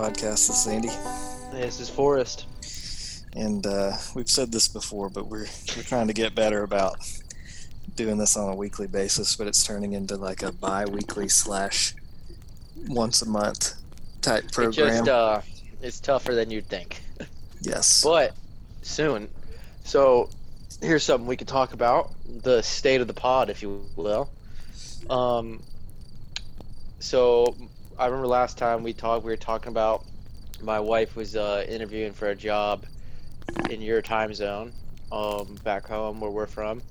podcast. 0.00 0.46
This 0.46 0.50
is 0.50 0.66
Andy, 0.66 0.90
This 1.52 1.80
is 1.80 1.88
Forrest. 1.88 2.44
and 3.34 3.66
uh, 3.66 3.92
we've 4.14 4.28
said 4.28 4.52
this 4.52 4.68
before, 4.68 5.08
but 5.08 5.26
we're 5.26 5.46
we're 5.74 5.82
trying 5.84 6.06
to 6.08 6.12
get 6.12 6.34
better 6.34 6.62
about 6.64 6.96
doing 7.94 8.18
this 8.18 8.36
on 8.36 8.52
a 8.52 8.54
weekly 8.54 8.86
basis. 8.86 9.34
But 9.36 9.46
it's 9.46 9.64
turning 9.64 9.94
into 9.94 10.16
like 10.16 10.42
a 10.42 10.52
bi-weekly 10.52 11.28
slash 11.28 11.94
once 12.88 13.22
a 13.22 13.26
month 13.26 13.72
type 14.20 14.44
It 14.44 14.52
program. 14.52 14.88
just 14.88 15.08
uh, 15.08 15.40
it's 15.80 15.98
tougher 15.98 16.34
than 16.34 16.50
you'd 16.50 16.68
think, 16.68 17.00
yes. 17.62 18.02
but 18.04 18.34
soon. 18.82 19.30
So 19.84 20.28
here's 20.82 21.04
something 21.04 21.26
we 21.26 21.38
could 21.38 21.48
talk 21.48 21.72
about: 21.72 22.12
the 22.42 22.60
state 22.60 23.00
of 23.00 23.06
the 23.06 23.14
pod, 23.14 23.48
if 23.48 23.62
you 23.62 23.82
will. 23.96 24.28
Um. 25.08 25.62
So 26.98 27.56
I 27.98 28.06
remember 28.06 28.26
last 28.26 28.58
time 28.58 28.82
we 28.82 28.92
talked, 28.92 29.24
we 29.24 29.30
were 29.30 29.38
talking 29.38 29.68
about 29.68 30.04
my 30.62 30.78
wife 30.78 31.16
was 31.16 31.34
uh, 31.34 31.64
interviewing 31.66 32.12
for 32.12 32.28
a 32.28 32.34
job 32.34 32.84
in 33.70 33.80
your 33.80 34.02
time 34.02 34.34
zone, 34.34 34.72
um, 35.10 35.56
back 35.64 35.86
home 35.86 36.20
where 36.20 36.30
we're 36.30 36.46
from, 36.46 36.82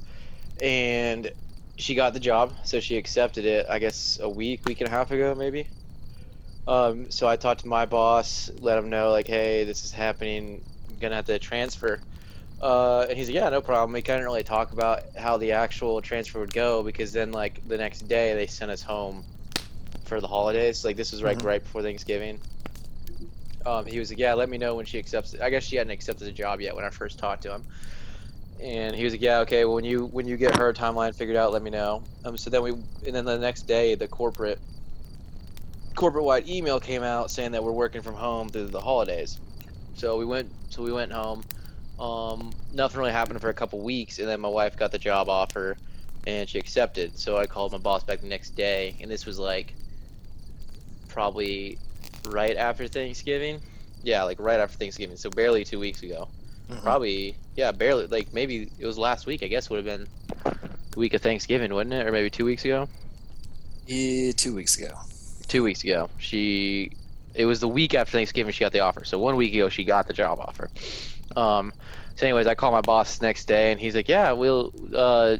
and 0.63 1.31
she 1.77 1.93
got 1.93 2.13
the 2.13 2.19
job, 2.19 2.53
so 2.63 2.79
she 2.79 2.97
accepted 2.97 3.45
it. 3.45 3.67
I 3.69 3.77
guess 3.77 4.19
a 4.19 4.27
week, 4.27 4.65
week 4.65 4.81
and 4.81 4.87
a 4.87 4.91
half 4.91 5.11
ago, 5.11 5.35
maybe. 5.35 5.67
Um, 6.67 7.11
so 7.11 7.27
I 7.27 7.35
talked 7.35 7.61
to 7.61 7.67
my 7.67 7.85
boss, 7.85 8.49
let 8.59 8.79
him 8.79 8.89
know 8.89 9.11
like, 9.11 9.27
hey, 9.27 9.63
this 9.63 9.85
is 9.85 9.91
happening. 9.91 10.63
I'm 10.89 10.97
gonna 10.97 11.15
have 11.15 11.25
to 11.25 11.37
transfer. 11.37 12.01
Uh, 12.59 13.01
and 13.01 13.15
he's 13.15 13.27
like, 13.27 13.35
yeah, 13.35 13.49
no 13.49 13.61
problem. 13.61 13.93
We 13.93 14.01
couldn't 14.01 14.23
really 14.23 14.43
talk 14.43 14.71
about 14.71 15.03
how 15.15 15.37
the 15.37 15.51
actual 15.51 16.01
transfer 16.01 16.39
would 16.39 16.53
go 16.53 16.81
because 16.81 17.13
then 17.13 17.31
like 17.31 17.67
the 17.67 17.77
next 17.77 18.07
day 18.07 18.33
they 18.33 18.47
sent 18.47 18.71
us 18.71 18.81
home 18.81 19.23
for 20.05 20.19
the 20.21 20.27
holidays. 20.27 20.83
Like 20.85 20.97
this 20.97 21.11
was 21.11 21.21
like 21.21 21.39
Mhm. 21.39 21.45
right 21.45 21.63
before 21.63 21.81
Thanksgiving. 21.81 22.39
Um, 23.65 23.85
he 23.85 23.97
was 23.97 24.11
like, 24.11 24.19
yeah, 24.19 24.33
let 24.35 24.47
me 24.49 24.57
know 24.59 24.75
when 24.75 24.85
she 24.85 24.99
accepts 24.99 25.33
it. 25.33 25.41
I 25.41 25.49
guess 25.49 25.63
she 25.63 25.75
hadn't 25.77 25.91
accepted 25.91 26.27
the 26.27 26.31
job 26.31 26.61
yet 26.61 26.75
when 26.75 26.85
I 26.85 26.89
first 26.89 27.17
talked 27.17 27.43
to 27.43 27.53
him. 27.55 27.63
And 28.61 28.95
he 28.95 29.03
was 29.03 29.13
like, 29.13 29.21
yeah, 29.21 29.39
okay. 29.39 29.65
Well, 29.65 29.75
when 29.75 29.85
you 29.85 30.05
when 30.05 30.27
you 30.27 30.37
get 30.37 30.55
her 30.55 30.71
timeline 30.71 31.15
figured 31.15 31.35
out, 31.35 31.51
let 31.51 31.61
me 31.61 31.71
know. 31.71 32.03
Um, 32.23 32.37
so 32.37 32.49
then 32.49 32.61
we 32.61 32.71
and 32.71 33.13
then 33.15 33.25
the 33.25 33.37
next 33.39 33.63
day 33.63 33.95
the 33.95 34.07
corporate 34.07 34.59
corporate 35.95 36.25
wide 36.25 36.47
email 36.47 36.79
came 36.79 37.03
out 37.03 37.31
saying 37.31 37.51
that 37.53 37.63
we're 37.63 37.71
working 37.71 38.01
from 38.01 38.15
home 38.15 38.49
through 38.49 38.67
the 38.67 38.81
holidays. 38.81 39.39
So 39.95 40.17
we 40.17 40.25
went 40.25 40.51
so 40.69 40.83
we 40.83 40.91
went 40.91 41.11
home. 41.11 41.43
Um, 41.99 42.51
nothing 42.73 42.99
really 42.99 43.13
happened 43.13 43.39
for 43.41 43.49
a 43.49 43.53
couple 43.53 43.79
weeks, 43.79 44.19
and 44.19 44.27
then 44.27 44.41
my 44.41 44.49
wife 44.49 44.75
got 44.77 44.91
the 44.91 44.99
job 44.99 45.29
offer, 45.29 45.77
and 46.27 46.47
she 46.47 46.59
accepted. 46.59 47.17
So 47.17 47.37
I 47.37 47.45
called 47.45 47.71
my 47.71 47.77
boss 47.77 48.03
back 48.03 48.19
the 48.21 48.27
next 48.27 48.51
day, 48.51 48.95
and 48.99 49.09
this 49.09 49.25
was 49.25 49.39
like 49.39 49.73
probably 51.15 51.79
right 52.27 52.55
after 52.57 52.87
Thanksgiving. 52.87 53.61
Yeah, 54.03 54.23
like 54.23 54.39
right 54.39 54.59
after 54.59 54.77
Thanksgiving. 54.77 55.17
So 55.17 55.29
barely 55.31 55.63
two 55.65 55.79
weeks 55.79 56.03
ago. 56.03 56.27
Mhm. 56.69 56.83
Probably 56.83 57.35
yeah, 57.55 57.71
barely 57.71 58.05
like 58.07 58.33
maybe 58.33 58.69
it 58.77 58.85
was 58.85 58.97
last 58.97 59.25
week. 59.25 59.41
I 59.41 59.47
guess 59.47 59.69
would 59.69 59.83
have 59.83 59.85
been 59.85 60.07
the 60.91 60.99
week 60.99 61.13
of 61.15 61.21
Thanksgiving, 61.21 61.73
wouldn't 61.73 61.93
it? 61.93 62.05
Or 62.05 62.11
maybe 62.11 62.29
two 62.29 62.45
weeks 62.45 62.65
ago. 62.65 62.87
Yeah, 63.87 64.31
two 64.33 64.53
weeks 64.53 64.77
ago. 64.77 64.93
two 65.47 65.63
weeks 65.63 65.83
ago. 65.83 66.09
She, 66.17 66.91
it 67.35 67.45
was 67.45 67.59
the 67.59 67.67
week 67.67 67.93
after 67.93 68.11
Thanksgiving 68.11 68.51
she 68.51 68.61
got 68.61 68.71
the 68.73 68.79
offer. 68.81 69.05
So 69.05 69.19
one 69.19 69.35
week 69.35 69.53
ago 69.53 69.69
she 69.69 69.83
got 69.83 70.07
the 70.07 70.13
job 70.13 70.39
offer. 70.39 70.69
Um, 71.35 71.71
so 72.15 72.25
anyways, 72.25 72.47
I 72.47 72.55
called 72.55 72.73
my 72.73 72.81
boss 72.81 73.21
next 73.21 73.45
day 73.45 73.71
and 73.71 73.79
he's 73.79 73.95
like, 73.95 74.09
yeah, 74.09 74.31
we'll, 74.31 74.73
uh, 74.95 75.37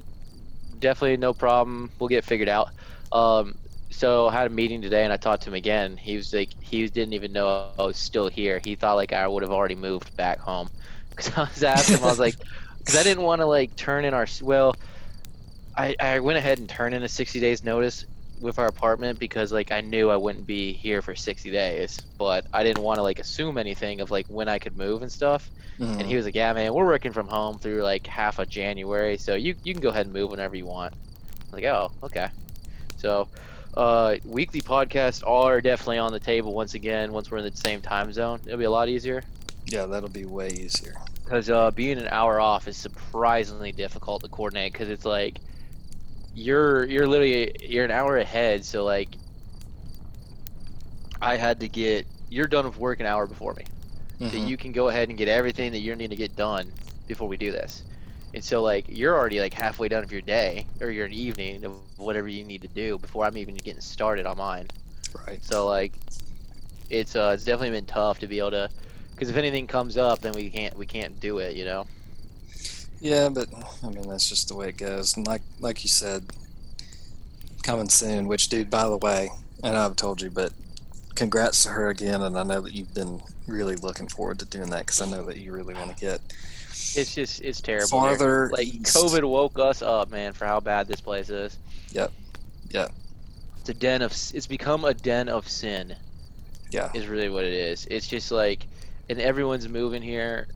definitely 0.79 1.17
no 1.17 1.33
problem. 1.33 1.89
We'll 1.99 2.09
get 2.09 2.23
figured 2.23 2.49
out. 2.49 2.69
Um, 3.11 3.55
so 3.95 4.28
I 4.28 4.33
had 4.33 4.48
a 4.48 4.50
meeting 4.50 4.82
today 4.82 5.04
and 5.04 5.14
I 5.14 5.17
talked 5.17 5.44
to 5.44 5.50
him 5.50 5.54
again. 5.56 5.98
He 5.98 6.16
was 6.17 6.33
like, 6.33 6.56
he 6.61 6.88
didn't 6.88 7.14
even 7.14 7.33
know 7.33 7.73
I 7.80 7.83
was 7.83 7.98
still 7.98 8.28
here. 8.30 8.60
He 8.60 8.76
thought 8.76 8.95
like 8.95 9.14
I 9.14 9.28
would 9.28 9.44
have 9.44 9.52
already 9.52 9.76
moved 9.76 10.16
back 10.16 10.39
home. 10.39 10.70
Cause 11.17 11.32
I 11.38 11.42
was 11.44 11.64
asking 11.64 12.00
him, 12.00 12.04
I 12.04 12.10
was 12.10 12.20
like, 12.20 12.38
cause 12.86 12.95
I 12.95 13.04
didn't 13.04 13.23
want 13.23 13.39
to 13.42 13.45
like 13.45 13.76
turn 13.78 14.04
in 14.06 14.14
our, 14.14 14.28
well, 14.42 14.78
I, 15.78 15.95
I 16.00 16.20
went 16.20 16.38
ahead 16.38 16.60
and 16.60 16.70
turned 16.70 16.95
in 16.95 17.04
a 17.04 17.10
60 17.10 17.39
days 17.39 17.64
notice 17.64 18.06
with 18.39 18.60
our 18.60 18.67
apartment 18.67 19.20
because 19.20 19.52
like 19.52 19.72
I 19.72 19.82
knew 19.82 20.10
I 20.10 20.17
wouldn't 20.17 20.45
be 20.48 20.73
here 20.73 21.02
for 21.02 21.16
60 21.16 21.52
days, 21.52 22.02
but 22.17 22.45
I 22.54 22.64
didn't 22.64 22.83
want 22.83 23.00
to 23.00 23.04
like 23.04 23.20
assume 23.20 23.58
anything 23.58 24.02
of 24.02 24.12
like 24.12 24.26
when 24.30 24.48
I 24.50 24.60
could 24.60 24.77
move 24.77 25.02
and 25.02 25.12
stuff. 25.12 25.52
Mhm. 25.80 25.98
And 25.98 26.08
he 26.08 26.16
was 26.16 26.26
like, 26.26 26.36
"Yeah, 26.36 26.54
man, 26.54 26.73
we're 26.73 26.86
working 26.86 27.14
from 27.14 27.27
home 27.30 27.60
through 27.60 27.83
like 27.83 28.08
half 28.08 28.39
of 28.39 28.50
January, 28.50 29.17
so 29.17 29.36
you 29.36 29.56
you 29.64 29.73
can 29.73 29.82
go 29.82 29.89
ahead 29.89 30.06
and 30.06 30.14
move 30.14 30.32
whenever 30.32 30.56
you 30.56 30.66
want." 30.67 30.94
I 30.94 31.58
was 31.58 31.64
like, 31.64 31.66
"Oh, 31.66 31.92
okay." 32.04 32.30
So, 32.98 33.30
uh, 33.75 34.15
weekly 34.25 34.61
podcasts 34.61 35.21
are 35.27 35.59
definitely 35.61 35.97
on 35.97 36.11
the 36.13 36.19
table 36.19 36.53
once 36.53 36.73
again. 36.75 37.11
Once 37.11 37.30
we're 37.30 37.39
in 37.39 37.43
the 37.45 37.55
same 37.58 37.81
time 37.81 38.11
zone, 38.13 38.39
it'll 38.45 38.58
be 38.58 38.63
a 38.65 38.71
lot 38.71 38.89
easier 38.89 39.23
yeah, 39.67 39.87
that'll 39.87 40.09
be 40.09 40.25
way 40.25 40.49
easier. 40.49 40.93
because 41.23 41.49
uh, 41.49 41.71
being 41.71 41.97
an 41.97 42.08
hour 42.09 42.39
off 42.39 42.67
is 42.67 42.77
surprisingly 42.77 43.71
difficult 43.71 44.21
to 44.21 44.30
coordinate 44.30 44.71
because 44.71 44.89
it's 44.89 45.05
like 45.05 45.39
you're 46.35 46.85
you're 46.85 47.08
literally 47.08 47.55
you're 47.61 47.83
an 47.85 47.89
hour 47.91 48.17
ahead 48.17 48.64
so 48.65 48.83
like 48.83 49.08
i 51.21 51.35
had 51.37 51.59
to 51.61 51.67
get 51.67 52.05
you're 52.30 52.45
done 52.47 52.65
with 52.65 52.77
work 52.77 52.99
an 52.99 53.05
hour 53.05 53.25
before 53.25 53.53
me 53.53 53.64
so 54.19 54.25
Mhm. 54.37 54.47
you 54.47 54.58
can 54.58 54.71
go 54.71 54.89
ahead 54.89 55.09
and 55.09 55.17
get 55.17 55.27
everything 55.27 55.71
that 55.71 55.80
you 55.80 55.95
need 55.95 56.09
to 56.09 56.15
get 56.15 56.35
done 56.35 56.71
before 57.08 57.27
we 57.27 57.37
do 57.37 57.52
this 57.52 57.83
and 58.35 58.43
so 58.43 58.61
like 58.61 58.85
you're 58.87 59.17
already 59.17 59.39
like 59.39 59.53
halfway 59.53 59.87
done 59.87 60.03
of 60.03 60.11
your 60.11 60.21
day 60.21 60.67
or 60.81 60.91
your 60.91 61.07
evening 61.07 61.65
of 61.65 61.73
whatever 61.97 62.27
you 62.27 62.43
need 62.43 62.61
to 62.61 62.67
do 62.67 62.99
before 62.99 63.25
i'm 63.25 63.37
even 63.37 63.55
getting 63.55 63.81
started 63.81 64.27
on 64.27 64.37
mine 64.37 64.67
Right. 65.27 65.43
so 65.43 65.67
like, 65.67 65.93
it's 66.89 67.15
uh, 67.15 67.31
it's 67.33 67.45
definitely 67.45 67.71
been 67.71 67.85
tough 67.85 68.19
to 68.19 68.27
be 68.27 68.39
able 68.39 68.51
to, 68.51 68.69
because 69.11 69.29
if 69.29 69.37
anything 69.37 69.65
comes 69.67 69.97
up, 69.97 70.19
then 70.19 70.33
we 70.33 70.49
can't 70.49 70.77
we 70.77 70.85
can't 70.85 71.19
do 71.19 71.39
it, 71.39 71.55
you 71.55 71.65
know. 71.65 71.87
Yeah, 72.99 73.29
but 73.29 73.47
I 73.83 73.89
mean 73.89 74.07
that's 74.07 74.29
just 74.29 74.47
the 74.49 74.55
way 74.55 74.69
it 74.69 74.77
goes. 74.77 75.15
And 75.17 75.25
like 75.25 75.41
like 75.59 75.83
you 75.83 75.89
said, 75.89 76.25
coming 77.63 77.89
soon. 77.89 78.27
Which, 78.27 78.49
dude, 78.49 78.69
by 78.69 78.87
the 78.87 78.97
way, 78.97 79.29
and 79.63 79.75
I've 79.75 79.95
told 79.95 80.21
you, 80.21 80.29
but 80.29 80.53
congrats 81.15 81.63
to 81.63 81.69
her 81.69 81.89
again. 81.89 82.21
And 82.21 82.37
I 82.37 82.43
know 82.43 82.61
that 82.61 82.73
you've 82.73 82.93
been 82.93 83.21
really 83.47 83.75
looking 83.75 84.07
forward 84.07 84.39
to 84.39 84.45
doing 84.45 84.69
that 84.71 84.85
because 84.85 85.02
I 85.02 85.09
know 85.09 85.23
that 85.25 85.37
you 85.37 85.53
really 85.53 85.73
want 85.73 85.95
to 85.95 86.05
get 86.05 86.21
It's 86.98 87.16
just 87.16 87.42
it's 87.42 87.61
terrible. 87.61 87.88
farther 87.89 88.50
Like 88.52 88.67
east. 88.67 88.95
COVID 88.95 89.23
woke 89.30 89.60
us 89.60 89.82
up, 89.82 90.11
man, 90.11 90.33
for 90.33 90.45
how 90.45 90.60
bad 90.60 90.88
this 90.88 91.02
place 91.02 91.30
is. 91.30 91.58
Yep. 91.92 92.11
Yep. 92.70 92.92
It's 93.60 93.70
a 93.70 93.73
den 93.73 94.02
of. 94.02 94.11
It's 94.11 94.48
become 94.48 94.86
a 94.86 94.94
den 94.94 95.30
of 95.30 95.48
sin. 95.48 95.95
Yeah. 96.72 96.92
Is 96.94 97.08
really 97.08 97.30
what 97.30 97.44
it 97.44 97.54
is. 97.54 97.88
It's 97.89 98.08
just 98.08 98.32
like, 98.32 98.67
and 99.10 99.20
everyone's 99.22 99.67
moving 99.67 100.02
here 100.02 100.48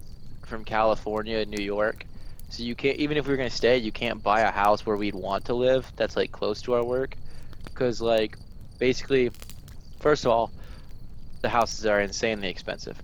from 0.45 0.65
California 0.65 1.37
and 1.37 1.51
New 1.51 1.63
York. 1.63 2.05
So 2.49 2.63
you 2.63 2.75
can't 2.75 2.97
even 2.97 3.17
if 3.17 3.25
we 3.27 3.31
were 3.31 3.37
gonna 3.37 3.49
stay, 3.49 3.77
you 3.77 3.91
can't 3.91 4.21
buy 4.23 4.41
a 4.41 4.51
house 4.51 4.85
where 4.85 4.97
we'd 4.97 5.15
want 5.15 5.45
to 5.45 5.53
live. 5.53 5.91
That's 5.95 6.15
like 6.15 6.31
close 6.31 6.61
to 6.63 6.73
our 6.73 6.83
work, 6.83 7.15
because 7.63 8.01
like, 8.01 8.37
basically, 8.79 9.29
first 9.99 10.25
of 10.25 10.31
all, 10.31 10.51
the 11.41 11.49
houses 11.49 11.85
are 11.85 12.01
insanely 12.01 12.49
expensive. 12.49 12.97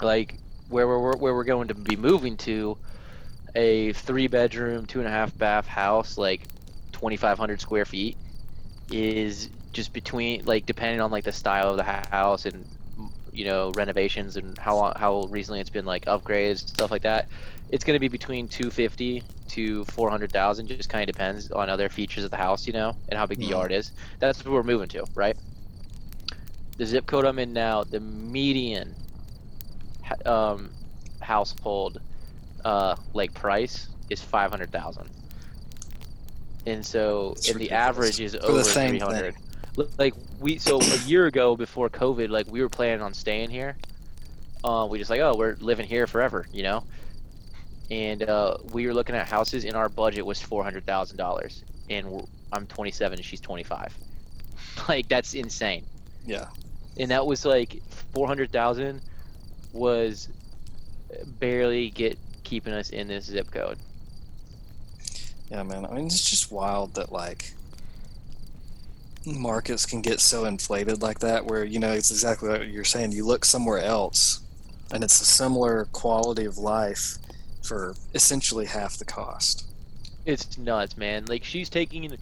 Like 0.00 0.36
where 0.70 0.88
we're 0.88 1.16
where 1.16 1.34
we're 1.34 1.44
going 1.44 1.68
to 1.68 1.74
be 1.74 1.96
moving 1.96 2.36
to, 2.38 2.78
a 3.54 3.92
three 3.92 4.28
bedroom, 4.28 4.86
two 4.86 5.00
and 5.00 5.08
a 5.08 5.10
half 5.10 5.36
bath 5.36 5.66
house, 5.66 6.16
like 6.18 6.48
2,500 6.92 7.60
square 7.60 7.84
feet, 7.84 8.18
is 8.88 9.50
just 9.72 9.92
between 9.92 10.44
like 10.46 10.66
depending 10.66 11.00
on 11.00 11.10
like 11.10 11.24
the 11.24 11.32
style 11.32 11.70
of 11.70 11.76
the 11.76 11.84
house 11.84 12.46
and 12.46 12.66
you 13.32 13.44
know 13.44 13.70
renovations 13.72 14.36
and 14.36 14.58
how 14.58 14.76
long, 14.76 14.92
how 14.96 15.26
recently 15.26 15.60
it's 15.60 15.70
been 15.70 15.84
like 15.86 16.04
upgrades 16.06 16.58
stuff 16.58 16.90
like 16.90 17.02
that. 17.02 17.28
It's 17.68 17.84
going 17.84 17.96
to 17.96 18.00
be 18.00 18.08
between 18.08 18.48
250 18.48 19.22
to 19.48 19.84
400,000. 19.86 20.66
Just 20.68 20.88
kind 20.88 21.02
of 21.08 21.14
depends 21.14 21.50
on 21.52 21.70
other 21.70 21.88
features 21.88 22.24
of 22.24 22.30
the 22.30 22.36
house, 22.36 22.66
you 22.66 22.72
know, 22.72 22.96
and 23.08 23.18
how 23.18 23.26
big 23.26 23.38
the 23.38 23.46
Mhm. 23.46 23.48
yard 23.48 23.72
is. 23.72 23.92
That's 24.20 24.44
what 24.44 24.52
we're 24.54 24.62
moving 24.64 24.88
to, 24.90 25.06
right? 25.14 25.36
The 26.78 26.86
zip 26.86 27.06
code 27.06 27.26
I'm 27.26 27.38
in 27.38 27.52
now, 27.52 27.84
the 27.84 28.00
median 28.00 28.96
um, 30.26 30.70
household 31.20 32.00
uh, 32.64 32.96
like 33.14 33.32
price 33.34 33.88
is 34.08 34.20
500,000. 34.20 35.08
And 36.66 36.84
so, 36.84 37.32
It's 37.36 37.48
and 37.48 37.58
the 37.58 37.70
average 37.70 38.20
is 38.20 38.34
For 38.34 38.44
over 38.46 38.64
same 38.64 38.90
300. 38.90 39.34
Like 39.98 40.14
we, 40.40 40.58
so 40.58 40.80
a 40.80 40.96
year 41.06 41.26
ago 41.26 41.56
before 41.56 41.88
COVID, 41.88 42.28
like 42.28 42.46
we 42.48 42.60
were 42.60 42.68
planning 42.68 43.00
on 43.00 43.14
staying 43.14 43.50
here. 43.50 43.76
Uh, 44.62 44.86
we 44.90 44.98
just 44.98 45.08
like, 45.08 45.20
oh, 45.20 45.34
we're 45.36 45.56
living 45.60 45.86
here 45.86 46.06
forever, 46.06 46.46
you 46.52 46.62
know. 46.62 46.84
And 47.90 48.22
uh, 48.22 48.58
we 48.72 48.86
were 48.86 48.92
looking 48.92 49.14
at 49.14 49.26
houses, 49.26 49.64
and 49.64 49.74
our 49.74 49.88
budget 49.88 50.26
was 50.26 50.40
four 50.40 50.62
hundred 50.62 50.84
thousand 50.84 51.16
dollars, 51.16 51.64
and 51.88 52.26
I'm 52.52 52.66
27 52.66 53.18
and 53.18 53.24
she's 53.24 53.40
25. 53.40 53.96
Like 54.88 55.08
that's 55.08 55.34
insane. 55.34 55.84
Yeah. 56.24 56.46
And 56.96 57.10
that 57.10 57.26
was 57.26 57.44
like 57.44 57.82
400,000 58.14 59.02
was 59.72 60.28
barely 61.38 61.90
get 61.90 62.18
keeping 62.44 62.72
us 62.72 62.90
in 62.90 63.08
this 63.08 63.24
zip 63.24 63.50
code. 63.50 63.78
Yeah, 65.50 65.62
man. 65.62 65.84
I 65.84 65.94
mean, 65.94 66.06
it's 66.06 66.28
just 66.28 66.52
wild 66.52 66.94
that 66.94 67.12
like 67.12 67.52
markets 69.26 69.84
can 69.84 70.00
get 70.00 70.20
so 70.20 70.44
inflated 70.44 71.02
like 71.02 71.18
that, 71.20 71.44
where 71.44 71.64
you 71.64 71.78
know 71.78 71.92
it's 71.92 72.10
exactly 72.10 72.48
what 72.48 72.68
you're 72.68 72.84
saying. 72.84 73.12
You 73.12 73.26
look 73.26 73.44
somewhere 73.44 73.78
else, 73.78 74.40
and 74.92 75.02
it's 75.04 75.20
a 75.20 75.24
similar 75.24 75.86
quality 75.92 76.44
of 76.44 76.58
life 76.58 77.18
for 77.62 77.94
essentially 78.14 78.66
half 78.66 78.96
the 78.96 79.04
cost. 79.04 79.66
It's 80.26 80.58
nuts, 80.58 80.96
man. 80.96 81.26
Like 81.26 81.44
she's 81.44 81.68
taking, 81.68 82.16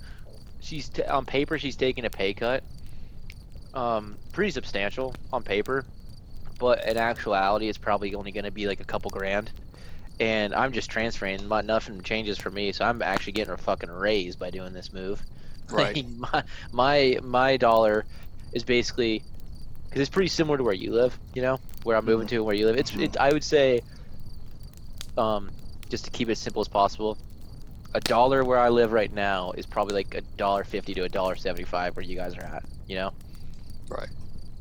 she's 0.60 0.88
t- 0.88 1.04
on 1.04 1.24
paper 1.24 1.58
she's 1.58 1.76
taking 1.76 2.04
a 2.04 2.10
pay 2.10 2.34
cut, 2.34 2.62
um, 3.74 4.16
pretty 4.32 4.50
substantial 4.50 5.14
on 5.32 5.42
paper, 5.42 5.84
but 6.58 6.84
in 6.86 6.96
actuality 6.96 7.68
it's 7.68 7.78
probably 7.78 8.14
only 8.14 8.32
going 8.32 8.44
to 8.44 8.50
be 8.50 8.66
like 8.66 8.80
a 8.80 8.84
couple 8.84 9.10
grand. 9.10 9.50
And 10.20 10.52
I'm 10.52 10.72
just 10.72 10.90
transferring, 10.90 11.46
but 11.46 11.64
nothing 11.64 12.00
changes 12.02 12.38
for 12.38 12.50
me, 12.50 12.72
so 12.72 12.84
I'm 12.84 13.02
actually 13.02 13.34
getting 13.34 13.54
a 13.54 13.56
fucking 13.56 13.90
raise 13.90 14.34
by 14.34 14.50
doing 14.50 14.72
this 14.72 14.92
move. 14.92 15.22
Right. 15.70 15.96
Like, 15.96 16.06
my 16.16 16.42
my 16.72 17.18
my 17.22 17.56
dollar 17.58 18.06
is 18.54 18.64
basically 18.64 19.22
because 19.84 20.00
it's 20.00 20.08
pretty 20.08 20.28
similar 20.28 20.56
to 20.56 20.64
where 20.64 20.72
you 20.72 20.92
live. 20.92 21.18
You 21.34 21.42
know, 21.42 21.60
where 21.82 21.94
I'm 21.94 22.06
moving 22.06 22.26
to 22.28 22.36
and 22.36 22.44
where 22.46 22.54
you 22.54 22.64
live. 22.64 22.76
It's 22.78 22.92
Mhm. 22.92 23.02
it's 23.02 23.16
I 23.18 23.30
would 23.30 23.44
say, 23.44 23.82
um, 25.18 25.50
just 25.90 26.06
to 26.06 26.10
keep 26.10 26.28
it 26.28 26.32
as 26.32 26.38
simple 26.38 26.62
as 26.62 26.68
possible, 26.68 27.18
a 27.94 28.00
dollar 28.00 28.44
where 28.44 28.58
I 28.58 28.70
live 28.70 28.92
right 28.92 29.12
now 29.12 29.52
is 29.52 29.66
probably 29.66 29.94
like 29.94 30.14
a 30.14 30.22
dollar 30.38 30.64
fifty 30.64 30.94
to 30.94 31.02
a 31.04 31.08
dollar 31.08 31.36
seventy 31.36 31.64
five 31.64 31.94
where 31.96 32.04
you 32.04 32.16
guys 32.16 32.34
are 32.36 32.44
at. 32.44 32.64
You 32.86 32.96
know. 32.96 33.12
Right. 33.90 34.08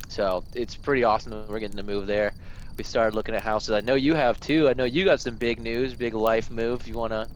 So 0.07 0.43
it's 0.53 0.75
pretty 0.75 1.03
awesome 1.03 1.31
that 1.31 1.49
we're 1.49 1.59
getting 1.59 1.77
to 1.77 1.83
move 1.83 2.07
there. 2.07 2.33
We 2.77 2.83
started 2.83 3.15
looking 3.15 3.35
at 3.35 3.41
houses. 3.41 3.71
I 3.71 3.81
know 3.81 3.95
you 3.95 4.13
have 4.13 4.39
too. 4.39 4.69
I 4.69 4.73
know 4.73 4.83
you 4.85 5.03
got 5.05 5.19
some 5.19 5.35
big 5.35 5.59
news, 5.59 5.93
big 5.93 6.13
life 6.13 6.49
move. 6.51 6.87
You 6.87 6.93
wanna, 6.93 7.27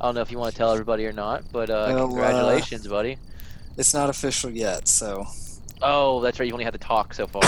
I 0.00 0.04
don't 0.06 0.14
know 0.14 0.20
if 0.22 0.30
you 0.30 0.38
want 0.38 0.52
to 0.52 0.58
tell 0.58 0.72
everybody 0.72 1.06
or 1.06 1.12
not, 1.12 1.44
but 1.52 1.70
uh, 1.70 1.86
Well, 1.88 2.04
uh, 2.04 2.06
congratulations, 2.08 2.86
buddy. 2.86 3.16
It's 3.76 3.94
not 3.94 4.10
official 4.10 4.50
yet, 4.50 4.88
so 4.88 5.26
Oh, 5.80 6.20
that's 6.20 6.40
right. 6.40 6.46
You 6.46 6.52
only 6.52 6.64
had 6.64 6.72
to 6.72 6.78
talk 6.80 7.14
so 7.14 7.26
far. 7.28 7.42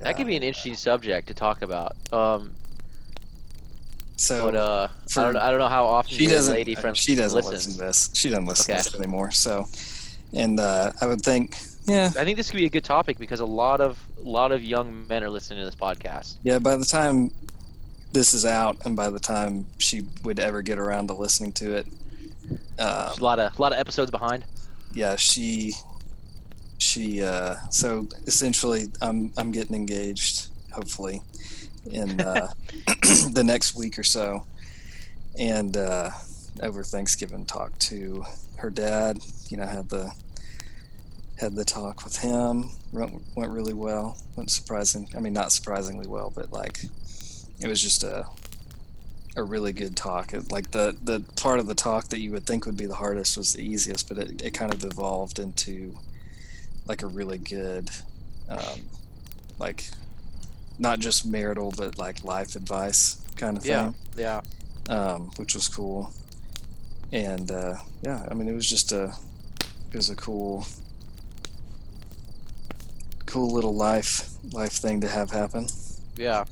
That 0.00 0.16
could 0.16 0.26
be 0.26 0.36
an 0.36 0.42
interesting 0.42 0.74
subject 0.74 1.28
to 1.28 1.34
talk 1.34 1.62
about. 1.62 1.94
Um, 2.12 2.52
so. 4.16 4.44
but 4.50 4.54
uh, 4.56 4.88
for- 5.08 5.20
I 5.20 5.24
don't, 5.24 5.36
I 5.36 5.50
don't 5.50 5.58
know 5.60 5.68
how 5.68 5.84
often 5.86 6.16
she 6.16 6.26
doesn't. 6.26 6.54
lady 6.54 6.74
friend 6.74 6.96
she 6.96 7.14
doesn't 7.14 7.36
listens. 7.36 7.66
listen 7.66 7.72
to 7.74 7.78
this. 7.86 8.10
She 8.14 8.28
doesn't 8.30 8.46
listen 8.46 8.72
Okay. 8.72 8.82
to 8.82 8.90
this 8.90 8.98
anymore. 9.00 9.30
So, 9.30 9.66
and 10.32 10.58
uh, 10.60 10.92
I 11.00 11.06
would 11.06 11.22
think, 11.22 11.56
yeah, 11.84 12.06
I 12.18 12.24
think 12.24 12.36
this 12.36 12.50
could 12.50 12.56
be 12.58 12.66
a 12.66 12.70
good 12.70 12.84
topic 12.84 13.18
because 13.18 13.40
a 13.40 13.46
lot 13.46 13.80
of 13.80 13.98
a 14.18 14.28
lot 14.28 14.52
of 14.52 14.62
young 14.62 15.06
men 15.08 15.22
are 15.22 15.30
listening 15.30 15.58
to 15.60 15.64
this 15.66 15.74
podcast. 15.74 16.36
yeah. 16.42 16.58
By 16.58 16.76
the 16.76 16.84
time 16.84 17.30
this 18.12 18.32
is 18.34 18.44
out, 18.46 18.76
and 18.84 18.94
by 18.96 19.10
the 19.10 19.18
time 19.20 19.66
she 19.78 20.02
would 20.22 20.38
ever 20.38 20.62
get 20.62 20.78
around 20.78 21.08
to 21.08 21.14
listening 21.14 21.52
to 21.52 21.74
it, 21.76 21.86
There's 22.76 23.18
a 23.18 23.22
lot 23.24 23.38
of 23.38 23.58
a 23.58 23.62
lot 23.62 23.72
of 23.72 23.78
episodes 23.78 24.10
behind. 24.10 24.44
yeah, 24.94 25.16
she, 25.16 25.72
she. 26.78 27.22
Uh, 27.22 27.56
so 27.70 28.08
essentially, 28.26 28.86
I'm 29.02 29.32
I'm 29.36 29.50
getting 29.52 29.74
engaged. 29.76 30.48
Hopefully, 30.72 31.20
in 31.90 32.20
uh, 32.20 32.48
the 33.32 33.42
next 33.44 33.74
week 33.76 33.98
or 33.98 34.02
so, 34.04 34.44
and 35.38 35.76
uh, 35.76 36.10
over 36.62 36.82
Thanksgiving, 36.82 37.44
talked 37.44 37.80
to 37.88 38.24
her 38.56 38.70
dad. 38.70 39.18
You 39.48 39.56
know, 39.58 39.66
had 39.66 39.88
the 39.88 40.12
had 41.38 41.54
the 41.54 41.64
talk 41.64 42.04
with 42.04 42.18
him. 42.18 42.70
Went, 42.92 43.20
went 43.36 43.50
really 43.52 43.74
well. 43.74 44.16
Went 44.36 44.50
surprising. 44.50 45.08
I 45.16 45.20
mean, 45.20 45.32
not 45.32 45.52
surprisingly 45.52 46.06
well, 46.06 46.32
but 46.34 46.52
like 46.52 46.80
it 47.60 47.68
was 47.68 47.82
just 47.82 48.04
a 48.04 48.26
a 49.36 49.42
really 49.42 49.72
good 49.72 49.96
talk. 49.96 50.32
It, 50.32 50.52
like 50.52 50.70
the 50.70 50.96
the 51.02 51.20
part 51.36 51.58
of 51.58 51.66
the 51.66 51.74
talk 51.74 52.08
that 52.08 52.20
you 52.20 52.30
would 52.32 52.46
think 52.46 52.66
would 52.66 52.76
be 52.76 52.86
the 52.86 52.94
hardest 52.94 53.36
was 53.36 53.52
the 53.52 53.62
easiest, 53.62 54.08
but 54.08 54.18
it, 54.18 54.42
it 54.42 54.50
kind 54.52 54.72
of 54.72 54.84
evolved 54.84 55.38
into 55.40 55.98
like 56.86 57.02
a 57.02 57.06
really 57.06 57.38
good, 57.38 57.90
um, 58.48 58.82
like 59.58 59.88
not 60.78 60.98
just 61.00 61.24
marital 61.26 61.72
but 61.76 61.98
like 61.98 62.22
life 62.24 62.56
advice 62.56 63.16
kind 63.36 63.56
of 63.56 63.64
Yeah, 63.64 63.86
thing, 63.86 63.94
yeah. 64.16 64.40
um, 64.88 65.30
which 65.36 65.54
was 65.54 65.66
cool. 65.66 66.12
And 67.12 67.50
uh, 67.50 67.76
yeah, 68.02 68.26
I 68.30 68.34
mean, 68.34 68.48
it 68.48 68.54
was 68.54 68.68
just 68.68 68.92
a 68.92 69.14
it 69.90 69.96
was 69.96 70.10
a 70.10 70.16
cool 70.16 70.64
cool 73.34 73.52
little 73.52 73.74
life 73.74 74.30
life 74.52 74.70
thing 74.74 75.00
to 75.00 75.08
have 75.08 75.28
happen. 75.28 75.66
Yeah, 76.16 76.44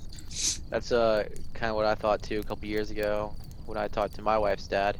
that's 0.68 0.90
uh 0.90 1.28
kind 1.54 1.70
of 1.70 1.76
what 1.76 1.86
I 1.86 1.94
thought 1.94 2.24
too. 2.24 2.40
A 2.40 2.42
couple 2.42 2.66
years 2.66 2.90
ago, 2.90 3.32
when 3.66 3.78
I 3.78 3.86
talked 3.86 4.16
to 4.16 4.22
my 4.22 4.36
wife's 4.36 4.66
dad, 4.66 4.98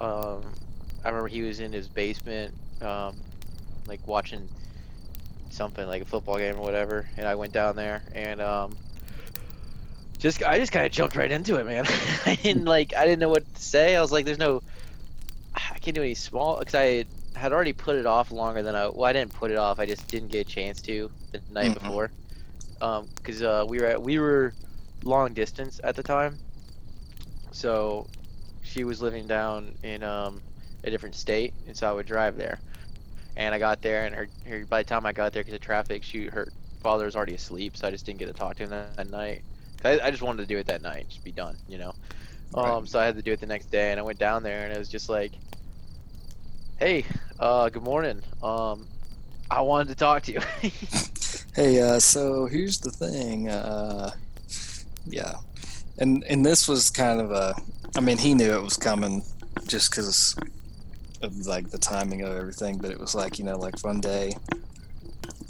um, 0.00 0.42
I 1.04 1.10
remember 1.10 1.28
he 1.28 1.42
was 1.42 1.60
in 1.60 1.72
his 1.72 1.86
basement, 1.86 2.52
um, 2.82 3.14
like 3.86 4.04
watching 4.08 4.48
something 5.50 5.86
like 5.86 6.02
a 6.02 6.04
football 6.04 6.38
game 6.38 6.56
or 6.56 6.62
whatever, 6.62 7.08
and 7.16 7.28
I 7.28 7.36
went 7.36 7.52
down 7.52 7.76
there 7.76 8.02
and 8.12 8.40
um, 8.40 8.76
just 10.18 10.42
I 10.42 10.58
just 10.58 10.72
kind 10.72 10.84
of 10.84 10.90
jumped 10.90 11.14
right 11.14 11.30
into 11.30 11.60
it, 11.60 11.64
man. 11.64 11.86
I 12.26 12.34
didn't 12.34 12.64
like 12.64 12.92
I 12.96 13.04
didn't 13.04 13.20
know 13.20 13.28
what 13.28 13.54
to 13.54 13.62
say. 13.62 13.94
I 13.94 14.00
was 14.00 14.10
like, 14.10 14.24
"There's 14.24 14.38
no, 14.38 14.64
I 15.54 15.78
can't 15.78 15.94
do 15.94 16.02
any 16.02 16.16
small," 16.16 16.58
because 16.58 16.74
I 16.74 17.04
had 17.34 17.52
already 17.52 17.72
put 17.72 17.96
it 17.96 18.06
off 18.06 18.30
longer 18.30 18.62
than 18.62 18.74
I. 18.74 18.88
Well, 18.88 19.04
I 19.04 19.12
didn't 19.12 19.32
put 19.34 19.50
it 19.50 19.56
off. 19.56 19.78
I 19.78 19.86
just 19.86 20.08
didn't 20.10 20.28
get 20.28 20.40
a 20.40 20.44
chance 20.44 20.82
to 20.82 21.10
the 21.32 21.42
night 21.48 21.72
Mhm. 21.72 21.74
before 21.74 22.12
um 22.80 23.08
because 23.16 23.42
uh 23.42 23.64
we 23.66 23.78
were 23.80 23.86
at, 23.86 24.02
we 24.02 24.18
were 24.18 24.56
long 25.04 25.34
distance 25.34 25.80
at 25.84 25.96
the 25.96 26.02
time 26.02 26.40
so 27.52 28.08
she 28.62 28.84
was 28.84 29.02
living 29.02 29.26
down 29.26 29.74
in 29.82 30.02
um 30.02 30.42
a 30.84 30.90
different 30.90 31.14
state 31.14 31.54
and 31.66 31.76
so 31.76 31.88
i 31.88 31.92
would 31.92 32.06
drive 32.06 32.36
there 32.36 32.62
and 33.36 33.54
i 33.54 33.58
got 33.58 33.82
there 33.82 34.06
and 34.06 34.14
her, 34.14 34.28
her 34.46 34.66
by 34.66 34.80
the 34.80 34.84
time 34.84 35.06
i 35.06 35.12
got 35.12 35.32
there 35.32 35.42
because 35.42 35.54
of 35.54 35.60
traffic 35.60 36.02
she 36.04 36.26
her 36.26 36.52
father 36.82 37.04
was 37.04 37.16
already 37.16 37.34
asleep 37.34 37.76
so 37.76 37.86
i 37.88 37.90
just 37.90 38.06
didn't 38.06 38.18
get 38.20 38.26
to 38.26 38.34
talk 38.34 38.56
to 38.56 38.64
him 38.64 38.70
that, 38.70 38.82
that 38.82 39.08
night 39.08 39.44
I, 39.84 40.00
I 40.00 40.10
just 40.10 40.22
wanted 40.22 40.42
to 40.42 40.46
do 40.46 40.58
it 40.58 40.66
that 40.66 40.82
night 40.82 41.08
just 41.08 41.24
be 41.24 41.32
done 41.32 41.58
you 41.66 41.78
know 41.78 41.92
Right. 42.50 42.76
um 42.76 42.86
so 42.86 42.98
i 43.00 43.04
had 43.06 43.16
to 43.16 43.22
do 43.22 43.32
it 43.32 43.40
the 43.40 43.46
next 43.46 43.70
day 43.70 43.90
and 43.90 44.00
i 44.00 44.02
went 44.02 44.18
down 44.18 44.42
there 44.42 44.64
and 44.64 44.72
it 44.74 44.78
was 44.78 44.88
just 44.88 45.08
like 45.08 45.38
hey 46.78 47.04
uh 47.38 47.68
good 47.68 47.82
morning 47.82 48.20
um 48.42 48.86
i 49.50 49.60
wanted 49.60 49.88
to 49.88 49.94
talk 49.94 50.22
to 50.22 50.32
you 50.32 50.40
Hey, 51.54 51.80
uh, 51.80 52.00
so 52.00 52.46
here's 52.46 52.80
the 52.80 52.90
thing. 52.90 53.48
Uh, 53.48 54.10
yeah, 55.06 55.34
and 55.98 56.24
and 56.24 56.44
this 56.44 56.66
was 56.66 56.90
kind 56.90 57.20
of 57.20 57.30
a. 57.30 57.54
I 57.96 58.00
mean, 58.00 58.18
he 58.18 58.34
knew 58.34 58.52
it 58.54 58.62
was 58.62 58.76
coming, 58.76 59.22
just 59.68 59.92
because 59.92 60.34
of 61.22 61.46
like 61.46 61.70
the 61.70 61.78
timing 61.78 62.22
of 62.22 62.36
everything. 62.36 62.78
But 62.78 62.90
it 62.90 62.98
was 62.98 63.14
like 63.14 63.38
you 63.38 63.44
know, 63.44 63.56
like 63.56 63.84
one 63.84 64.00
day, 64.00 64.36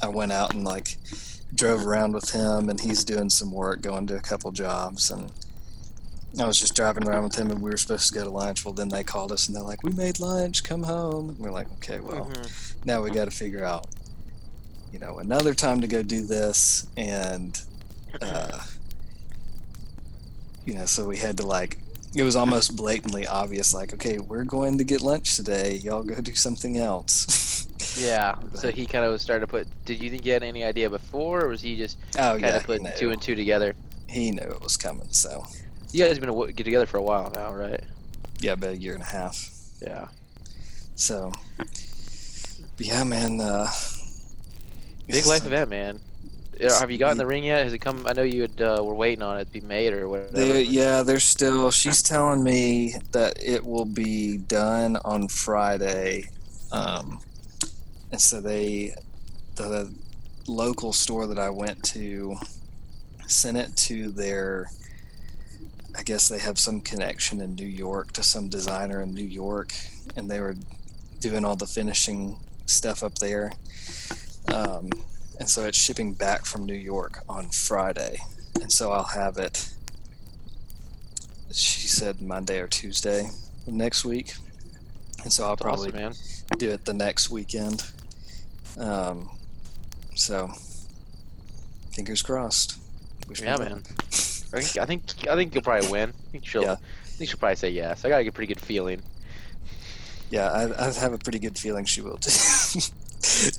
I 0.03 0.09
went 0.09 0.31
out 0.31 0.53
and 0.53 0.63
like 0.63 0.99
drove 1.55 1.87
around 1.87 2.13
with 2.13 2.29
him, 2.29 2.69
and 2.69 2.79
he's 2.79 3.03
doing 3.03 3.31
some 3.31 3.51
work, 3.51 3.81
going 3.81 4.07
to 4.09 4.17
a 4.17 4.21
couple 4.21 4.53
jobs, 4.53 5.11
and 5.11 5.33
I 6.41 6.47
was 6.47 6.59
just 6.59 6.75
driving 6.75 7.07
around 7.07 7.25
with 7.25 7.37
him, 7.37 7.51
and 7.51 7.61
we 7.63 7.71
were 7.71 7.77
supposed 7.77 8.09
to 8.09 8.15
go 8.15 8.25
to 8.25 8.31
lunch. 8.31 8.65
Well, 8.65 8.75
then 8.75 8.89
they 8.89 9.05
called 9.05 9.31
us, 9.31 9.47
and 9.47 9.57
they're 9.57 9.63
like, 9.63 9.83
"We 9.83 9.93
made 9.93 10.19
lunch. 10.21 10.65
Come 10.65 10.83
home." 10.83 11.31
And 11.31 11.39
we're 11.39 11.53
like, 11.53 11.71
"Okay, 11.75 12.01
well." 12.01 12.27
Mhm. 12.27 12.75
now 12.85 13.03
we 13.03 13.11
got 13.11 13.25
to 13.27 13.31
figure 13.31 13.65
out 13.65 13.87
you 14.93 14.99
know 14.99 15.19
another 15.19 15.55
time 15.55 15.81
to 15.81 15.87
go 15.87 16.03
do 16.03 16.25
this 16.27 16.87
and 16.97 17.61
uh 18.23 18.59
you 20.65 20.75
know 20.75 20.85
so 20.85 21.07
we 21.07 21.17
had 21.17 21.37
to 21.37 21.47
like 21.47 21.79
it 22.15 22.23
was 22.23 22.37
almost 22.37 22.77
blatantly 22.77 23.27
obvious 23.27 23.75
like 23.75 23.93
okay 23.93 24.19
we're 24.19 24.45
going 24.45 24.79
to 24.79 24.85
get 24.85 25.01
lunch 25.01 25.35
today 25.35 25.77
y'all 25.83 26.03
go 26.03 26.15
do 26.21 26.35
something 26.35 26.77
else 26.79 27.67
Yeah. 27.99 28.35
So 28.55 28.71
he 28.73 28.87
kind 28.87 29.05
of 29.05 29.21
started 29.21 29.43
to 29.43 29.47
put. 29.47 29.69
Did 29.85 30.03
you 30.03 30.11
think 30.11 30.25
he 30.25 30.31
had 30.31 30.43
any 30.43 30.65
idea 30.65 30.91
before, 30.91 31.43
or 31.43 31.49
was 31.49 31.61
he 31.61 31.77
just 31.77 31.97
oh 32.19 32.39
kind 32.41 32.45
of 32.57 32.65
put 32.65 32.81
he 32.81 32.89
two 32.97 33.11
and 33.11 33.21
two 33.23 33.35
together? 33.35 33.75
he 34.09 34.31
knew 34.31 34.43
it 34.43 34.61
was 34.63 34.77
coming 34.77 35.07
so 35.11 35.45
You 35.95 36.05
guys 36.05 36.19
have 36.19 36.27
been 36.27 36.55
get 36.55 36.65
together 36.65 36.87
for 36.87 36.97
a 36.99 37.03
while 37.03 37.31
now, 37.35 37.55
right? 37.55 37.81
yeah 38.41 38.53
about 38.53 38.71
a 38.71 38.77
year 38.77 38.95
and 38.95 39.03
a 39.03 39.07
half 39.07 39.49
Yeah. 39.81 40.09
so 40.97 41.33
yeah 42.79 43.05
man 43.05 43.41
uh 43.41 43.71
Big 45.07 45.27
life 45.27 45.47
event, 45.47 45.71
man. 45.71 46.01
Have 46.61 46.91
you 46.91 46.99
gotten 46.99 47.19
the 47.19 47.27
ring 47.27 47.45
yet? 47.45 47.65
Has 47.65 47.73
it 47.73 47.79
come? 47.79 48.07
I 48.07 48.13
know 48.15 48.23
you 48.23 48.43
had, 48.43 48.61
uh, 48.61 48.83
were 48.83 48.95
waiting 48.95 49.23
on 49.23 49.39
it 49.39 49.47
to 49.47 49.53
be 49.53 49.61
made 49.61 49.93
or 49.93 50.09
whatever. 50.09 50.33
They, 50.33 50.63
yeah, 50.63 51.03
they're 51.03 51.21
still. 51.21 51.71
She's 51.71 52.03
telling 52.03 52.43
me 52.43 52.95
that 53.13 53.37
it 53.43 53.65
will 53.65 53.85
be 53.85 54.39
done 54.39 54.97
on 55.05 55.29
Friday, 55.29 56.25
um, 56.73 57.21
and 58.13 58.21
so 58.21 58.41
they, 58.41 58.95
the 59.57 59.93
local 60.47 60.93
store 60.93 61.27
that 61.27 61.39
I 61.39 61.51
went 61.51 61.83
to, 61.85 62.37
sent 63.27 63.57
it 63.59 63.77
to 63.77 64.11
their. 64.11 64.71
I 65.97 66.03
guess 66.03 66.29
they 66.29 66.39
have 66.39 66.59
some 66.59 66.81
connection 66.81 67.41
in 67.41 67.55
New 67.55 67.67
York 67.67 68.13
to 68.13 68.23
some 68.23 68.49
designer 68.49 69.01
in 69.03 69.15
New 69.15 69.25
York, 69.25 69.73
and 70.17 70.31
they 70.31 70.41
were 70.41 70.57
doing 71.21 71.45
all 71.45 71.57
the 71.57 71.67
finishing 71.67 72.37
stuff 72.67 73.03
up 73.03 73.15
there. 73.17 73.53
Um, 74.53 74.91
and 75.39 75.49
so 75.49 75.65
it's 75.65 75.79
shipping 75.79 76.13
back 76.15 76.45
from 76.45 76.67
New 76.67 76.75
York 76.75 77.23
on 77.29 77.49
Friday, 77.51 78.19
and 78.61 78.71
so 78.73 78.93
I'll 78.93 79.05
have 79.05 79.39
it 79.39 79.71
she 81.55 81.87
said 81.87 82.21
Monday 82.21 82.59
or 82.59 82.67
Tuesday 82.67 83.31
next 83.67 84.05
week. 84.05 84.35
And 85.23 85.33
so 85.33 85.45
I'll 85.45 85.51
That's 85.51 85.63
probably 85.63 86.05
awesome, 86.05 86.47
do 86.59 86.71
it 86.71 86.85
the 86.85 86.95
next 86.95 87.31
weekend. 87.31 87.85
Um, 88.79 89.31
so 90.15 90.51
fingers 91.93 92.23
crossed. 92.23 92.79
Wish 93.29 93.41
Yeah, 93.41 93.57
luck. 93.57 93.69
man. 93.69 93.83
I 94.55 94.61
think 94.61 94.79
I 94.79 94.87
think 94.87 95.29
I 95.29 95.35
think 95.37 95.55
you'll 95.55 95.63
probably 95.63 95.91
win. 95.91 96.11
I 96.11 96.31
think 96.31 96.47
she'll. 96.47 96.63
Yeah. 96.63 96.73
I 96.73 97.17
think 97.17 97.31
she'll 97.31 97.39
probably 97.39 97.57
say 97.57 97.71
yes. 97.71 98.05
I 98.05 98.09
got 98.09 98.27
a 98.27 98.31
pretty 98.33 98.53
good 98.53 98.61
feeling. 98.61 99.03
Yeah, 100.31 100.51
I, 100.51 100.89
I 100.89 100.93
have 100.93 101.13
a 101.13 101.19
pretty 101.19 101.39
good 101.39 101.57
feeling 101.57 101.85
she 101.85 102.01
will 102.01 102.17
too, 102.17 102.31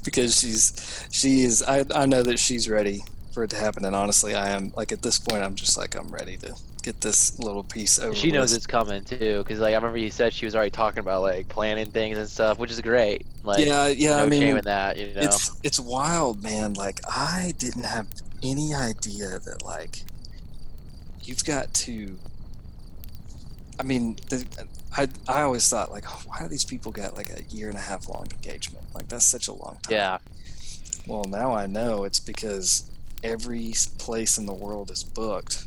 because 0.03 0.39
she's 0.39 1.07
she 1.11 1.43
is. 1.43 1.63
I 1.63 1.85
I 1.93 2.05
know 2.05 2.21
that 2.23 2.39
she's 2.39 2.69
ready 2.69 3.01
for 3.31 3.43
it 3.43 3.49
to 3.51 3.57
happen, 3.57 3.85
and 3.85 3.95
honestly, 3.95 4.35
I 4.35 4.49
am. 4.49 4.73
Like 4.75 4.91
at 4.91 5.01
this 5.01 5.19
point, 5.19 5.43
I'm 5.43 5.55
just 5.55 5.77
like 5.77 5.95
I'm 5.95 6.09
ready 6.09 6.37
to 6.37 6.55
get 6.83 7.01
this 7.01 7.37
little 7.39 7.63
piece 7.63 7.99
over. 7.99 8.15
She 8.15 8.31
knows 8.31 8.51
with. 8.51 8.57
it's 8.57 8.67
coming 8.67 9.03
too, 9.03 9.39
because 9.39 9.59
like 9.59 9.73
I 9.73 9.75
remember 9.75 9.97
you 9.97 10.09
said 10.09 10.33
she 10.33 10.45
was 10.45 10.55
already 10.55 10.71
talking 10.71 10.99
about 10.99 11.21
like 11.21 11.47
planning 11.49 11.91
things 11.91 12.17
and 12.17 12.27
stuff, 12.27 12.59
which 12.59 12.71
is 12.71 12.81
great. 12.81 13.25
Like, 13.43 13.65
yeah, 13.65 13.87
yeah. 13.87 14.17
no 14.17 14.23
I 14.23 14.27
mean, 14.27 14.41
shame 14.41 14.57
in 14.57 14.65
that, 14.65 14.97
you 14.97 15.13
know. 15.13 15.21
it's 15.21 15.51
it's 15.63 15.79
wild, 15.79 16.43
man. 16.43 16.73
Like 16.73 17.01
I 17.09 17.53
didn't 17.57 17.85
have 17.85 18.07
any 18.43 18.73
idea 18.73 19.39
that 19.39 19.63
like 19.63 20.01
you've 21.27 21.45
got 21.45 21.73
to. 21.73 22.17
I 23.79 23.83
mean, 23.83 24.17
the, 24.29 24.45
I 24.95 25.07
I 25.27 25.41
always 25.41 25.67
thought 25.69 25.91
like, 25.91 26.05
oh, 26.07 26.21
why 26.27 26.39
do 26.41 26.47
these 26.47 26.65
people 26.65 26.91
get 26.91 27.15
like 27.15 27.29
a 27.29 27.43
year 27.53 27.69
and 27.69 27.77
a 27.77 27.81
half 27.81 28.07
long 28.07 28.27
engagement? 28.31 28.85
Like 28.93 29.07
that's 29.07 29.25
such 29.25 29.47
a 29.47 29.53
long 29.53 29.77
time. 29.83 29.93
yeah, 29.93 30.17
Well, 31.07 31.25
now 31.25 31.53
I 31.53 31.67
know 31.67 32.03
it's 32.03 32.19
because 32.19 32.89
every 33.23 33.73
place 33.97 34.37
in 34.37 34.45
the 34.45 34.53
world 34.53 34.91
is 34.91 35.03
booked 35.03 35.65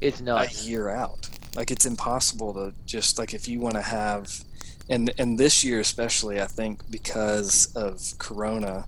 it's 0.00 0.20
not 0.20 0.50
a 0.50 0.64
year 0.64 0.88
out. 0.88 1.28
Like 1.54 1.70
it's 1.70 1.86
impossible 1.86 2.54
to 2.54 2.74
just 2.86 3.18
like 3.18 3.34
if 3.34 3.48
you 3.48 3.60
want 3.60 3.74
to 3.74 3.82
have, 3.82 4.44
and 4.88 5.12
and 5.18 5.38
this 5.38 5.64
year 5.64 5.80
especially, 5.80 6.40
I 6.40 6.46
think 6.46 6.90
because 6.90 7.74
of 7.74 8.00
Corona, 8.18 8.86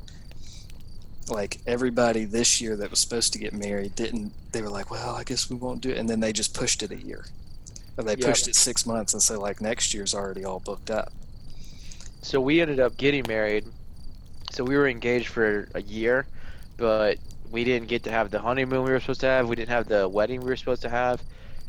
like 1.28 1.60
everybody 1.66 2.24
this 2.24 2.60
year 2.60 2.76
that 2.76 2.90
was 2.90 2.98
supposed 2.98 3.32
to 3.32 3.38
get 3.38 3.52
married 3.52 3.94
didn't. 3.94 4.32
They 4.52 4.62
were 4.62 4.68
like, 4.68 4.90
well, 4.90 5.14
I 5.14 5.24
guess 5.24 5.48
we 5.48 5.56
won't 5.56 5.80
do 5.80 5.90
it, 5.90 5.98
and 5.98 6.08
then 6.08 6.20
they 6.20 6.32
just 6.32 6.54
pushed 6.54 6.82
it 6.82 6.90
a 6.90 6.96
year, 6.96 7.24
or 7.96 8.04
they 8.04 8.16
pushed 8.16 8.48
it 8.48 8.56
six 8.56 8.86
months, 8.86 9.12
and 9.12 9.22
so 9.22 9.40
like 9.40 9.60
next 9.60 9.94
year's 9.94 10.14
already 10.14 10.44
all 10.44 10.60
booked 10.60 10.90
up. 10.90 11.12
So 12.22 12.40
we 12.40 12.60
ended 12.60 12.80
up 12.80 12.96
getting 12.96 13.24
married. 13.26 13.64
So 14.50 14.64
we 14.64 14.76
were 14.76 14.86
engaged 14.86 15.28
for 15.28 15.68
a 15.74 15.82
year, 15.82 16.26
but 16.76 17.18
we 17.50 17.64
didn't 17.64 17.88
get 17.88 18.04
to 18.04 18.10
have 18.10 18.30
the 18.30 18.38
honeymoon 18.38 18.84
we 18.84 18.90
were 18.90 19.00
supposed 19.00 19.20
to 19.20 19.26
have. 19.26 19.48
We 19.48 19.56
didn't 19.56 19.70
have 19.70 19.88
the 19.88 20.08
wedding 20.08 20.40
we 20.40 20.46
were 20.46 20.56
supposed 20.56 20.82
to 20.82 20.88
have, 20.88 21.22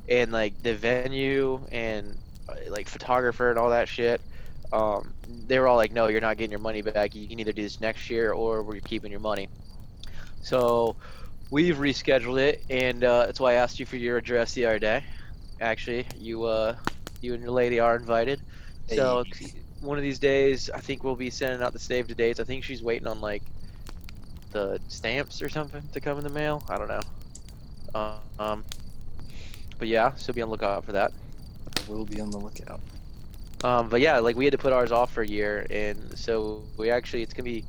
and 0.10 0.32
like 0.32 0.62
the 0.64 0.76
venue 0.76 1.62
and 1.72 2.18
uh, 2.50 2.56
like 2.70 2.88
photographer 2.88 3.50
and 3.50 3.60
all 3.60 3.70
that 3.70 3.88
shit. 3.88 4.22
Um, 4.74 5.16
they 5.48 5.60
were 5.60 5.68
all 5.70 5.78
like, 5.78 5.94
"No, 5.94 6.10
you're 6.10 6.22
not 6.22 6.38
getting 6.40 6.52
your 6.52 6.62
money 6.62 6.84
back. 6.84 7.16
You 7.16 7.28
can 7.28 7.40
either 7.40 7.54
do 7.54 7.64
this 7.64 7.82
next 7.82 8.10
year 8.10 8.32
or 8.34 8.64
we're 8.64 8.80
keeping 8.82 9.12
your 9.12 9.22
money." 9.22 9.50
So 10.42 10.98
we've 11.52 11.78
rescheduled 11.78 12.40
it, 12.40 12.64
and 12.70 13.04
uh, 13.04 13.26
that's 13.28 13.40
why 13.40 13.54
I 13.54 13.56
asked 13.56 13.80
you 13.80 13.86
for 13.86 13.98
your 13.98 14.18
address 14.18 14.54
the 14.54 14.66
other 14.66 14.80
day. 14.80 15.04
Actually, 15.62 16.08
you 16.16 16.44
uh, 16.44 16.76
you 17.22 17.34
and 17.34 17.44
your 17.44 17.52
lady 17.52 17.80
are 17.80 17.96
invited. 17.96 18.42
So 18.86 19.24
Hey. 19.26 19.62
one 19.82 19.98
of 19.98 20.04
these 20.04 20.20
days, 20.20 20.70
I 20.74 20.80
think 20.82 21.04
we'll 21.04 21.16
be 21.16 21.30
sending 21.30 21.62
out 21.62 21.74
the 21.74 21.80
save 21.80 22.08
the 22.08 22.16
dates. 22.16 22.40
I 22.40 22.44
think 22.44 22.64
she's 22.64 22.84
waiting 22.84 23.08
on 23.08 23.22
like 23.22 23.44
the 24.52 24.80
stamps 24.88 25.42
or 25.42 25.50
something 25.50 25.90
to 25.94 26.02
come 26.02 26.18
in 26.18 26.24
the 26.24 26.30
mail. 26.30 26.64
I 26.70 26.78
don't 26.78 26.90
know. 26.90 27.02
Uh, 27.94 28.20
um, 28.40 28.66
but 29.78 29.88
yeah, 29.88 30.16
so 30.16 30.34
be 30.34 30.42
on 30.42 30.50
the 30.50 30.52
lookout 30.52 30.86
for 30.86 30.94
that. 30.94 31.14
We'll 31.88 32.06
be 32.06 32.22
on 32.22 32.32
the 32.32 32.38
lookout. 32.40 32.82
Um, 33.64 33.90
but 33.90 34.02
yeah, 34.02 34.20
like 34.20 34.36
we 34.36 34.46
had 34.46 34.52
to 34.54 34.58
put 34.58 34.74
ours 34.74 34.92
off 34.92 35.12
for 35.14 35.24
a 35.24 35.28
year, 35.28 35.66
and 35.70 36.18
so 36.18 36.68
we 36.78 36.90
actually 36.92 37.24
it's 37.24 37.34
gonna 37.34 37.46
be 37.46 37.66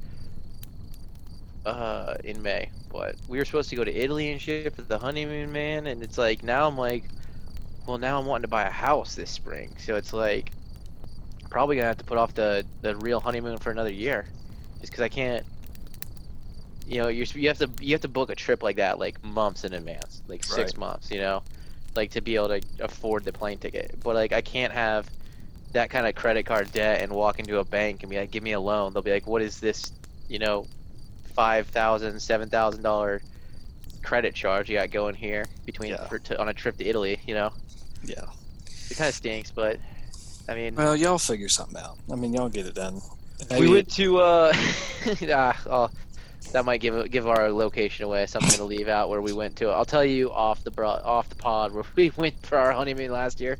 uh 1.64 2.16
in 2.24 2.42
May. 2.42 2.70
But 2.90 3.16
we 3.28 3.38
were 3.38 3.44
supposed 3.44 3.70
to 3.70 3.76
go 3.76 3.84
to 3.84 3.94
Italy 3.94 4.30
and 4.32 4.40
shit 4.40 4.74
for 4.74 4.82
the 4.82 4.98
honeymoon, 4.98 5.52
man. 5.52 5.86
And 5.86 6.02
it's 6.02 6.18
like 6.18 6.42
now 6.42 6.68
I'm 6.68 6.76
like, 6.76 7.10
well, 7.86 7.98
now 7.98 8.18
I'm 8.18 8.26
wanting 8.26 8.42
to 8.42 8.48
buy 8.48 8.64
a 8.64 8.70
house 8.70 9.14
this 9.14 9.30
spring, 9.30 9.76
so 9.78 9.96
it's 9.96 10.12
like 10.12 10.52
probably 11.50 11.76
gonna 11.76 11.88
have 11.88 11.98
to 11.98 12.04
put 12.04 12.18
off 12.18 12.34
the 12.34 12.66
the 12.80 12.96
real 12.96 13.20
honeymoon 13.20 13.58
for 13.58 13.70
another 13.70 13.92
year, 13.92 14.32
just 14.80 14.92
because 14.92 15.02
I 15.02 15.08
can't. 15.08 15.46
You 16.86 16.98
know, 17.02 17.08
you're 17.08 17.26
you 17.34 17.48
have 17.48 17.58
to 17.58 17.70
you 17.80 17.94
have 17.94 18.02
to 18.02 18.08
book 18.08 18.30
a 18.30 18.34
trip 18.36 18.62
like 18.62 18.76
that 18.76 18.98
like 18.98 19.22
months 19.22 19.64
in 19.64 19.72
advance, 19.72 20.22
like 20.28 20.44
six 20.44 20.76
Right. 20.76 20.76
months. 20.76 21.10
You 21.10 21.18
know, 21.18 21.44
like 21.94 22.10
to 22.12 22.20
be 22.22 22.34
able 22.36 22.48
to 22.48 22.62
afford 22.80 23.24
the 23.24 23.32
plane 23.32 23.58
ticket. 23.58 23.96
But 24.02 24.14
like 24.16 24.32
I 24.32 24.42
can't 24.42 24.72
have 24.72 25.10
that 25.74 25.90
kind 25.90 26.06
of 26.06 26.14
credit 26.14 26.46
card 26.46 26.72
debt 26.72 27.02
and 27.02 27.12
walk 27.12 27.38
into 27.38 27.58
a 27.58 27.64
bank 27.64 28.02
and 28.02 28.10
be 28.10 28.16
like, 28.16 28.30
give 28.30 28.42
me 28.42 28.52
a 28.52 28.60
loan. 28.60 28.92
They'll 28.92 29.02
be 29.02 29.12
like, 29.12 29.26
what 29.26 29.42
is 29.42 29.60
this? 29.60 29.92
You 30.28 30.38
know, 30.38 30.66
five 31.34 31.66
thousand, 31.68 32.18
seven 32.20 32.48
thousand 32.48 32.82
dollar 32.82 33.20
credit 34.02 34.34
charge 34.34 34.68
you 34.70 34.76
got 34.76 34.90
going 34.90 35.14
here 35.14 35.44
between 35.66 35.90
Yeah. 35.90 36.06
for, 36.08 36.18
to, 36.18 36.40
on 36.40 36.48
a 36.48 36.54
trip 36.54 36.76
to 36.78 36.84
Italy. 36.84 37.20
You 37.26 37.34
know, 37.34 37.50
Yeah. 38.04 38.24
it 38.90 38.96
kind 38.96 39.08
of 39.08 39.14
stinks, 39.14 39.50
but 39.50 39.78
I 40.48 40.54
mean, 40.54 40.74
Well, 40.74 40.96
y'all 40.96 41.18
figure 41.18 41.48
something 41.48 41.76
out. 41.80 41.98
I 42.10 42.16
mean, 42.16 42.32
y'all 42.34 42.48
get 42.48 42.66
it 42.66 42.74
done. 42.74 43.00
we 43.58 43.68
went 43.68 43.90
to 43.94 44.18
uh, 44.18 44.52
ah, 45.30 45.60
oh, 45.66 45.90
that 46.52 46.64
might 46.64 46.80
give 46.80 47.10
give 47.10 47.26
our 47.26 47.50
location 47.50 48.04
away. 48.04 48.26
So 48.26 48.38
I'm 48.40 48.48
gonna 48.48 48.64
leave 48.64 48.88
out 48.88 49.08
where 49.08 49.20
we 49.20 49.32
went 49.32 49.56
to. 49.56 49.70
I'll 49.70 49.84
tell 49.84 50.04
you 50.04 50.30
off 50.32 50.62
the 50.62 50.70
bro- 50.70 51.00
off 51.04 51.28
the 51.30 51.34
pod 51.34 51.72
where 51.72 51.84
we 51.96 52.10
went 52.16 52.46
for 52.46 52.58
our 52.58 52.72
honeymoon 52.72 53.10
last 53.10 53.40
year. 53.40 53.58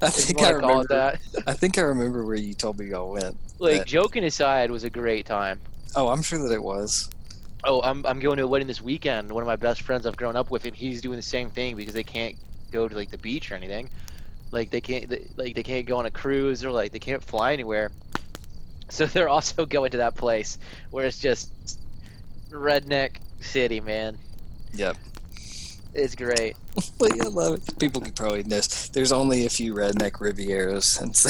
I 0.00 0.10
think 0.10 0.40
I 0.40 0.50
remember. 0.50 0.84
that. 0.88 1.20
I 1.46 1.52
think 1.54 1.78
I 1.78 1.82
remember 1.82 2.24
where 2.24 2.36
you 2.36 2.54
told 2.54 2.78
me 2.78 2.86
y'all 2.86 3.12
went. 3.12 3.36
Like 3.58 3.78
that- 3.78 3.86
joking 3.86 4.24
aside, 4.24 4.70
was 4.70 4.84
a 4.84 4.90
great 4.90 5.26
time. 5.26 5.60
Oh, 5.94 6.08
I'm 6.08 6.22
sure 6.22 6.38
that 6.38 6.52
it 6.52 6.62
was. 6.62 7.10
Oh, 7.64 7.80
I'm 7.82 8.04
I'm 8.06 8.18
going 8.18 8.38
to 8.38 8.44
a 8.44 8.46
wedding 8.46 8.66
this 8.66 8.80
weekend. 8.80 9.30
One 9.30 9.42
of 9.42 9.46
my 9.46 9.56
best 9.56 9.82
friends 9.82 10.06
I've 10.06 10.16
grown 10.16 10.36
up 10.36 10.50
with, 10.50 10.64
and 10.64 10.74
he's 10.74 11.00
doing 11.00 11.16
the 11.16 11.22
same 11.22 11.50
thing 11.50 11.76
because 11.76 11.94
they 11.94 12.02
can't 12.02 12.36
go 12.72 12.88
to 12.88 12.94
like 12.94 13.10
the 13.10 13.18
beach 13.18 13.52
or 13.52 13.54
anything. 13.54 13.88
Like 14.50 14.70
they 14.70 14.80
can't 14.80 15.08
they, 15.08 15.26
like 15.36 15.54
they 15.54 15.62
can't 15.62 15.86
go 15.86 15.98
on 15.98 16.06
a 16.06 16.10
cruise 16.10 16.64
or 16.64 16.72
like 16.72 16.92
they 16.92 16.98
can't 16.98 17.22
fly 17.22 17.52
anywhere. 17.52 17.90
So 18.88 19.06
they're 19.06 19.30
also 19.30 19.64
going 19.76 19.92
to 19.92 19.96
that 19.98 20.16
place 20.16 20.58
where 20.90 21.06
it's 21.06 21.18
just 21.18 21.50
redneck 22.50 23.12
city, 23.40 23.80
man. 23.80 24.18
Yep. 24.74 24.98
It's 25.94 26.14
great. 26.14 26.56
Well, 26.98 27.10
yeah, 27.16 27.24
I 27.24 27.28
love 27.28 27.54
it. 27.54 27.78
People 27.78 28.00
could 28.00 28.14
probably 28.14 28.44
miss. 28.44 28.88
There's 28.88 29.12
only 29.12 29.44
a 29.44 29.50
few 29.50 29.74
redneck 29.74 30.12
Rivieras 30.12 31.00
and 31.02 31.14
so, 31.16 31.28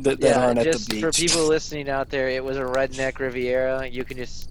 that, 0.00 0.02
that 0.02 0.20
yeah, 0.20 0.46
aren't 0.46 0.58
at 0.58 0.72
the 0.72 0.86
beach. 0.90 1.00
for 1.00 1.12
people 1.12 1.46
listening 1.48 1.88
out 1.88 2.08
there, 2.10 2.28
it 2.28 2.42
was 2.42 2.56
a 2.56 2.62
redneck 2.62 3.18
Riviera. 3.18 3.86
You 3.86 4.02
can 4.04 4.16
just 4.16 4.50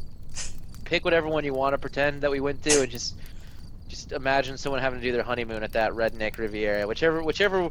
pick 0.86 1.04
whatever 1.04 1.28
one 1.28 1.44
you 1.44 1.54
want 1.54 1.74
to 1.74 1.78
pretend 1.78 2.22
that 2.22 2.32
we 2.32 2.40
went 2.40 2.64
to, 2.64 2.84
and 2.84 2.92
just 2.92 3.16
just 3.90 4.12
imagine 4.12 4.58
someone 4.58 4.80
having 4.80 5.00
to 5.00 5.06
do 5.06 5.12
their 5.12 5.24
honeymoon 5.24 5.64
at 5.64 5.74
that 5.74 5.92
redneck 5.92 6.38
Riviera. 6.38 6.88
Whichever 6.88 7.22
whichever 7.24 7.70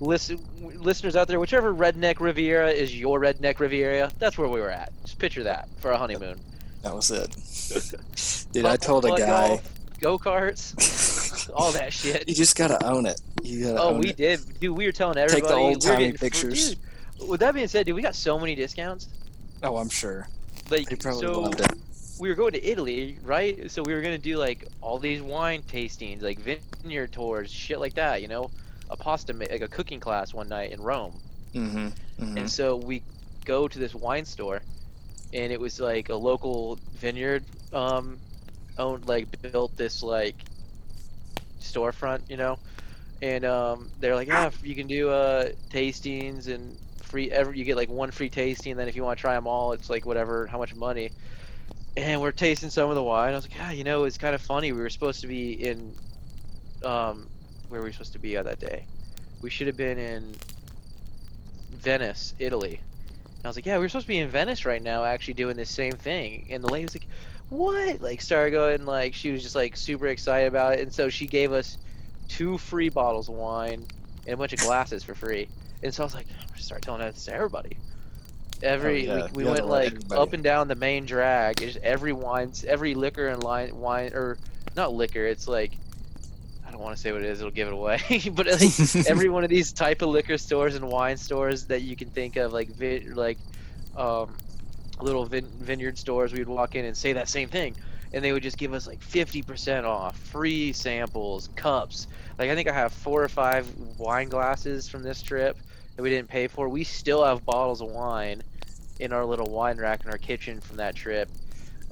listen, 0.00 0.38
listeners 0.60 1.16
out 1.16 1.28
there, 1.28 1.40
whichever 1.40 1.74
redneck 1.74 2.20
Riviera 2.20 2.70
is 2.70 2.98
your 2.98 3.20
redneck 3.20 3.58
Riviera, 3.58 4.10
that's 4.18 4.38
where 4.38 4.48
we 4.48 4.60
were 4.60 4.70
at. 4.70 4.92
Just 5.02 5.18
picture 5.18 5.42
that 5.42 5.68
for 5.80 5.90
a 5.90 5.98
honeymoon. 5.98 6.38
that 6.82 6.94
was 6.94 7.10
it. 7.10 7.34
Dude, 8.52 8.64
I 8.64 8.76
told 8.76 9.04
a 9.04 9.16
guy, 9.16 9.60
go 10.00 10.18
karts, 10.18 11.50
all 11.54 11.72
that 11.72 11.92
shit. 11.92 12.28
you 12.28 12.34
just 12.34 12.56
gotta 12.56 12.84
own 12.86 13.06
it. 13.06 13.20
You 13.42 13.64
gotta 13.64 13.82
Oh, 13.82 13.98
we 13.98 14.10
it. 14.10 14.16
did, 14.16 14.60
dude. 14.60 14.76
We 14.76 14.86
were 14.86 14.92
telling 14.92 15.18
everybody. 15.18 15.40
Take 15.42 15.48
the 15.48 15.54
everybody. 15.54 15.60
we 15.60 15.66
were 15.66 15.74
old-timey 15.74 16.04
getting 16.04 16.18
pictures. 16.18 16.76
Dude, 17.18 17.28
with 17.28 17.40
that 17.40 17.54
being 17.54 17.68
said, 17.68 17.86
dude, 17.86 17.94
we 17.94 18.02
got 18.02 18.14
so 18.14 18.38
many 18.38 18.54
discounts. 18.54 19.08
Oh, 19.62 19.76
I'm 19.76 19.88
sure. 19.88 20.28
Like, 20.70 20.88
They 20.88 20.96
probably 20.96 21.20
so 21.20 21.40
loved 21.40 21.60
it. 21.60 21.72
we 22.18 22.28
were 22.28 22.34
going 22.34 22.52
to 22.52 22.64
Italy, 22.64 23.18
right? 23.22 23.70
So 23.70 23.82
we 23.82 23.94
were 23.94 24.02
gonna 24.02 24.18
do 24.18 24.36
like 24.36 24.66
all 24.80 24.98
these 24.98 25.22
wine 25.22 25.62
tastings, 25.62 26.22
like 26.22 26.38
vineyard 26.40 27.12
tours, 27.12 27.50
shit 27.50 27.80
like 27.80 27.94
that. 27.94 28.20
You 28.22 28.28
know, 28.28 28.50
a 28.90 28.96
pasta, 28.96 29.32
like 29.32 29.62
a 29.62 29.68
cooking 29.68 30.00
class 30.00 30.34
one 30.34 30.48
night 30.48 30.72
in 30.72 30.80
Rome. 30.80 31.14
Mm-hmm. 31.54 31.78
mm-hmm. 31.86 32.36
And 32.38 32.50
so 32.50 32.76
we 32.76 33.02
go 33.44 33.68
to 33.68 33.78
this 33.78 33.94
wine 33.94 34.24
store, 34.24 34.60
and 35.32 35.52
it 35.52 35.60
was 35.60 35.80
like 35.80 36.08
a 36.08 36.14
local 36.14 36.78
vineyard 36.98 37.44
um, 37.72 38.18
owned, 38.78 39.08
like 39.08 39.40
built 39.42 39.76
this 39.76 40.02
like 40.02 40.36
storefront, 41.60 42.28
you 42.28 42.36
know. 42.36 42.58
And 43.22 43.44
um, 43.44 43.90
they're 43.98 44.14
like, 44.14 44.28
yeah, 44.28 44.50
you 44.62 44.74
can 44.74 44.86
do 44.86 45.10
uh, 45.10 45.50
tastings 45.70 46.48
and 46.48 46.76
free. 47.02 47.30
Every 47.30 47.58
you 47.58 47.64
get 47.64 47.76
like 47.76 47.88
one 47.88 48.10
free 48.10 48.28
tasting, 48.28 48.72
and 48.72 48.80
then 48.80 48.88
if 48.88 48.96
you 48.96 49.02
want 49.02 49.18
to 49.18 49.20
try 49.20 49.34
them 49.34 49.46
all, 49.46 49.72
it's 49.72 49.88
like 49.88 50.04
whatever, 50.04 50.46
how 50.46 50.58
much 50.58 50.74
money. 50.74 51.10
And 51.96 52.20
we're 52.20 52.32
tasting 52.32 52.68
some 52.68 52.90
of 52.90 52.94
the 52.94 53.02
wine. 53.02 53.32
I 53.32 53.36
was 53.36 53.48
like, 53.48 53.56
yeah, 53.56 53.70
you 53.70 53.84
know, 53.84 54.04
it's 54.04 54.18
kind 54.18 54.34
of 54.34 54.42
funny. 54.42 54.72
We 54.72 54.80
were 54.80 54.90
supposed 54.90 55.22
to 55.22 55.26
be 55.26 55.52
in, 55.52 55.94
um, 56.84 57.26
where 57.70 57.80
were 57.80 57.86
we 57.86 57.92
supposed 57.92 58.12
to 58.12 58.18
be 58.18 58.36
on 58.36 58.44
that 58.44 58.60
day? 58.60 58.84
We 59.40 59.48
should 59.48 59.66
have 59.66 59.78
been 59.78 59.98
in 59.98 60.34
Venice, 61.70 62.34
Italy. 62.38 62.80
And 63.24 63.46
I 63.46 63.48
was 63.48 63.56
like, 63.56 63.64
yeah, 63.64 63.78
we're 63.78 63.88
supposed 63.88 64.04
to 64.04 64.08
be 64.08 64.18
in 64.18 64.28
Venice 64.28 64.66
right 64.66 64.82
now, 64.82 65.04
actually 65.04 65.34
doing 65.34 65.56
this 65.56 65.70
same 65.70 65.92
thing. 65.92 66.48
And 66.50 66.62
the 66.62 66.68
lady 66.68 66.84
was 66.84 66.94
like, 66.94 67.06
what? 67.48 68.00
Like, 68.00 68.20
started 68.20 68.50
going, 68.50 68.84
like, 68.86 69.14
she 69.14 69.30
was 69.32 69.42
just, 69.42 69.54
like, 69.54 69.76
super 69.76 70.06
excited 70.08 70.48
about 70.48 70.74
it. 70.74 70.80
And 70.80 70.92
so 70.92 71.08
she 71.08 71.26
gave 71.26 71.52
us 71.52 71.78
two 72.28 72.58
free 72.58 72.88
bottles 72.88 73.28
of 73.28 73.34
wine 73.34 73.86
and 74.26 74.34
a 74.34 74.36
bunch 74.36 74.52
of 74.52 74.58
glasses 74.60 75.04
for 75.04 75.14
free. 75.14 75.48
And 75.82 75.94
so 75.94 76.02
I 76.02 76.06
was 76.06 76.14
like, 76.14 76.26
I'm 76.40 76.46
gonna 76.48 76.60
start 76.62 76.82
telling 76.82 77.00
this 77.02 77.24
to 77.26 77.34
everybody. 77.34 77.76
Every 78.62 79.08
Oh, 79.08 79.16
yeah. 79.16 79.28
we, 79.34 79.44
we 79.44 79.44
had 79.44 79.52
went 79.52 79.66
like 79.68 79.86
everybody- 79.88 80.20
up 80.20 80.32
and 80.32 80.42
down 80.42 80.68
the 80.68 80.74
main 80.74 81.04
drag. 81.06 81.62
It's 81.62 81.76
every 81.82 82.12
wine, 82.12 82.52
every 82.66 82.94
liquor 82.94 83.28
and 83.28 83.44
line 83.44 83.76
wine 83.76 84.12
or 84.14 84.38
not 84.74 84.94
liquor. 84.94 85.24
It's 85.26 85.46
like 85.46 85.76
I 86.66 86.70
don't 86.72 86.80
want 86.80 86.96
to 86.96 87.00
say 87.00 87.12
what 87.12 87.20
it 87.22 87.28
is. 87.28 87.38
It'll 87.40 87.50
give 87.52 87.68
it 87.68 87.74
away. 87.74 88.00
but 88.32 88.46
like 88.46 89.06
every 89.06 89.28
one 89.28 89.44
of 89.44 89.50
these 89.50 89.72
type 89.72 90.00
of 90.02 90.08
liquor 90.08 90.38
stores 90.38 90.74
and 90.74 90.88
wine 90.88 91.18
stores 91.18 91.66
that 91.66 91.82
you 91.82 91.94
can 91.96 92.08
think 92.08 92.36
of, 92.36 92.52
like 92.54 92.70
like 93.14 93.38
um, 93.94 94.34
little 95.00 95.24
vin- 95.26 95.46
vineyard 95.60 95.98
stores, 95.98 96.32
we'd 96.32 96.48
walk 96.48 96.74
in 96.74 96.84
and 96.84 96.96
say 96.96 97.12
that 97.12 97.28
same 97.28 97.48
thing, 97.48 97.74
and 98.12 98.24
they 98.24 98.32
would 98.32 98.42
just 98.42 98.56
give 98.58 98.72
us 98.72 98.86
like 98.86 99.02
fifty 99.02 99.42
percent 99.42 99.84
off, 99.86 100.16
free 100.18 100.72
samples, 100.72 101.48
cups. 101.56 102.06
Like 102.38 102.50
I 102.50 102.54
think 102.54 102.68
I 102.68 102.72
have 102.72 102.92
four 102.92 103.22
or 103.22 103.28
five 103.28 103.66
wine 103.98 104.28
glasses 104.28 104.88
from 104.88 105.02
this 105.02 105.22
trip 105.22 105.56
that 105.96 106.02
we 106.02 106.10
didn't 106.10 106.28
pay 106.28 106.46
for. 106.46 106.68
We 106.68 106.84
still 106.84 107.24
have 107.24 107.44
bottles 107.44 107.80
of 107.80 107.88
wine 107.90 108.42
in 109.00 109.12
our 109.12 109.24
little 109.24 109.48
wine 109.48 109.76
rack 109.78 110.04
in 110.04 110.10
our 110.10 110.18
kitchen 110.18 110.60
from 110.60 110.76
that 110.78 110.94
trip 110.94 111.28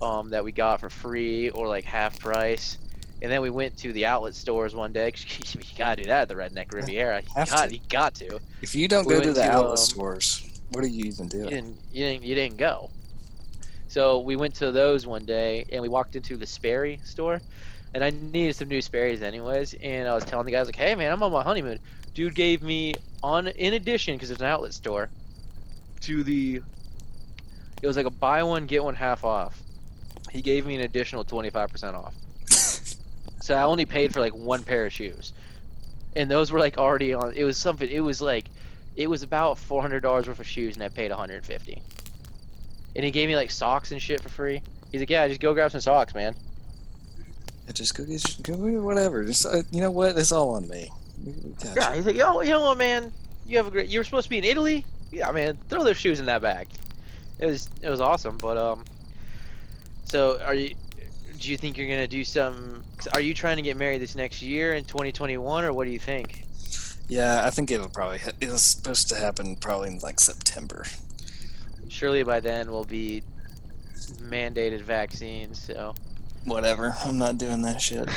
um, 0.01 0.31
that 0.31 0.43
we 0.45 0.53
got 0.53 0.81
for 0.81 0.89
free 0.91 1.51
or 1.51 1.69
like 1.69 1.85
half 1.85 2.19
price. 2.19 2.79
And 3.23 3.31
then 3.33 3.41
we 3.41 3.49
went 3.49 3.77
to 3.79 3.93
the 3.95 4.05
outlet 4.07 4.35
stores 4.35 4.75
one 4.75 4.93
day. 4.93 5.11
'cause 5.13 5.55
you 5.55 5.61
gotta 5.79 6.03
do 6.03 6.09
that 6.09 6.23
at 6.23 6.29
the 6.29 6.35
Redneck 6.35 6.73
Riviera. 6.75 7.21
You 7.23 7.29
Have 7.37 7.49
got, 7.51 7.69
to. 7.69 7.75
you 7.75 7.81
got 7.89 8.15
to. 8.17 8.39
if 8.61 8.75
you 8.75 8.87
don't 8.89 9.07
We 9.07 9.15
go 9.15 9.21
to 9.23 9.33
the 9.33 9.41
to, 9.43 9.51
outlet 9.51 9.71
um, 9.73 9.77
stores, 9.79 10.47
what 10.73 10.85
are 10.85 10.89
you 10.89 11.05
even 11.07 11.25
You 11.27 11.31
doing? 11.31 11.49
didn't, 11.49 11.79
you 11.93 12.05
didn't, 12.05 12.25
you 12.25 12.35
didn't 12.35 12.57
go. 12.59 12.91
So 13.95 14.19
we 14.19 14.35
went 14.35 14.57
to 14.57 14.73
those 14.73 15.07
one 15.07 15.25
day, 15.25 15.67
and 15.71 15.81
we 15.81 15.89
walked 15.89 16.17
into 16.17 16.37
the 16.37 16.49
Sperry 16.49 16.99
store, 17.05 17.41
and 17.95 18.03
I 18.03 18.11
needed 18.11 18.57
some 18.57 18.67
new 18.67 18.83
Sperry's 18.83 19.23
anyways. 19.23 19.75
And 19.75 20.09
I 20.09 20.15
was 20.17 20.25
telling 20.25 20.47
the 20.47 20.51
guys 20.51 20.67
like, 20.67 20.75
"Hey 20.75 20.97
man, 20.97 21.13
I'm 21.13 21.23
on 21.23 21.31
my 21.31 21.45
honeymoon." 21.45 21.79
Dude 22.13 22.35
gave 22.35 22.61
me 22.61 22.97
on 23.23 23.47
in 23.47 23.75
addition 23.75 24.17
because 24.17 24.33
it's 24.33 24.41
an 24.41 24.49
outlet 24.49 24.75
store 24.75 25.11
to 26.01 26.25
the. 26.25 26.61
It 27.83 27.87
was 27.87 27.97
like 27.97 28.07
a 28.07 28.11
buy 28.11 28.43
one 28.43 28.67
get 28.67 28.83
one 28.83 28.97
half 28.97 29.23
off. 29.23 29.63
He 30.33 30.43
gave 30.43 30.67
me 30.67 30.75
an 30.75 30.81
additional 30.81 31.23
twenty 31.23 31.51
five 31.51 31.71
percent 31.71 31.95
off. 31.95 32.15
So 33.43 33.55
I 33.55 33.63
only 33.65 33.85
paid 33.85 34.15
for 34.15 34.21
like 34.21 34.35
one 34.35 34.65
pair 34.65 34.87
of 34.87 34.93
shoes, 34.93 35.35
and 36.17 36.29
those 36.31 36.51
were 36.51 36.59
like 36.59 36.79
already 36.79 37.13
on. 37.15 37.35
It 37.37 37.45
was 37.45 37.59
something. 37.59 37.89
It 37.89 38.01
was 38.01 38.21
like, 38.21 38.47
it 38.97 39.07
was 39.07 39.23
about 39.23 39.59
four 39.59 39.83
hundred 39.83 40.01
dollars 40.01 40.27
worth 40.27 40.41
of 40.41 40.49
shoes, 40.49 40.75
and 40.75 40.83
I 40.83 40.89
paid 40.89 41.11
one 41.11 41.21
hundred 41.21 41.45
and 42.97 43.05
he 43.05 43.11
gave 43.11 43.29
me 43.29 43.37
like 43.37 43.51
socks 43.51 43.93
and 43.93 44.01
shit 44.01 44.21
for 44.21 44.29
free. 44.29 44.63
He's 44.93 45.01
like, 45.01 45.11
yeah, 45.11 45.27
just 45.29 45.41
go 45.41 45.55
grab 45.55 45.71
some 45.73 45.81
socks, 45.81 46.15
man. 46.15 46.35
just 47.73 47.97
go 47.97 48.05
get 48.05 48.23
go 48.43 48.55
get 48.57 48.81
whatever. 48.81 49.25
Just 49.25 49.47
uh, 49.47 49.63
you 49.71 49.81
know 49.81 49.91
what? 49.91 50.17
It's 50.17 50.33
all 50.33 50.51
on 50.51 50.69
me. 50.69 50.91
Gotcha. 51.59 51.75
Yeah, 51.77 51.95
he's 51.95 52.07
like, 52.07 52.17
yo, 52.17 52.41
you 52.43 52.51
know 52.51 52.63
what, 52.63 52.79
man? 52.79 53.13
You 53.47 53.57
have 53.57 53.67
a 53.67 53.71
great. 53.71 53.89
You 53.89 54.01
were 54.01 54.05
supposed 54.05 54.25
to 54.25 54.31
be 54.31 54.39
in 54.39 54.45
Italy. 54.45 54.85
Yeah, 55.11 55.31
man, 55.33 55.59
throw 55.69 55.85
those 55.85 55.97
shoes 55.97 56.21
in 56.21 56.27
that 56.27 56.43
bag. 56.43 56.69
It 57.39 57.47
was 57.47 57.69
it 57.83 57.89
was 57.89 58.01
awesome, 58.01 58.39
but 58.39 58.57
um. 58.57 58.85
So 60.05 60.41
are 60.43 60.55
you? 60.55 60.75
Do 61.39 61.51
you 61.51 61.57
think 61.57 61.77
you're 61.77 61.89
gonna 61.89 62.07
do 62.07 62.25
some? 62.25 62.83
Are 63.13 63.21
you 63.21 63.35
trying 63.35 63.57
to 63.57 63.63
get 63.63 63.77
married 63.77 64.01
this 64.01 64.15
next 64.15 64.43
year 64.43 64.75
in 64.75 64.85
2021, 64.85 65.65
or 65.65 65.73
what 65.73 65.85
do 65.85 65.91
you 65.91 65.99
think? 65.99 66.45
Yeah, 67.09 67.45
I 67.45 67.51
think 67.51 67.71
it'll 67.71 67.89
probably 67.89 68.19
ha- 68.19 68.33
it 68.41 68.49
was 68.49 68.63
supposed 68.63 69.09
to 69.09 69.17
happen 69.17 69.57
probably 69.57 69.89
in 69.89 69.99
like 69.99 70.21
September. 70.21 70.87
Surely 71.89 72.23
by 72.23 72.41
then 72.41 72.71
we'll 72.71 72.85
be 72.85 73.23
mandated 74.23 74.83
vaccines. 74.83 75.61
So 75.61 75.95
Whatever. 76.45 76.95
I'm 77.05 77.19
not 77.19 77.39
doing 77.39 77.63
that 77.63 77.81
shit. 77.81 78.09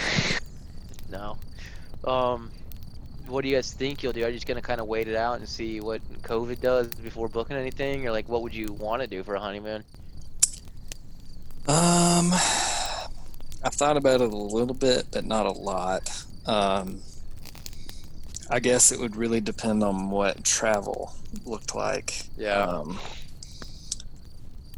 no. 1.12 1.38
Um, 2.04 2.52
what 3.28 3.42
do 3.42 3.50
you 3.50 3.56
guys 3.56 3.72
think 3.72 4.04
you'll 4.04 4.14
do? 4.14 4.24
Are 4.24 4.28
you 4.28 4.36
just 4.36 4.48
gonna 4.48 4.62
kind 4.62 4.82
of 4.82 4.88
wait 4.88 5.08
it 5.08 5.16
out 5.16 5.40
and 5.40 5.48
see 5.48 5.80
what 5.80 6.02
COVID 6.24 6.62
does 6.62 6.88
before 6.88 7.28
booking 7.28 7.58
anything, 7.58 8.08
or 8.08 8.12
like 8.12 8.28
what 8.28 8.42
would 8.42 8.54
you 8.54 8.74
want 8.74 9.02
to 9.02 9.08
do 9.08 9.24
for 9.24 9.36
a 9.36 9.40
honeymoon? 9.40 9.84
Um, 11.68 12.32
I've 13.64 13.74
thought 13.74 13.98
about 13.98 14.22
it 14.22 14.32
a 14.32 14.38
little 14.38 14.76
bit, 14.76 15.08
but 15.12 15.26
not 15.26 15.46
a 15.46 15.52
lot. 15.52 16.24
Um, 16.46 17.02
I 18.50 18.60
guess 18.60 18.92
it 18.92 19.00
would 19.00 19.16
really 19.18 19.42
depend 19.42 19.84
on 19.84 20.10
what 20.10 20.44
travel 20.46 21.14
looked 21.46 21.76
like. 21.76 22.24
Yeah. 22.38 22.62
Um, 22.62 23.00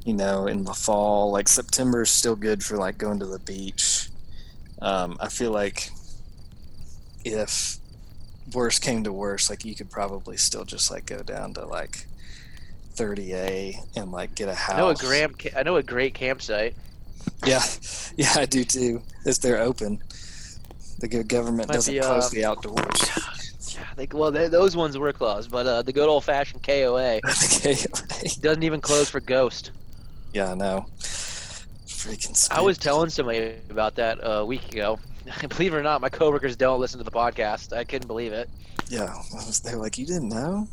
you 0.05 0.13
know, 0.13 0.47
in 0.47 0.63
the 0.63 0.73
fall, 0.73 1.31
like 1.31 1.47
September 1.47 2.03
is 2.03 2.09
still 2.09 2.35
good 2.35 2.63
for 2.63 2.77
like 2.77 2.97
going 2.97 3.19
to 3.19 3.25
the 3.25 3.39
beach. 3.39 4.09
Um, 4.81 5.17
I 5.19 5.27
feel 5.29 5.51
like 5.51 5.89
if 7.25 7.77
worse 8.53 8.79
came 8.79 9.03
to 9.03 9.13
worse, 9.13 9.49
like 9.49 9.65
you 9.65 9.75
could 9.75 9.91
probably 9.91 10.37
still 10.37 10.65
just 10.65 10.89
like 10.89 11.05
go 11.05 11.21
down 11.21 11.53
to 11.55 11.65
like 11.65 12.05
30A 12.95 13.75
and 13.95 14.11
like 14.11 14.35
get 14.35 14.49
a 14.49 14.55
house. 14.55 14.75
I 14.75 14.79
know 14.79 14.89
a 14.89 14.95
gram. 14.95 15.33
ca- 15.33 15.57
I 15.57 15.63
know 15.63 15.77
a 15.77 15.83
great 15.83 16.13
campsite. 16.13 16.75
Yeah, 17.45 17.61
yeah, 18.15 18.33
I 18.35 18.45
do 18.45 18.63
too. 18.63 19.01
If 19.25 19.39
they're 19.39 19.61
open, 19.61 20.01
the 20.99 21.07
good 21.07 21.27
government 21.27 21.69
Might 21.69 21.75
doesn't 21.75 21.93
be, 21.93 21.99
close 21.99 22.27
uh, 22.27 22.35
the 22.35 22.45
outdoors. 22.45 23.09
Yeah, 23.75 23.85
they, 23.95 24.07
well, 24.11 24.31
they, 24.31 24.47
those 24.47 24.75
ones 24.75 24.97
were 24.97 25.13
closed, 25.13 25.51
but 25.51 25.67
uh, 25.67 25.83
the 25.83 25.93
good 25.93 26.09
old 26.09 26.23
fashioned 26.23 26.63
KOA 26.63 27.19
okay. 27.53 27.75
doesn't 28.41 28.63
even 28.63 28.81
close 28.81 29.11
for 29.11 29.19
Ghost. 29.19 29.71
Yeah, 30.33 30.51
I 30.51 30.55
know. 30.55 30.85
Freaking. 30.99 32.49
I 32.51 32.61
was 32.61 32.77
telling 32.77 33.09
somebody 33.09 33.55
about 33.69 33.95
that 33.95 34.23
uh, 34.23 34.29
a 34.29 34.45
week 34.45 34.71
ago. 34.71 34.99
believe 35.49 35.73
it 35.73 35.77
or 35.77 35.83
not, 35.83 36.01
my 36.01 36.09
coworkers 36.09 36.55
don't 36.55 36.79
listen 36.79 36.97
to 36.97 37.03
the 37.03 37.11
podcast. 37.11 37.73
I 37.73 37.83
couldn't 37.83 38.07
believe 38.07 38.31
it. 38.31 38.49
Yeah, 38.89 39.05
I 39.05 39.35
was, 39.35 39.59
they 39.59 39.75
were 39.75 39.81
like, 39.81 39.97
"You 39.97 40.05
didn't 40.05 40.29
know?" 40.29 40.67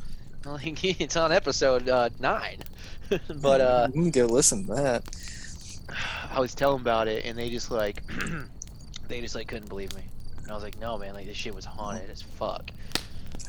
Like, 0.44 0.84
it's 1.00 1.16
on 1.16 1.32
episode 1.32 1.88
uh, 1.88 2.10
nine. 2.20 2.58
but 3.36 3.60
uh, 3.60 3.88
you 3.94 4.02
can 4.02 4.10
go 4.10 4.26
listen 4.26 4.66
to 4.66 4.74
that. 4.74 5.16
I 6.30 6.40
was 6.40 6.54
telling 6.54 6.80
about 6.80 7.08
it, 7.08 7.24
and 7.24 7.38
they 7.38 7.50
just 7.50 7.70
like, 7.70 8.02
they 9.08 9.20
just 9.20 9.34
like 9.34 9.48
couldn't 9.48 9.68
believe 9.68 9.94
me. 9.94 10.02
And 10.42 10.50
I 10.50 10.54
was 10.54 10.62
like, 10.62 10.78
no, 10.78 10.96
man, 10.96 11.14
like 11.14 11.26
this 11.26 11.36
shit 11.36 11.54
was 11.54 11.64
haunted 11.64 12.08
as 12.10 12.22
fuck. 12.22 12.70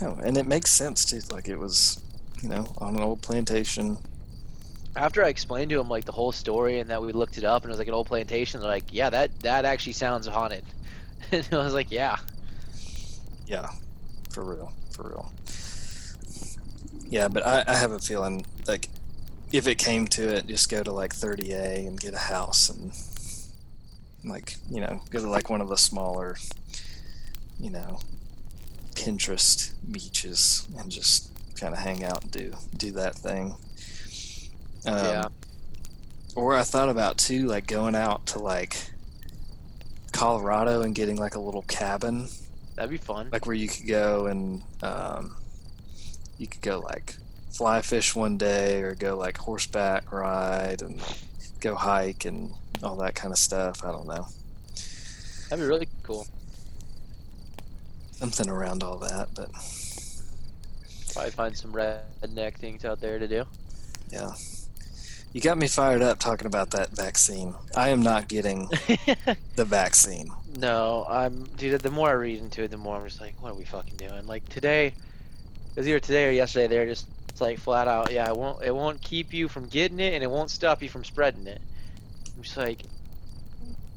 Oh, 0.02 0.18
and 0.24 0.38
it 0.38 0.48
makes 0.48 0.72
sense 0.72 1.06
too. 1.06 1.22
Like 1.32 1.48
it 1.48 1.58
was, 1.58 2.02
you 2.42 2.50
know, 2.50 2.68
on 2.80 2.96
an 2.96 3.02
old 3.02 3.22
plantation. 3.22 3.98
After 4.98 5.24
I 5.24 5.30
explained 5.30 5.70
to 5.70 5.80
him 5.80 5.90
like 5.90 6.06
the 6.06 6.12
whole 6.12 6.32
story 6.32 6.80
and 6.80 6.90
that 6.90 7.02
we 7.02 7.12
looked 7.12 7.38
it 7.38 7.44
up 7.44 7.62
and 7.64 7.70
it 7.70 7.74
was 7.74 7.78
like 7.78 7.88
an 7.88 7.94
old 7.94 8.08
plantation, 8.08 8.60
they're 8.60 8.70
like, 8.70 8.92
yeah, 8.92 9.12
that 9.12 9.40
that 9.42 9.64
actually 9.64 9.94
sounds 9.94 10.28
haunted. 10.28 10.66
And 11.32 11.46
I 11.52 11.58
was 11.58 11.74
like, 11.74 11.92
yeah. 11.92 12.18
Yeah, 13.48 13.70
for 14.30 14.46
real, 14.46 14.72
for 14.92 15.10
real. 15.10 15.32
Yeah, 17.10 17.28
but 17.28 17.46
I, 17.46 17.64
I 17.68 17.76
have 17.76 17.92
a 17.92 18.00
feeling 18.00 18.46
like 18.66 18.88
if 19.52 19.68
it 19.68 19.78
came 19.78 20.08
to 20.08 20.36
it, 20.36 20.48
just 20.48 20.70
go 20.70 20.84
to 20.84 20.92
like 20.92 21.14
30A 21.14 21.88
and 21.88 22.00
get 22.00 22.14
a 22.14 22.18
house 22.20 22.70
and 22.70 22.92
like 24.24 24.56
you 24.70 24.82
know 24.82 25.02
go 25.10 25.20
to 25.20 25.30
like 25.30 25.50
one 25.50 25.62
of 25.62 25.70
the 25.70 25.78
smaller, 25.78 26.38
you 27.60 27.70
know, 27.70 28.00
Pinterest 28.96 29.74
beaches 29.92 30.68
and 30.78 30.90
just 30.92 31.30
kind 31.56 31.74
of 31.74 31.80
hang 31.80 32.04
out 32.04 32.24
and 32.24 32.32
do 32.32 32.54
do 32.76 32.92
that 32.92 33.16
thing. 33.16 33.56
Um, 34.88 35.06
Yeah. 35.06 35.26
Or 36.36 36.56
I 36.56 36.64
thought 36.64 36.90
about 36.90 37.18
too, 37.18 37.48
like 37.48 37.66
going 37.68 37.96
out 37.96 38.26
to 38.28 38.40
like 38.40 38.78
Colorado 40.12 40.82
and 40.82 40.94
getting 40.96 41.18
like 41.18 41.36
a 41.36 41.40
little 41.40 41.64
cabin 41.64 42.28
That'd 42.76 42.92
be 42.92 42.98
fun. 42.98 43.30
like 43.32 43.46
where 43.48 43.56
you 43.56 43.68
could 43.68 43.88
go 43.88 44.28
and 44.28 44.62
um, 44.84 45.36
you 46.38 46.48
could 46.48 46.62
go 46.62 46.80
like 46.80 47.16
fly 47.52 47.82
fish 47.82 48.16
one 48.16 48.38
day 48.38 48.82
or 48.84 48.94
go 48.94 49.18
like 49.18 49.38
horseback 49.38 50.12
ride 50.12 50.82
and 50.84 51.02
go 51.60 51.74
hike 51.74 52.26
and 52.26 52.52
all 52.84 52.96
that 52.98 53.16
kind 53.16 53.32
of 53.32 53.40
stuff. 53.40 53.84
I 53.84 53.92
don't 53.92 54.06
know. 54.08 54.28
That'd 55.50 55.64
be 55.64 55.68
really 55.68 55.88
cool. 56.04 56.28
Something 58.12 58.50
around 58.50 58.84
all 58.84 58.98
that, 59.00 59.30
but 59.36 59.50
Probably 61.14 61.32
find 61.32 61.58
some 61.58 61.72
redneck 61.74 62.56
things 62.58 62.86
out 62.86 63.00
there 63.02 63.18
to 63.18 63.28
do. 63.28 63.44
yeah. 64.12 64.32
You 65.38 65.42
got 65.44 65.60
me 65.60 65.68
fired 65.68 66.02
up 66.02 66.18
talking 66.18 66.48
about 66.48 66.72
that 66.72 66.90
vaccine. 66.90 67.54
I 67.76 67.90
am 67.90 68.02
not 68.02 68.28
getting 68.28 68.70
the 69.56 69.66
vaccine. 69.66 70.32
no, 70.58 71.06
I'm 71.08 71.44
dude. 71.58 71.80
The 71.80 71.92
more 71.92 72.10
I 72.10 72.14
read 72.14 72.40
into 72.40 72.64
it, 72.64 72.72
the 72.72 72.78
more 72.78 72.98
I'm 72.98 73.04
just 73.08 73.22
like, 73.22 73.40
what 73.40 73.52
are 73.52 73.54
we 73.56 73.64
fucking 73.64 73.98
doing? 73.98 74.26
Like 74.26 74.50
today, 74.50 74.88
it 74.88 74.94
was 75.76 75.88
either 75.88 76.00
today 76.00 76.28
or 76.28 76.32
yesterday. 76.32 76.66
They're 76.66 76.88
just 76.88 77.06
it's 77.30 77.40
like 77.40 77.60
flat 77.60 77.88
out, 77.88 78.12
yeah, 78.12 78.28
it 78.28 78.36
won't 78.36 78.64
it 78.64 78.74
won't 78.74 79.00
keep 79.04 79.32
you 79.32 79.48
from 79.48 79.68
getting 79.68 80.00
it, 80.00 80.16
and 80.16 80.24
it 80.24 80.32
won't 80.32 80.50
stop 80.50 80.82
you 80.82 80.90
from 80.90 81.04
spreading 81.04 81.46
it. 81.46 81.62
I'm 82.36 82.42
just 82.42 82.58
like, 82.58 82.82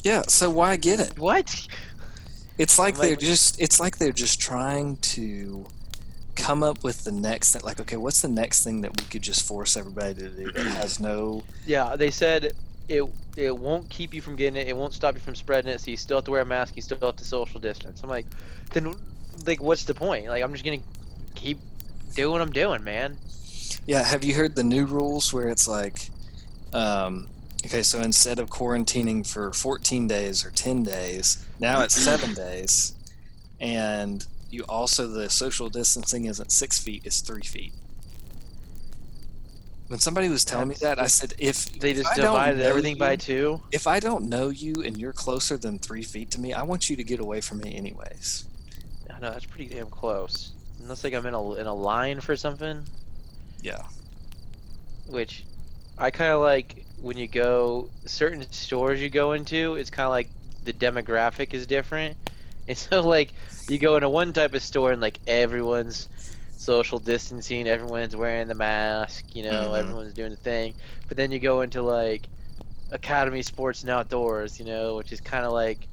Yeah, 0.03 0.25
so 0.29 0.51
why 0.51 0.77
get 0.77 1.01
it? 1.01 1.19
what? 1.19 1.67
It's 2.59 2.79
like 2.79 2.99
Like- 2.99 3.09
they're 3.09 3.17
just 3.17 3.59
it's 3.59 3.81
like 3.81 3.97
they're 3.97 4.13
just 4.13 4.39
trying 4.43 4.99
to 5.17 5.65
come 6.37 6.63
up 6.63 6.83
with 6.83 7.05
the 7.05 7.13
next 7.13 7.53
thing 7.53 7.63
like 7.65 7.81
okay, 7.81 7.97
what's 7.97 8.23
the 8.23 8.29
next 8.29 8.65
thing 8.65 8.81
that 8.83 8.91
we 8.99 9.07
could 9.07 9.23
just 9.23 9.47
force 9.47 9.77
everybody 9.77 10.15
to 10.15 10.29
do 10.29 10.53
that 10.53 10.67
has 10.67 11.01
no 11.01 11.43
Yeah, 11.67 11.97
they 11.97 12.11
said 12.11 12.53
it 12.89 13.05
it 13.37 13.57
won't 13.57 13.89
keep 13.89 14.13
you 14.13 14.21
from 14.21 14.37
getting 14.37 14.61
it. 14.61 14.69
It 14.69 14.77
won't 14.77 14.93
stop 14.93 15.15
you 15.15 15.21
from 15.21 15.35
spreading 15.35 15.71
it. 15.71 15.81
So 15.81 15.91
you 15.91 15.97
still 15.97 16.19
have 16.19 16.25
to 16.25 16.31
wear 16.31 16.43
a 16.43 16.47
mask. 16.47 16.77
You 16.77 16.83
still 16.83 16.99
have 17.01 17.17
to 17.17 17.25
social 17.25 17.61
distance. 17.61 18.03
I'm 18.03 18.11
like, 18.11 18.27
then 18.73 18.95
like, 19.47 19.63
what's 19.63 19.85
the 19.85 19.95
point? 19.95 20.27
Like, 20.27 20.43
I'm 20.43 20.53
just 20.53 20.65
gonna 20.65 20.79
keep 21.35 21.59
doing 22.15 22.33
what 22.33 22.41
I'm 22.41 22.53
doing, 22.53 22.85
man. 22.85 23.17
Yeah, 23.87 24.03
have 24.03 24.25
you 24.25 24.35
heard 24.35 24.57
the 24.57 24.65
new 24.65 24.85
rules 24.85 25.33
where 25.33 25.49
it's 25.49 25.69
like, 25.69 26.11
um, 26.73 27.29
okay, 27.65 27.83
so 27.83 28.01
instead 28.01 28.39
of 28.39 28.51
quarantining 28.51 29.27
for 29.27 29.53
14 29.53 30.07
days 30.07 30.45
or 30.45 30.51
10 30.51 30.83
days, 30.83 31.45
now 31.61 31.83
it's 31.83 31.95
seven 31.95 32.35
days, 32.35 32.95
and 33.61 34.27
you 34.51 34.65
also 34.69 35.07
the 35.07 35.31
social 35.31 35.69
distancing 35.69 36.25
isn't 36.27 36.51
six 36.53 36.79
feet; 36.79 37.03
it's 37.05 37.21
three 37.21 37.43
feet. 37.43 37.73
When 39.89 39.99
somebody 39.99 40.29
was 40.29 40.45
telling 40.45 40.69
me 40.69 40.77
that, 40.83 41.01
I 41.01 41.09
said, 41.09 41.35
if 41.39 41.67
They 41.81 41.95
just 41.95 42.15
divided 42.15 42.61
everything 42.61 42.97
by 42.97 43.17
two. 43.17 43.61
if 43.73 43.89
I 43.89 43.99
don't 43.99 44.29
know 44.29 44.49
you 44.49 44.75
and 44.85 44.97
you're 44.97 45.13
closer 45.13 45.57
than 45.57 45.81
three 45.81 46.05
feet 46.05 46.31
to 46.33 46.41
me, 46.41 46.53
I 46.53 46.63
want 46.63 46.89
you 46.89 46.95
to 46.95 47.03
get 47.03 47.19
away 47.19 47.41
from 47.41 47.59
me, 47.59 47.75
anyways. 47.77 48.45
I 49.13 49.19
know 49.19 49.33
that's 49.33 49.47
pretty 49.47 49.67
damn 49.75 49.91
close. 49.91 50.53
Unless 50.81 51.03
like 51.03 51.13
I'm 51.15 51.27
in 51.27 51.35
a 51.35 51.55
in 51.55 51.67
a 51.67 51.75
line 51.75 52.21
for 52.21 52.37
something, 52.37 52.85
Yeah. 53.63 53.83
which 55.09 55.45
I 55.99 56.11
kind 56.13 56.31
of 56.31 56.41
like 56.41 56.85
when 57.03 57.17
you 57.17 57.27
go 57.27 57.91
certain 58.07 58.51
stores 58.53 59.01
you 59.03 59.11
go 59.11 59.33
into. 59.33 59.75
It's 59.75 59.91
kind 59.91 60.05
of 60.07 60.11
like 60.11 60.29
the 60.65 60.73
demographic 60.73 61.53
is 61.53 61.67
different, 61.67 62.17
and 62.69 62.79
so 62.79 63.01
like 63.03 63.33
you 63.71 63.79
go 63.79 63.97
into 63.97 64.09
one 64.09 64.33
type 64.33 64.55
of 64.55 64.63
store 64.63 64.93
and 64.93 65.01
like 65.01 65.19
everyone's 65.27 66.09
social 66.57 66.99
distancing, 66.99 67.67
everyone's 67.67 68.15
wearing 68.15 68.49
the 68.49 68.55
mask, 68.55 69.25
you 69.35 69.43
know, 69.45 69.71
Mhm. 69.71 69.79
everyone's 69.79 70.13
doing 70.15 70.31
the 70.31 70.37
thing. 70.37 70.75
But 71.09 71.17
then 71.17 71.33
you 71.33 71.39
go 71.39 71.63
into 71.63 71.81
like 71.83 72.23
Academy 72.91 73.43
Sports 73.43 73.83
and 73.83 73.91
Outdoors, 73.91 74.59
you 74.59 74.65
know, 74.67 74.97
which 74.97 75.13
is 75.13 75.21
kind 75.21 75.45
of 75.47 75.53
like 75.53 75.87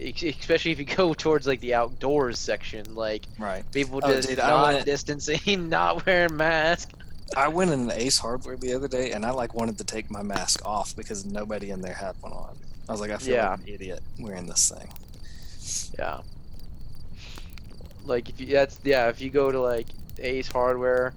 especially 0.00 0.70
if 0.70 0.78
you 0.78 0.84
go 0.96 1.12
towards 1.14 1.46
like 1.46 1.60
the 1.60 1.74
outdoors 1.74 2.38
section, 2.38 2.94
like 2.94 3.24
Right. 3.38 3.64
people 3.72 4.00
Oh, 4.02 4.12
just 4.12 4.28
dude, 4.28 4.38
not 4.38 4.72
went- 4.74 4.84
distancing, 4.92 5.68
not 5.68 6.06
wearing 6.06 6.36
masks. 6.36 6.92
I 7.36 7.48
went 7.48 7.70
in 7.72 7.80
an 7.80 7.92
Ace 7.92 8.16
Hardware 8.18 8.56
the 8.56 8.72
other 8.72 8.88
day, 8.88 9.10
and 9.12 9.26
I 9.26 9.30
like 9.32 9.54
wanted 9.54 9.76
to 9.78 9.84
take 9.84 10.10
my 10.10 10.22
mask 10.22 10.64
off 10.64 10.96
because 10.96 11.26
nobody 11.26 11.70
in 11.70 11.82
there 11.82 11.92
had 11.94 12.14
one 12.22 12.32
on. 12.32 12.56
I 12.88 12.92
was 12.92 13.00
like, 13.02 13.10
I 13.10 13.18
feel 13.18 13.34
Yeah. 13.34 13.50
like 13.50 13.60
an 13.60 13.68
idiot 13.68 14.02
wearing 14.18 14.46
this 14.46 14.70
thing. 14.70 14.88
Yeah. 15.98 16.20
Like 18.08 18.28
if 18.30 18.40
you 18.40 18.46
that's 18.46 18.80
yeah, 18.84 19.08
if 19.08 19.20
you 19.20 19.30
go 19.30 19.52
to 19.52 19.60
like 19.60 19.86
Ace 20.18 20.48
Hardware, 20.48 21.14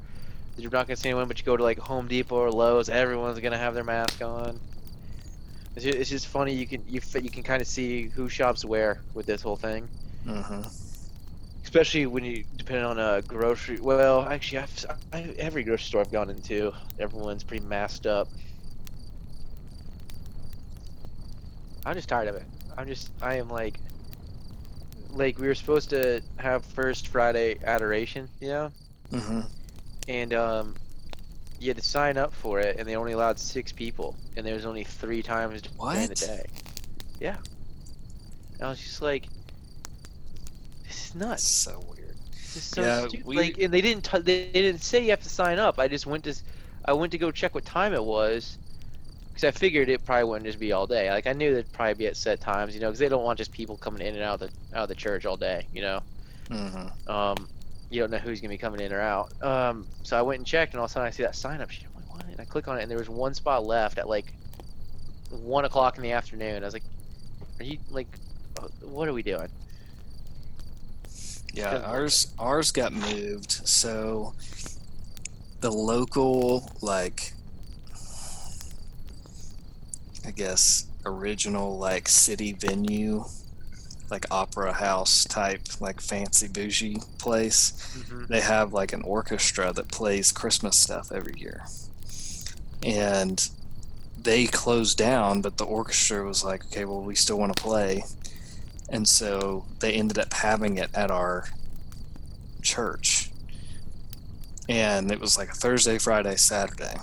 you're 0.58 0.72
not 0.72 0.88
gonna 0.88 0.98
see 0.98 1.10
anyone, 1.10 1.28
but 1.28 1.40
you 1.40 1.46
go 1.46 1.58
to 1.58 1.64
like 1.64 1.80
Home 1.80 2.08
Depot 2.08 2.36
or 2.36 2.52
Lowe's, 2.52 2.90
everyone's 2.90 3.40
gonna 3.40 3.58
have 3.58 3.74
their 3.74 3.84
mask 3.84 4.22
on. 4.22 4.60
It's 5.76 5.86
just, 5.86 5.98
it's 5.98 6.10
just 6.10 6.28
funny. 6.28 6.54
You 6.54 6.68
can 6.68 6.84
you 6.88 7.02
you 7.22 7.30
can 7.32 7.44
kind 7.44 7.62
of 7.62 7.68
see 7.68 8.10
who 8.10 8.30
shops 8.30 8.66
where 8.66 9.04
with 9.14 9.26
this 9.26 9.42
whole 9.42 9.56
thing, 9.56 9.90
hmm 10.26 10.64
especially 11.64 12.06
when 12.06 12.24
you 12.26 12.44
depending 12.58 12.86
on 12.86 13.00
a 13.00 13.22
grocery. 13.22 13.80
Well, 13.80 14.24
actually, 14.24 14.60
I've, 14.60 14.86
I, 15.14 15.22
every 15.38 15.64
grocery 15.64 15.86
store 15.86 16.02
I've 16.02 16.12
gone 16.12 16.30
into, 16.30 16.74
everyone's 17.00 17.44
pretty 17.44 17.66
masked 17.66 18.06
up. 18.06 18.28
I'm 21.86 21.96
just 21.96 22.10
tired 22.10 22.28
of 22.28 22.36
it. 22.36 22.46
I'm 22.78 22.88
just 22.88 23.12
I 23.22 23.36
am 23.36 23.50
like 23.50 23.80
like 25.12 25.40
we 25.40 25.48
were 25.48 25.56
supposed 25.56 25.90
to 25.92 26.22
have 26.40 26.66
first 26.66 27.08
Friday 27.10 27.58
adoration, 27.64 28.30
you 28.40 28.50
know, 28.50 28.74
hmm 29.12 29.42
and 30.08 30.34
um, 30.34 30.76
you 31.60 31.70
had 31.70 31.78
to 31.78 31.84
sign 31.84 32.18
up 32.18 32.34
for 32.34 32.60
it, 32.60 32.78
and 32.78 32.88
they 32.88 32.96
only 32.96 33.14
allowed 33.14 33.40
six 33.40 33.72
people, 33.72 34.18
and 34.36 34.46
there 34.46 34.56
was 34.56 34.66
only 34.66 34.84
three 34.84 35.24
times 35.24 35.62
during 35.90 36.08
the 36.10 36.16
What? 36.16 36.16
day. 36.16 36.46
Yeah. 37.20 37.38
And 38.54 38.68
I 38.68 38.70
was 38.70 38.80
just 38.82 39.02
like, 39.02 39.30
this 40.88 41.08
is 41.08 41.16
nuts. 41.16 41.70
so 41.70 41.80
weird. 41.82 42.18
This 42.32 42.56
is 42.56 42.64
so 42.64 42.90
Yeah, 42.90 43.08
stupid. 43.08 43.34
we- 43.34 43.56
Like, 43.56 43.58
and 43.58 43.74
they 43.74 43.82
didn't 43.82 44.06
t- 44.06 44.20
they 44.20 44.36
didn't 44.36 44.60
say 44.60 44.78
you 44.78 44.88
have 44.88 44.98
to 45.22 45.30
sign 45.30 45.34
up. 45.34 45.54
I 45.54 45.64
just 45.66 45.84
went 45.84 46.04
to 46.04 46.14
I 46.68 46.74
went 46.74 46.96
to 46.98 47.00
go 47.04 47.18
check 47.18 47.44
what 47.44 47.54
time 47.54 47.84
it 47.94 48.04
was. 48.04 48.58
Because 49.42 49.56
I 49.56 49.60
figured 49.60 49.90
it 49.90 50.06
probably 50.06 50.26
wouldn't 50.26 50.46
just 50.46 50.60
be 50.60 50.72
all 50.72 50.86
day. 50.86 51.10
Like 51.10 51.26
I 51.26 51.34
knew 51.34 51.56
they'd 51.56 51.72
probably 51.74 51.96
be 51.96 52.08
at 52.08 52.16
set 52.16 52.40
times, 52.42 52.76
you 52.76 52.82
know, 52.82 52.90
because 52.90 53.00
they 53.00 53.10
don't 53.10 53.24
want 53.24 53.40
just 53.40 53.52
people 53.52 53.76
coming 53.76 54.06
in 54.06 54.14
and 54.14 54.24
out 54.24 54.42
of 54.42 54.52
the 54.52 54.78
out 54.78 54.84
of 54.84 54.90
the 54.90 54.96
church 54.96 55.26
all 55.26 55.38
day, 55.38 55.66
you 55.74 55.82
know. 55.82 56.02
hmm 56.50 57.12
Um, 57.12 57.48
you 57.90 58.00
don't 58.00 58.12
know 58.12 58.20
who's 58.20 58.40
gonna 58.40 58.50
be 58.50 58.58
coming 58.58 58.82
in 58.82 58.94
or 58.94 59.02
out. 59.02 59.34
Um, 59.42 59.88
so 60.04 60.18
I 60.18 60.22
went 60.22 60.40
and 60.40 60.46
checked, 60.48 60.74
and 60.74 60.80
all 60.80 60.86
of 60.86 60.92
a 60.92 60.94
sudden 60.94 61.08
I 61.08 61.12
see 61.12 61.24
that 61.24 61.36
sign 61.36 61.60
up 61.60 61.72
sheet. 61.72 61.88
I'm 61.88 62.02
like, 62.02 62.14
what? 62.14 62.26
And 62.26 62.40
I 62.40 62.46
click 62.46 62.68
on 62.68 62.78
it, 62.78 62.84
and 62.84 62.92
there 62.92 63.00
was 63.00 63.10
one 63.10 63.34
spot 63.34 63.66
left 63.66 63.98
at 63.98 64.08
like 64.08 64.32
one 65.32 65.66
o'clock 65.66 65.98
in 65.98 66.04
the 66.04 66.12
afternoon. 66.12 66.62
I 66.62 66.66
was 66.66 66.74
like, 66.74 66.84
are 67.60 67.64
you 67.64 67.80
like, 67.90 68.08
uh, 68.60 68.68
what 68.82 69.08
are 69.08 69.14
we 69.14 69.24
doing? 69.24 69.50
Yeah, 71.54 71.80
ours 71.80 72.32
ours 72.38 72.72
got 72.72 72.94
moved. 72.94 73.52
So 73.68 74.36
the 75.62 75.72
local 75.72 76.72
like 76.82 77.34
I 80.26 80.32
guess 80.32 80.86
original 81.06 81.78
like 81.78 82.08
city 82.08 82.54
venue 82.54 83.26
like 84.12 84.26
opera 84.30 84.74
house 84.74 85.24
type 85.26 85.62
like 85.80 86.02
fancy 86.02 86.48
bougie 86.48 86.98
place 87.18 87.72
mm-hmm. 87.98 88.26
they 88.26 88.42
have 88.42 88.74
like 88.74 88.94
an 88.94 89.02
orchestra 89.04 89.72
that 89.74 89.88
plays 89.88 90.32
Christmas 90.32 90.78
stuff 90.78 91.12
every 91.12 91.40
year. 91.40 91.66
And 92.84 93.48
they 94.24 94.46
closed 94.48 94.98
down, 94.98 95.42
but 95.42 95.58
the 95.58 95.66
orchestra 95.66 96.26
was 96.26 96.44
like, 96.44 96.66
okay, 96.66 96.86
well, 96.86 97.02
we 97.02 97.16
still 97.16 97.38
want 97.38 97.56
to 97.56 97.62
play. 97.62 98.04
And 98.90 99.08
so 99.08 99.66
they 99.80 99.94
ended 99.94 100.20
up 100.20 100.34
having 100.34 100.78
it 100.78 100.90
at 100.94 101.12
our 101.12 101.46
church. 102.62 103.32
And 104.70 105.12
it 105.12 105.20
was 105.20 105.38
like 105.38 105.50
a 105.50 105.54
Thursday, 105.54 105.98
Friday, 105.98 106.36
Saturday. 106.36 106.98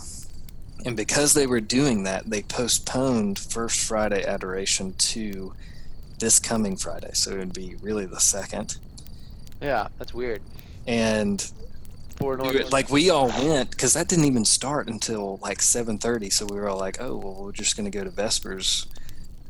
And 0.88 0.96
because 0.96 1.34
they 1.34 1.46
were 1.46 1.60
doing 1.60 2.04
that, 2.04 2.30
they 2.30 2.40
postponed 2.42 3.38
First 3.38 3.78
Friday 3.86 4.24
Adoration 4.24 4.94
to 4.94 5.52
this 6.18 6.38
coming 6.38 6.76
Friday. 6.76 7.10
So 7.12 7.32
it 7.32 7.38
would 7.38 7.52
be 7.52 7.76
really 7.82 8.06
the 8.06 8.18
second. 8.20 8.78
Yeah, 9.60 9.88
that's 9.98 10.14
weird. 10.14 10.40
And 10.86 11.42
For 12.16 12.36
we 12.38 12.42
Northern- 12.42 12.62
were- 12.64 12.70
like 12.70 12.88
we 12.88 13.10
all 13.10 13.28
went 13.28 13.70
because 13.70 13.92
that 13.92 14.08
didn't 14.08 14.24
even 14.24 14.46
start 14.46 14.88
until 14.88 15.38
like 15.42 15.58
7.30 15.58 16.32
so 16.32 16.46
we 16.46 16.56
were 16.56 16.68
all 16.70 16.78
like 16.78 16.96
oh 17.00 17.16
well 17.16 17.34
we're 17.34 17.52
just 17.52 17.76
going 17.76 17.88
to 17.88 17.96
go 17.96 18.02
to 18.02 18.10
vespers 18.10 18.86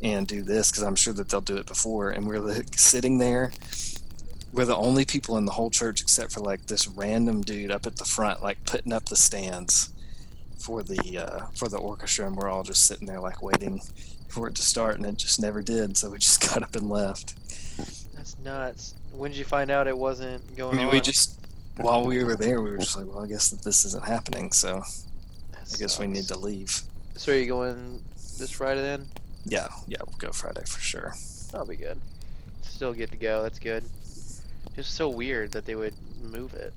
and 0.03 0.27
do 0.27 0.42
this 0.42 0.70
because 0.70 0.83
i'm 0.83 0.94
sure 0.96 1.14
that 1.14 1.29
they'll 1.31 1.40
do 1.40 1.57
it 1.57 1.66
before 1.66 2.11
and 2.11 2.27
we're 2.27 2.40
like 2.40 2.77
sitting 2.77 3.16
there 3.18 3.53
we're 4.53 4.66
the 4.66 4.77
only 4.77 5.05
people 5.07 5.38
in 5.38 5.44
the 5.46 5.53
whole 5.53 5.70
church 5.70 6.03
except 6.03 6.31
for 6.33 6.40
like 6.40 6.66
this 6.66 6.87
random 6.88 7.40
dude 7.42 7.70
up 7.70 7.87
at 7.87 7.96
the 7.96 8.05
front 8.05 8.42
like 8.42 8.62
putting 8.66 8.92
up 8.92 9.07
the 9.07 9.16
stands 9.16 9.88
for 10.59 10.83
the 10.83 11.18
uh, 11.18 11.47
for 11.55 11.68
the 11.68 11.79
orchestra 11.79 12.27
and 12.27 12.37
we're 12.37 12.49
all 12.49 12.62
just 12.62 12.85
sitting 12.87 13.07
there 13.07 13.21
like 13.21 13.42
waiting 13.42 13.81
for 14.29 14.49
it 14.49 14.55
to 14.57 14.62
start 14.62 14.97
and 14.97 15.07
it 15.07 15.16
just 15.16 15.40
never 15.40 15.62
did 15.62 15.97
so 15.97 16.11
we 16.11 16.18
just 16.29 16.40
got 16.49 16.62
up 16.62 16.75
and 16.77 16.88
left 16.90 17.35
That's 18.14 18.37
nuts. 18.44 18.94
When 19.12 19.31
did 19.31 19.38
you 19.38 19.44
find 19.44 19.71
out 19.71 19.87
it 19.87 19.97
wasn't 19.97 20.57
going? 20.57 20.75
I 20.75 20.79
mean, 20.79 20.87
on? 20.88 20.92
we 20.92 21.01
just 21.01 21.38
while 21.77 22.05
we 22.05 22.23
were 22.25 22.37
there 22.37 22.61
we 22.61 22.71
were 22.73 22.79
just 22.79 22.97
like 22.97 23.07
well 23.07 23.25
i 23.25 23.27
guess 23.29 23.51
that 23.51 23.62
this 23.62 23.85
isn't 23.85 24.05
happening 24.05 24.51
so 24.53 24.83
That 25.53 25.75
I 25.75 25.77
guess 25.79 25.99
we 25.99 26.07
need 26.07 26.25
to 26.29 26.38
leave. 26.38 26.83
So 27.16 27.33
are 27.33 27.37
you 27.37 27.47
going 27.47 28.01
this 28.38 28.51
Friday 28.51 28.81
then? 28.83 29.07
Yeah, 29.44 29.68
yeah, 29.87 29.99
we'll 30.07 30.16
go 30.18 30.31
Friday 30.31 30.62
for 30.66 30.81
sure. 30.81 31.14
That'll 31.51 31.66
be 31.66 31.77
good. 31.77 32.01
Still 32.62 32.92
get 32.92 33.11
to 33.11 33.16
go. 33.16 33.42
That's 33.42 33.59
good. 33.59 33.83
Just 34.77 34.94
so 34.94 35.09
weird 35.09 35.53
that 35.53 35.66
they 35.66 35.75
would 35.75 35.94
move 36.23 36.55
it. 36.55 36.73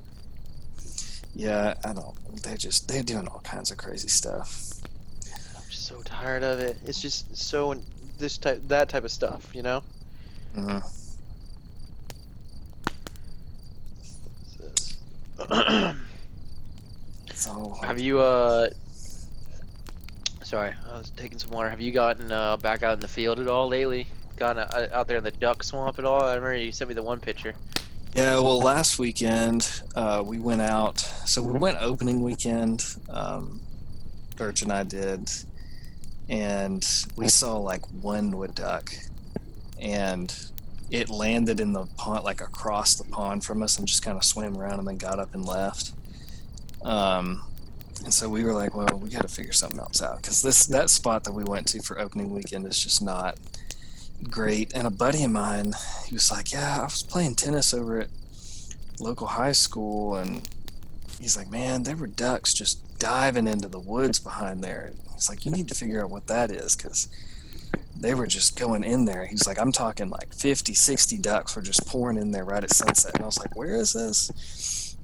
Yeah, 1.36 1.76
I 1.84 1.94
don't. 1.94 2.44
They're 2.44 2.58
just 2.58 2.88
they're 2.88 3.04
doing 3.04 3.28
all 3.28 3.41
kinds 3.44 3.72
of 3.72 3.78
crazy 3.78 4.08
stuff. 4.10 4.74
I'm 5.56 5.70
just 5.70 5.88
so 5.88 6.02
tired 6.04 6.44
of 6.44 6.60
it. 6.60 6.78
It's 6.86 7.02
just 7.02 7.36
so 7.36 7.76
this 8.20 8.38
type 8.38 8.62
that 8.67 8.89
type 8.89 9.04
of 9.04 9.12
stuff, 9.12 9.50
you 9.54 9.62
know. 9.62 9.84
hmm 10.56 10.78
So 17.34 17.78
Have 17.84 18.00
you 18.00 18.20
uh? 18.20 18.70
Sorry, 20.44 20.74
I 20.91 20.98
was 20.98 21.12
taking 21.12 21.39
some 21.39 21.52
water. 21.52 21.70
Have 21.70 21.80
you 21.80 21.91
gotten 21.91 22.32
uh, 22.32 22.58
back 22.58 22.84
out 22.84 22.96
in 22.96 23.00
the 23.00 23.08
field 23.08 23.39
at 23.39 23.48
all 23.48 23.70
lately? 23.70 24.08
Gotten 24.36 24.63
uh, 24.63 24.89
out 24.91 25.08
there 25.08 25.17
in 25.17 25.24
the 25.24 25.32
duck 25.32 25.63
swamp 25.63 25.98
at 25.98 26.04
all? 26.06 26.22
I 26.24 26.36
remember 26.36 26.58
you 26.58 26.72
sent 26.72 26.89
me 26.89 26.94
the 26.94 27.04
one 27.04 27.20
picture. 27.20 27.54
Yeah, 28.15 28.36
well, 28.36 28.60
last 28.60 29.00
weekend 29.00 29.82
uh, 29.95 30.24
we 30.26 30.39
went 30.39 30.62
out. 30.62 31.00
So 31.26 31.41
we 31.41 31.58
went 31.58 31.78
opening 31.82 32.21
weekend. 32.21 32.86
Um, 33.10 33.62
Birch 34.36 34.62
and 34.63 34.71
I 34.71 34.84
did, 34.84 35.30
and 36.28 36.86
we 37.15 37.28
saw 37.28 37.58
like 37.58 37.86
one 38.02 38.32
wood 38.32 38.56
duck, 38.56 38.91
and 39.80 40.34
it 40.89 41.10
landed 41.10 41.60
in 41.60 41.74
the 41.74 41.86
pond, 41.95 42.24
like 42.24 42.41
across 42.41 42.95
the 42.95 43.06
pond 43.06 43.45
from 43.45 43.63
us, 43.63 43.78
and 43.78 43.88
just 43.88 44.04
kind 44.04 44.17
of 44.17 44.24
swam 44.24 44.58
around 44.58 44.80
and 44.80 44.88
then 44.88 44.97
got 44.97 45.19
up 45.19 45.34
and 45.34 45.45
left. 45.45 45.93
Um, 46.84 47.43
and 48.04 48.13
so 48.13 48.28
we 48.28 48.43
were 48.43 48.54
like, 48.54 48.76
well, 48.76 49.00
we 49.02 49.10
got 49.10 49.21
to 49.21 49.28
figure 49.28 49.54
something 49.54 49.80
else 49.80 50.02
out 50.02 50.17
because 50.17 50.41
this 50.41 50.65
that 50.67 50.89
spot 50.89 51.24
that 51.26 51.34
we 51.34 51.43
went 51.43 51.67
to 51.67 51.82
for 51.82 52.00
opening 52.00 52.32
weekend 52.32 52.65
is 52.65 52.78
just 52.78 53.02
not 53.02 53.38
great. 54.29 54.73
And 54.73 54.88
a 54.88 54.91
buddy 54.91 55.23
of 55.23 55.31
mine, 55.31 55.73
he 56.07 56.13
was 56.13 56.31
like, 56.31 56.51
yeah, 56.51 56.79
I 56.79 56.84
was 56.84 57.03
playing 57.03 57.36
tennis 57.36 57.73
over 57.73 58.01
at 58.01 58.10
local 58.99 59.27
high 59.27 59.51
school, 59.51 60.15
and 60.15 60.47
he's 61.19 61.36
like, 61.36 61.49
man, 61.49 61.84
there 61.84 61.95
were 61.95 62.07
ducks 62.07 62.53
just 62.53 62.99
diving 62.99 63.47
into 63.47 63.67
the 63.67 63.79
woods 63.79 64.19
behind 64.19 64.63
there. 64.63 64.93
He's 65.13 65.29
like, 65.29 65.45
you 65.45 65.51
need 65.51 65.67
to 65.69 65.75
figure 65.75 66.03
out 66.03 66.10
what 66.10 66.27
that 66.27 66.51
is 66.51 66.75
because 66.75 67.07
they 67.99 68.13
were 68.13 68.27
just 68.27 68.60
going 68.60 68.84
in 68.84 69.05
there. 69.05 69.25
He's 69.25 69.45
like, 69.45 69.60
I'm 69.60 69.71
talking 69.71 70.10
like 70.10 70.34
50, 70.34 70.73
60 70.73 71.17
ducks 71.17 71.55
were 71.55 71.62
just 71.62 71.86
pouring 71.88 72.17
in 72.17 72.31
there 72.31 72.43
right 72.43 72.63
at 72.63 72.71
sunset. 72.71 73.13
And 73.15 73.23
I 73.23 73.25
was 73.27 73.39
like, 73.39 73.55
where 73.55 73.75
is 73.75 73.93
this? 73.93 74.95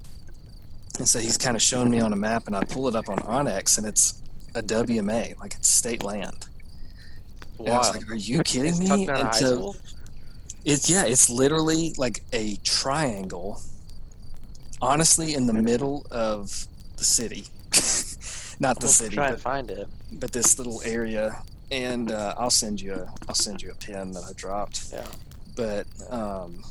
And 0.97 1.07
so 1.07 1.19
he's 1.19 1.37
kind 1.37 1.55
of 1.55 1.61
showing 1.61 1.91
me 1.91 1.99
on 1.99 2.13
a 2.13 2.15
map, 2.15 2.47
and 2.47 2.55
I 2.55 2.63
pull 2.63 2.87
it 2.87 2.95
up 2.95 3.09
on 3.09 3.17
onX, 3.19 3.77
and 3.77 3.85
it's 3.85 4.19
a 4.55 4.63
WMA, 4.63 5.39
like 5.39 5.53
it's 5.53 5.67
state 5.67 6.03
land. 6.03 6.47
And 7.59 7.69
I 7.69 7.77
was 7.77 7.95
like, 7.95 8.09
are 8.09 8.15
you 8.15 8.43
kidding 8.43 8.77
me? 8.79 9.07
And 9.07 9.33
so 9.33 9.75
it's 10.65 10.89
yeah, 10.89 11.05
it's 11.05 11.29
literally 11.29 11.93
like 11.97 12.21
a 12.33 12.57
triangle, 12.57 13.61
honestly, 14.81 15.33
in 15.33 15.47
the 15.47 15.53
middle 15.53 16.05
of 16.11 16.67
the 16.97 17.03
city. 17.03 17.45
Not 18.59 18.79
the 18.79 18.87
city, 18.87 19.15
to 19.15 19.21
but, 19.21 19.39
find 19.39 19.69
it. 19.71 19.87
but 20.11 20.31
this 20.31 20.57
little 20.57 20.81
area. 20.83 21.41
And 21.71 22.11
uh, 22.11 22.35
I'll 22.37 22.49
send 22.49 22.81
you 22.81 22.93
a 22.93 23.13
I'll 23.27 23.35
send 23.35 23.61
you 23.61 23.71
a 23.71 23.75
pin 23.75 24.11
that 24.11 24.23
I 24.23 24.33
dropped. 24.33 24.89
Yeah. 24.91 25.05
But 25.55 25.87
um, 26.09 26.63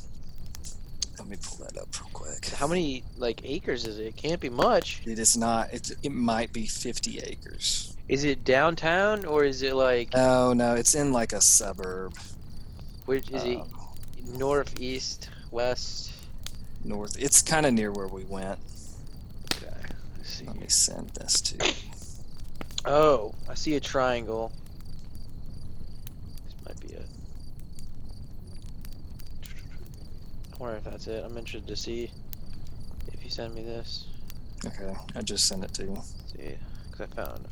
let 1.17 1.27
me 1.27 1.37
pull 1.41 1.65
that 1.65 1.77
up 1.77 1.87
real 1.99 2.09
quick. 2.13 2.45
How 2.49 2.67
many 2.67 3.03
like 3.17 3.41
acres 3.43 3.85
is 3.85 3.99
it? 3.99 4.05
It 4.05 4.15
can't 4.15 4.39
be 4.39 4.49
much. 4.49 5.01
It 5.05 5.19
is 5.19 5.35
not. 5.35 5.73
It 5.73 5.91
it 6.03 6.11
might 6.11 6.53
be 6.53 6.67
50 6.67 7.19
acres. 7.19 7.96
Is 8.09 8.23
it 8.23 8.43
downtown 8.45 9.25
or 9.25 9.43
is 9.43 9.61
it 9.61 9.75
like 9.75 10.13
No, 10.13 10.53
no, 10.53 10.75
it's 10.75 10.95
in 10.95 11.11
like 11.11 11.33
a 11.33 11.41
suburb. 11.41 12.13
which 13.05 13.29
is 13.31 13.43
it 13.43 13.57
um, 13.59 13.69
north, 14.37 14.79
east, 14.79 15.29
west? 15.51 16.11
north. 16.85 17.17
It's 17.21 17.41
kind 17.41 17.65
of 17.65 17.73
near 17.73 17.91
where 17.91 18.07
we 18.07 18.23
went. 18.23 18.59
Okay. 19.55 19.73
Let's 20.17 20.29
see. 20.29 20.45
Let 20.45 20.55
me 20.59 20.67
send 20.69 21.09
this 21.09 21.41
to. 21.41 21.65
you. 21.65 21.73
Oh, 22.85 23.33
I 23.49 23.55
see 23.55 23.75
a 23.75 23.79
triangle. 23.81 24.53
This 26.45 26.55
might 26.65 26.79
be 26.87 26.93
it. 26.95 27.05
I 30.53 30.57
wonder 30.57 30.77
if 30.77 30.83
that's 30.85 31.07
it. 31.07 31.25
I'm 31.25 31.37
interested 31.37 31.67
to 31.67 31.75
see 31.75 32.09
if 33.11 33.23
you 33.25 33.29
send 33.29 33.53
me 33.53 33.63
this. 33.63 34.05
Okay, 34.65 34.93
I 35.15 35.21
just 35.21 35.45
sent 35.47 35.63
it 35.65 35.73
to 35.73 35.83
you. 35.83 36.01
See, 36.35 36.55
because 36.89 37.09
I 37.11 37.15
found. 37.15 37.45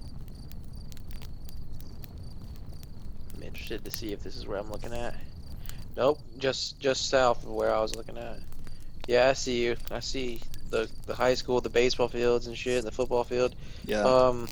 I'm 3.35 3.35
interested 3.46 3.84
to 3.86 3.92
see 3.92 4.12
if 4.12 4.24
this 4.24 4.36
is 4.36 4.48
where 4.48 4.58
I'm 4.58 4.72
looking 4.72 4.94
at. 4.94 5.16
Nope, 5.96 6.20
just 6.38 6.80
just 6.80 7.10
south 7.10 7.44
of 7.44 7.52
where 7.52 7.74
I 7.74 7.80
was 7.80 7.96
looking 7.96 8.18
at. 8.18 8.38
Yeah, 9.08 9.30
I 9.30 9.34
see 9.34 9.64
you. 9.64 9.78
I 9.92 10.00
see 10.00 10.42
the 10.70 10.90
the 11.06 11.16
high 11.16 11.36
school, 11.36 11.62
the 11.62 11.70
baseball 11.70 12.08
fields 12.08 12.48
and 12.48 12.58
shit, 12.58 12.84
the 12.84 12.92
football 12.92 13.24
field. 13.24 13.56
Yeah. 13.86 14.02
Um, 14.02 14.50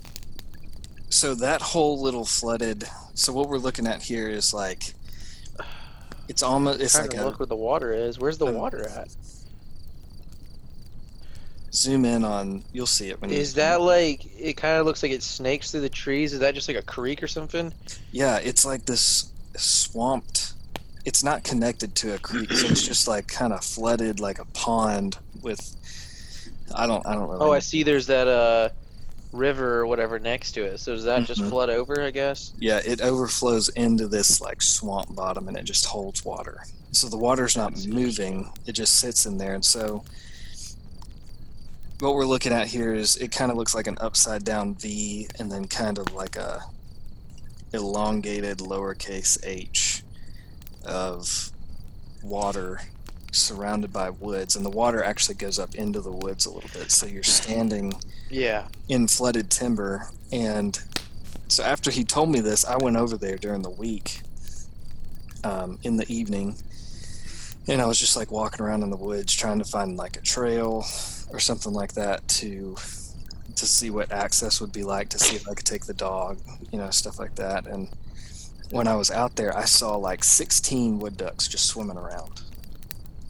so 1.09 1.35
that 1.35 1.61
whole 1.61 2.01
little 2.01 2.25
flooded. 2.25 2.85
So 3.13 3.33
what 3.33 3.49
we're 3.49 3.57
looking 3.57 3.87
at 3.87 4.01
here 4.01 4.29
is 4.29 4.53
like, 4.53 4.93
it's 6.27 6.41
almost. 6.41 6.81
It's 6.81 6.97
like 6.97 7.11
to 7.11 7.23
a 7.23 7.25
look 7.25 7.39
where 7.39 7.45
the 7.45 7.55
water 7.55 7.93
is. 7.93 8.19
Where's 8.19 8.37
the 8.37 8.47
um, 8.47 8.55
water 8.55 8.87
at? 8.87 9.09
Zoom 11.73 12.05
in 12.05 12.23
on. 12.23 12.63
You'll 12.71 12.85
see 12.85 13.09
it 13.09 13.19
when 13.21 13.29
you. 13.31 13.37
Is 13.37 13.53
that 13.55 13.81
like 13.81 14.25
it? 14.39 14.53
Kind 14.57 14.79
of 14.79 14.85
looks 14.85 15.03
like 15.03 15.11
it 15.11 15.23
snakes 15.23 15.71
through 15.71 15.81
the 15.81 15.89
trees. 15.89 16.33
Is 16.33 16.39
that 16.39 16.55
just 16.55 16.67
like 16.67 16.77
a 16.77 16.81
creek 16.81 17.21
or 17.23 17.27
something? 17.27 17.73
Yeah, 18.11 18.37
it's 18.37 18.65
like 18.65 18.85
this 18.85 19.29
swamped. 19.55 20.53
It's 21.05 21.23
not 21.23 21.43
connected 21.43 21.95
to 21.95 22.13
a 22.15 22.19
creek, 22.19 22.51
so 22.53 22.67
it's 22.67 22.87
just 22.87 23.07
like 23.07 23.27
kind 23.27 23.51
of 23.51 23.63
flooded, 23.63 24.19
like 24.19 24.39
a 24.39 24.45
pond 24.45 25.17
with. 25.41 25.75
I 26.75 26.87
don't. 26.87 27.05
I 27.05 27.13
don't 27.13 27.27
really. 27.29 27.41
Oh, 27.41 27.51
I 27.51 27.59
see. 27.59 27.83
There's 27.83 28.07
that 28.07 28.27
uh 28.27 28.69
river 29.31 29.79
or 29.79 29.87
whatever 29.87 30.19
next 30.19 30.51
to 30.53 30.63
it. 30.63 30.79
So 30.79 30.93
does 30.93 31.05
that 31.05 31.25
just 31.25 31.41
Mhm. 31.41 31.49
flood 31.49 31.69
over? 31.71 32.01
I 32.03 32.11
guess. 32.11 32.51
Yeah, 32.59 32.79
it 32.85 33.01
overflows 33.01 33.69
into 33.69 34.07
this 34.07 34.39
like 34.39 34.61
swamp 34.61 35.15
bottom 35.15 35.47
and 35.47 35.57
it 35.57 35.63
just 35.63 35.85
holds 35.85 36.23
water. 36.23 36.63
So 36.91 37.09
the 37.09 37.17
water's 37.17 37.57
not 37.57 37.83
moving, 37.87 38.51
it 38.67 38.73
just 38.73 38.95
sits 38.99 39.25
in 39.25 39.39
there. 39.39 39.55
And 39.55 39.65
so 39.65 40.03
what 41.99 42.15
we're 42.15 42.25
looking 42.25 42.51
at 42.51 42.67
here 42.67 42.93
is 42.93 43.15
it 43.15 43.31
kind 43.31 43.51
of 43.51 43.57
looks 43.57 43.73
like 43.75 43.87
an 43.87 43.97
upside 44.01 44.43
down 44.43 44.75
V 44.75 45.27
and 45.39 45.51
then 45.51 45.65
kind 45.67 45.97
of 45.97 46.13
like 46.13 46.35
a 46.35 46.61
elongated 47.73 48.59
lowercase 48.59 49.37
h 49.43 50.03
of 50.85 51.49
water 52.21 52.81
surrounded 53.31 53.91
by 53.91 54.09
woods 54.11 54.55
and 54.55 54.63
the 54.65 54.69
water 54.69 55.03
actually 55.03 55.33
goes 55.35 55.57
up 55.57 55.73
into 55.75 55.99
the 56.01 56.11
woods 56.11 56.45
a 56.45 56.51
little 56.51 56.69
bit 56.79 56.91
so 56.91 57.07
you're 57.07 57.23
standing 57.23 57.91
Yeah. 58.29 58.67
in 58.89 59.07
flooded 59.07 59.49
timber. 59.49 60.09
And 60.31 60.77
so 61.47 61.63
after 61.63 61.89
he 61.89 62.03
told 62.03 62.29
me 62.29 62.39
this, 62.41 62.63
I 62.65 62.77
went 62.77 62.95
over 62.97 63.17
there 63.17 63.37
during 63.37 63.61
the 63.63 63.69
week 63.71 64.21
um, 65.43 65.79
in 65.83 65.97
the 65.97 66.11
evening. 66.11 66.55
And 67.67 67.81
I 67.81 67.85
was 67.85 67.99
just 67.99 68.15
like 68.15 68.31
walking 68.31 68.63
around 68.65 68.83
in 68.83 68.89
the 68.91 68.97
woods 68.97 69.33
trying 69.33 69.59
to 69.59 69.65
find 69.65 69.95
like 69.97 70.17
a 70.17 70.21
trail 70.21 70.85
or 71.33 71.39
something 71.39 71.73
like 71.73 71.93
that 71.93 72.25
to 72.27 72.75
to 73.55 73.65
see 73.67 73.89
what 73.89 74.11
access 74.11 74.61
would 74.61 74.71
be 74.71 74.83
like 74.83 75.09
to 75.09 75.19
see 75.19 75.35
if 75.35 75.47
I 75.47 75.53
could 75.53 75.65
take 75.65 75.85
the 75.85 75.93
dog, 75.93 76.39
you 76.71 76.79
know, 76.79 76.89
stuff 76.89 77.19
like 77.19 77.35
that. 77.35 77.67
And 77.67 77.89
when 78.71 78.87
I 78.87 78.95
was 78.95 79.11
out 79.11 79.35
there, 79.35 79.55
I 79.55 79.65
saw 79.65 79.95
like 79.95 80.23
16 80.23 80.99
wood 80.99 81.17
ducks 81.17 81.47
just 81.47 81.67
swimming 81.67 81.97
around 81.97 82.41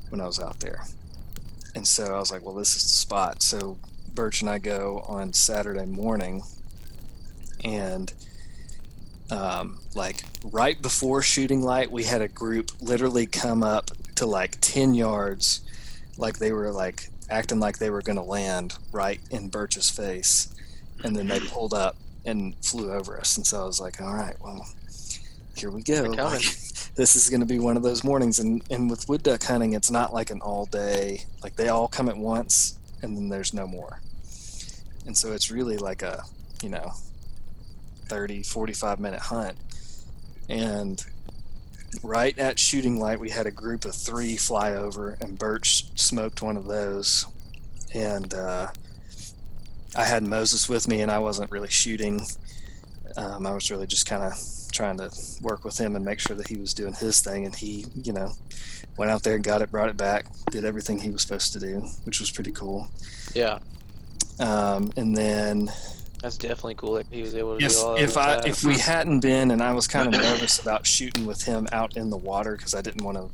when 0.10 0.22
I 0.22 0.26
was 0.26 0.39
out 0.39 0.60
there. 0.60 0.86
And 1.76 1.86
so 1.86 2.06
I 2.06 2.20
was 2.20 2.32
like, 2.32 2.44
well, 2.46 2.56
this 2.56 2.76
is 2.76 2.84
the 2.84 2.89
spot. 2.89 3.42
So 3.42 3.78
Birch 4.13 4.42
and 4.42 4.50
I 4.50 4.60
go 4.60 5.04
on 5.08 5.34
Saturday 5.34 5.86
morning, 5.86 6.44
and 7.63 8.13
um, 9.32 9.80
like 9.96 10.24
right 10.44 10.80
before 10.82 11.22
shooting 11.22 11.63
light, 11.63 11.92
we 11.92 12.04
had 12.04 12.22
a 12.22 12.28
group 12.28 12.72
literally 12.80 13.26
come 13.26 13.63
up 13.63 13.89
to 14.16 14.26
like 14.26 14.58
10 14.62 14.94
yards, 14.94 15.62
like 16.18 16.38
they 16.38 16.52
were 16.52 16.72
like 16.72 17.10
acting 17.30 17.60
like 17.60 17.78
they 17.78 17.90
were 17.90 18.02
going 18.02 18.18
to 18.18 18.24
land 18.24 18.78
right 18.92 19.20
in 19.32 19.50
Birch's 19.50 19.90
face. 19.90 20.54
And 21.04 21.16
then 21.16 21.28
they 21.28 21.40
pulled 21.40 21.74
up 21.74 21.96
and 22.26 22.56
flew 22.64 22.92
over 22.92 23.20
us. 23.20 23.38
And 23.38 23.46
so 23.46 23.62
I 23.62 23.66
was 23.66 23.80
like, 23.80 24.02
all 24.02 24.14
right, 24.14 24.36
well, 24.42 24.66
here 25.56 25.70
we 25.70 25.82
go. 25.82 26.04
Like, 26.04 26.42
this 26.96 27.16
is 27.16 27.30
going 27.30 27.42
to 27.42 27.46
be 27.46 27.60
one 27.60 27.78
of 27.78 27.84
those 27.84 28.04
mornings. 28.04 28.40
And, 28.40 28.64
and 28.70 28.90
with 28.90 29.08
wood 29.10 29.24
duck 29.24 29.44
hunting, 29.44 29.74
it's 29.74 29.92
not 29.92 30.14
like 30.14 30.30
an 30.30 30.42
all 30.42 30.66
day, 30.66 31.26
like 31.42 31.56
they 31.56 31.70
all 31.70 31.88
come 31.88 32.10
at 32.10 32.18
once 32.18 32.78
and 33.02 33.18
then 33.18 33.30
there's 33.30 33.54
no 33.54 33.68
more. 33.68 34.00
And 35.06 35.18
so 35.18 35.34
it's 35.34 35.52
really 35.52 35.78
like 35.78 36.02
a, 36.02 36.24
you 36.62 36.70
know, 36.70 36.94
30, 38.06 38.44
45 38.44 39.00
minute 39.00 39.20
hunt. 39.20 39.58
And 40.50 41.04
right 42.01 42.38
at 42.38 42.58
shooting 42.60 42.99
light, 42.99 43.19
we 43.19 43.29
had 43.29 43.45
a 43.45 43.51
group 43.51 43.86
of 43.86 43.93
three 43.93 44.38
fly 44.38 44.73
over, 44.73 45.17
and 45.21 45.38
Birch 45.38 45.86
smoked 45.95 46.41
one 46.41 46.58
of 46.58 46.65
those. 46.65 47.25
And 47.93 48.34
uh, 48.34 48.67
I 49.95 50.03
had 50.03 50.23
Moses 50.23 50.67
with 50.67 50.88
me, 50.88 51.01
and 51.01 51.12
I 51.12 51.19
wasn't 51.19 51.51
really 51.51 51.69
shooting. 51.69 52.25
Um, 53.17 53.45
I 53.45 53.53
was 53.53 53.69
really 53.69 53.88
just 53.88 54.08
kind 54.08 54.23
of 54.23 54.34
trying 54.71 54.97
to 54.97 55.12
work 55.41 55.63
with 55.63 55.77
him 55.77 55.95
and 55.95 56.03
make 56.03 56.19
sure 56.19 56.36
that 56.36 56.47
he 56.47 56.58
was 56.58 56.73
doing 56.73 56.93
his 56.93 57.21
thing. 57.21 57.45
And 57.45 57.56
he, 57.56 57.86
you 57.95 58.13
know, 58.13 58.32
went 58.97 59.12
out 59.12 59.23
there, 59.23 59.38
got 59.38 59.62
it, 59.62 59.71
brought 59.71 59.89
it 59.89 59.97
back, 59.97 60.25
did 60.49 60.65
everything 60.65 60.99
he 60.99 61.12
was 61.12 61.21
supposed 61.21 61.53
to 61.53 61.60
do, 61.60 61.82
which 62.06 62.19
was 62.19 62.32
pretty 62.32 62.51
cool. 62.51 62.88
Yeah. 63.36 63.60
Um, 64.39 64.91
and 64.97 65.15
then 65.15 65.71
That's 66.24 66.38
definitely 66.38 66.76
cool 66.76 66.94
that 66.94 67.08
he 67.12 67.22
was 67.22 67.36
able 67.36 67.60
to 67.60 67.80
all 67.80 67.98
if 67.98 68.16
I 68.16 68.38
that. 68.38 68.48
if 68.48 68.64
we 68.64 68.78
hadn't 68.78 69.20
been 69.20 69.52
and 69.52 69.62
I 69.62 69.74
was 69.74 69.90
kind 69.90 70.08
of 70.08 70.22
nervous 70.22 70.58
about 70.58 70.88
shooting 70.88 71.26
with 71.26 71.44
him 71.44 71.68
out 71.74 71.98
in 71.98 72.10
the 72.10 72.16
water 72.16 72.56
because 72.56 72.74
I 72.74 72.82
didn't 72.82 73.04
want 73.04 73.18
to 73.18 73.30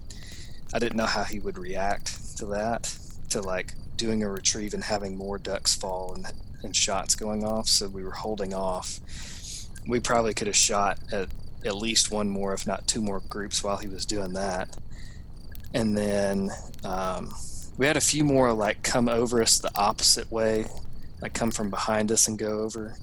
I 0.73 0.80
didn't 0.80 0.95
know 0.95 1.06
how 1.06 1.23
he 1.23 1.38
would 1.38 1.60
react 1.60 2.36
to 2.39 2.47
that 2.47 2.91
to 3.30 3.41
like 3.43 3.75
doing 3.95 4.23
a 4.23 4.30
retrieve 4.32 4.73
and 4.73 4.84
having 4.84 5.15
more 5.15 5.38
ducks 5.38 5.75
fall 5.75 6.15
and 6.15 6.25
and 6.63 6.75
shots 6.75 7.13
going 7.13 7.43
off. 7.43 7.67
So 7.67 7.88
we 7.88 8.04
were 8.04 8.10
holding 8.10 8.56
off. 8.56 8.99
We 9.88 9.99
probably 9.99 10.34
could 10.34 10.47
have 10.47 10.56
shot 10.56 10.97
at 11.12 11.30
at 11.63 11.75
least 11.75 12.10
one 12.10 12.28
more 12.28 12.56
if 12.56 12.65
not 12.65 12.88
two 12.88 13.04
more 13.04 13.19
groups 13.30 13.63
while 13.63 13.78
he 13.78 13.88
was 13.88 14.04
doing 14.04 14.34
that. 14.34 14.75
And 15.75 15.95
then 15.95 16.49
um, 16.84 17.36
we 17.78 17.86
had 17.86 17.97
a 17.97 18.02
few 18.02 18.23
more 18.23 18.52
like 18.52 18.82
come 18.82 19.08
over 19.08 19.43
us 19.43 19.60
the 19.60 19.69
opposite 19.75 20.32
way 20.32 20.65
like 21.21 21.34
come 21.34 21.51
from 21.51 21.69
behind 21.69 22.12
us 22.12 22.27
and 22.27 22.38
go 22.38 22.60
over 22.60 22.95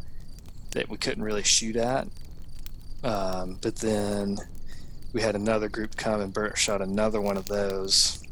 that 0.73 0.89
we 0.89 0.97
couldn't 0.97 1.23
really 1.23 1.43
shoot 1.43 1.77
at. 1.77 2.07
Um, 3.05 3.59
but 3.61 3.77
then 3.77 4.39
we 5.13 5.23
had 5.23 5.35
another 5.35 5.69
group 5.69 5.97
come 5.97 6.21
and 6.21 6.33
Birch 6.33 6.59
shot 6.59 6.83
another 6.83 7.21
one 7.21 7.37
of 7.37 7.47
those. 7.47 8.23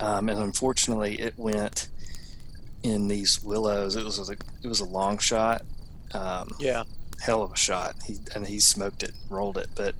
Um, 0.00 0.28
and 0.28 0.38
unfortunately, 0.38 1.20
it 1.20 1.34
went 1.36 1.88
in 2.82 3.08
these 3.08 3.42
willows. 3.42 3.96
It 3.96 4.04
was 4.04 4.28
a, 4.28 4.36
it 4.62 4.68
was 4.68 4.80
a 4.80 4.84
long 4.84 5.18
shot, 5.18 5.62
um, 6.12 6.54
yeah. 6.58 6.84
hell 7.20 7.42
of 7.42 7.52
a 7.52 7.56
shot. 7.56 7.96
He 8.04 8.18
and 8.34 8.46
he 8.46 8.60
smoked 8.60 9.02
it, 9.02 9.12
rolled 9.30 9.58
it, 9.58 9.68
but 9.74 9.94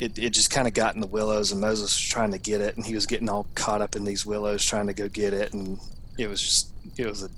it, 0.00 0.18
it 0.18 0.30
just 0.30 0.50
kind 0.50 0.68
of 0.68 0.74
got 0.74 0.94
in 0.94 1.00
the 1.00 1.06
willows. 1.06 1.52
And 1.52 1.60
Moses 1.60 1.82
was 1.82 2.00
trying 2.00 2.32
to 2.32 2.38
get 2.38 2.60
it, 2.60 2.76
and 2.76 2.84
he 2.84 2.94
was 2.94 3.06
getting 3.06 3.28
all 3.28 3.46
caught 3.54 3.82
up 3.82 3.96
in 3.96 4.04
these 4.04 4.24
willows 4.24 4.64
trying 4.64 4.86
to 4.86 4.94
go 4.94 5.08
get 5.08 5.32
it, 5.32 5.52
and 5.52 5.78
it 6.18 6.28
was 6.28 6.40
just 6.40 6.68
it 6.96 7.06
was 7.06 7.22
a 7.22 7.30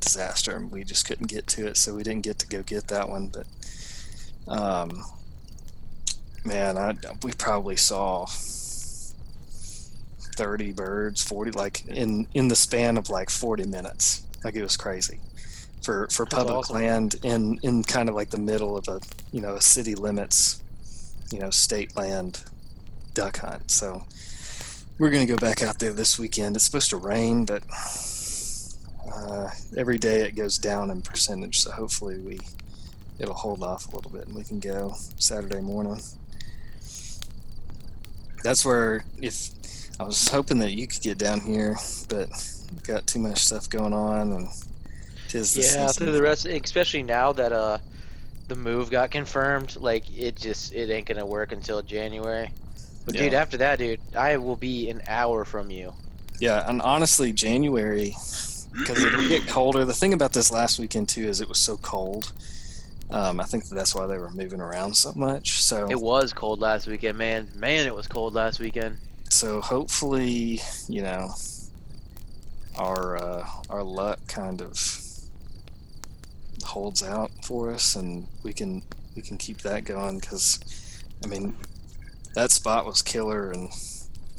disaster, 0.00 0.56
and 0.56 0.70
we 0.70 0.84
just 0.84 1.06
couldn't 1.06 1.28
get 1.28 1.46
to 1.48 1.66
it, 1.66 1.76
so 1.76 1.94
we 1.94 2.02
didn't 2.02 2.22
get 2.24 2.38
to 2.40 2.46
go 2.46 2.62
get 2.62 2.88
that 2.88 3.08
one. 3.08 3.28
But 3.28 3.46
um, 4.48 5.04
man, 6.44 6.76
I 6.78 6.94
we 7.22 7.32
probably 7.32 7.76
saw 7.76 8.26
thirty 10.36 10.72
birds, 10.72 11.22
forty 11.22 11.50
like 11.50 11.86
in 11.86 12.26
in 12.34 12.48
the 12.48 12.56
span 12.56 12.96
of 12.96 13.10
like 13.10 13.30
forty 13.30 13.66
minutes. 13.66 14.22
Like 14.44 14.54
it 14.54 14.62
was 14.62 14.76
crazy 14.76 15.20
for 15.82 16.08
for 16.10 16.26
public 16.26 16.56
awesome. 16.56 16.76
land 16.76 17.16
in 17.22 17.58
in 17.62 17.82
kind 17.82 18.08
of 18.08 18.14
like 18.14 18.30
the 18.30 18.38
middle 18.38 18.76
of 18.76 18.88
a 18.88 19.00
you 19.32 19.40
know 19.40 19.54
a 19.54 19.60
city 19.60 19.94
limits, 19.94 20.62
you 21.32 21.38
know 21.38 21.50
state 21.50 21.96
land 21.96 22.42
duck 23.14 23.38
hunt. 23.38 23.70
So 23.70 24.04
we're 24.98 25.10
gonna 25.10 25.26
go 25.26 25.36
back 25.36 25.62
out 25.62 25.78
there 25.78 25.92
this 25.92 26.18
weekend. 26.18 26.56
It's 26.56 26.64
supposed 26.64 26.90
to 26.90 26.96
rain, 26.96 27.44
but 27.44 27.62
uh, 29.12 29.50
every 29.76 29.98
day 29.98 30.22
it 30.22 30.36
goes 30.36 30.58
down 30.58 30.90
in 30.90 31.02
percentage. 31.02 31.60
So 31.60 31.70
hopefully 31.70 32.18
we 32.18 32.38
it'll 33.18 33.34
hold 33.34 33.62
off 33.62 33.90
a 33.92 33.96
little 33.96 34.10
bit 34.10 34.26
and 34.26 34.34
we 34.34 34.44
can 34.44 34.60
go 34.60 34.94
Saturday 35.18 35.60
morning. 35.60 36.00
That's 38.42 38.64
where 38.64 39.04
if 39.20 39.50
I 39.98 40.04
was 40.04 40.28
hoping 40.28 40.58
that 40.58 40.72
you 40.72 40.86
could 40.86 41.00
get 41.00 41.18
down 41.18 41.40
here, 41.40 41.76
but 42.08 42.28
we've 42.70 42.82
got 42.82 43.06
too 43.06 43.18
much 43.18 43.38
stuff 43.38 43.68
going 43.70 43.92
on 43.92 44.32
and 44.32 44.48
tis 45.28 45.54
the 45.54 45.62
Yeah, 45.62 45.88
through 45.88 46.12
the 46.12 46.22
rest, 46.22 46.46
especially 46.46 47.02
now 47.02 47.32
that 47.32 47.52
uh 47.52 47.78
the 48.48 48.54
move 48.54 48.90
got 48.90 49.10
confirmed, 49.10 49.76
like 49.76 50.04
it 50.16 50.36
just 50.36 50.72
it 50.72 50.90
ain't 50.90 51.06
gonna 51.06 51.26
work 51.26 51.52
until 51.52 51.82
January. 51.82 52.50
But 53.04 53.14
dude, 53.14 53.34
after 53.34 53.56
that, 53.58 53.78
dude, 53.78 54.00
I 54.16 54.36
will 54.36 54.56
be 54.56 54.90
an 54.90 55.00
hour 55.06 55.44
from 55.44 55.70
you. 55.70 55.92
Yeah, 56.40 56.68
and 56.68 56.82
honestly, 56.82 57.32
January 57.32 58.14
because 58.78 59.02
it'll 59.02 59.28
get 59.28 59.46
colder. 59.46 59.84
The 59.84 59.94
thing 59.94 60.12
about 60.12 60.32
this 60.32 60.50
last 60.52 60.78
weekend 60.78 61.08
too 61.08 61.26
is 61.26 61.40
it 61.40 61.48
was 61.48 61.58
so 61.58 61.76
cold. 61.78 62.32
Um, 63.10 63.40
I 63.40 63.44
think 63.44 63.68
that's 63.68 63.94
why 63.94 64.06
they 64.06 64.18
were 64.18 64.30
moving 64.30 64.60
around 64.60 64.96
so 64.96 65.12
much. 65.14 65.62
So 65.62 65.88
It 65.88 66.00
was 66.00 66.32
cold 66.32 66.60
last 66.60 66.86
weekend, 66.88 67.16
man. 67.18 67.48
Man, 67.54 67.86
it 67.86 67.94
was 67.94 68.08
cold 68.08 68.34
last 68.34 68.58
weekend. 68.58 68.98
so 69.30 69.60
hopefully, 69.60 70.60
you 70.88 71.02
know, 71.02 71.30
our 72.76 73.16
uh, 73.16 73.48
our 73.70 73.82
luck 73.82 74.18
kind 74.26 74.60
of 74.60 74.78
holds 76.64 77.02
out 77.02 77.30
for 77.44 77.72
us, 77.72 77.94
and 77.96 78.26
we 78.42 78.52
can 78.52 78.82
we 79.14 79.22
can 79.22 79.38
keep 79.38 79.58
that 79.58 79.84
going. 79.84 80.18
Because 80.18 81.02
I 81.24 81.28
mean, 81.28 81.56
that 82.34 82.50
spot 82.50 82.86
was 82.86 83.02
killer, 83.02 83.52
and 83.52 83.70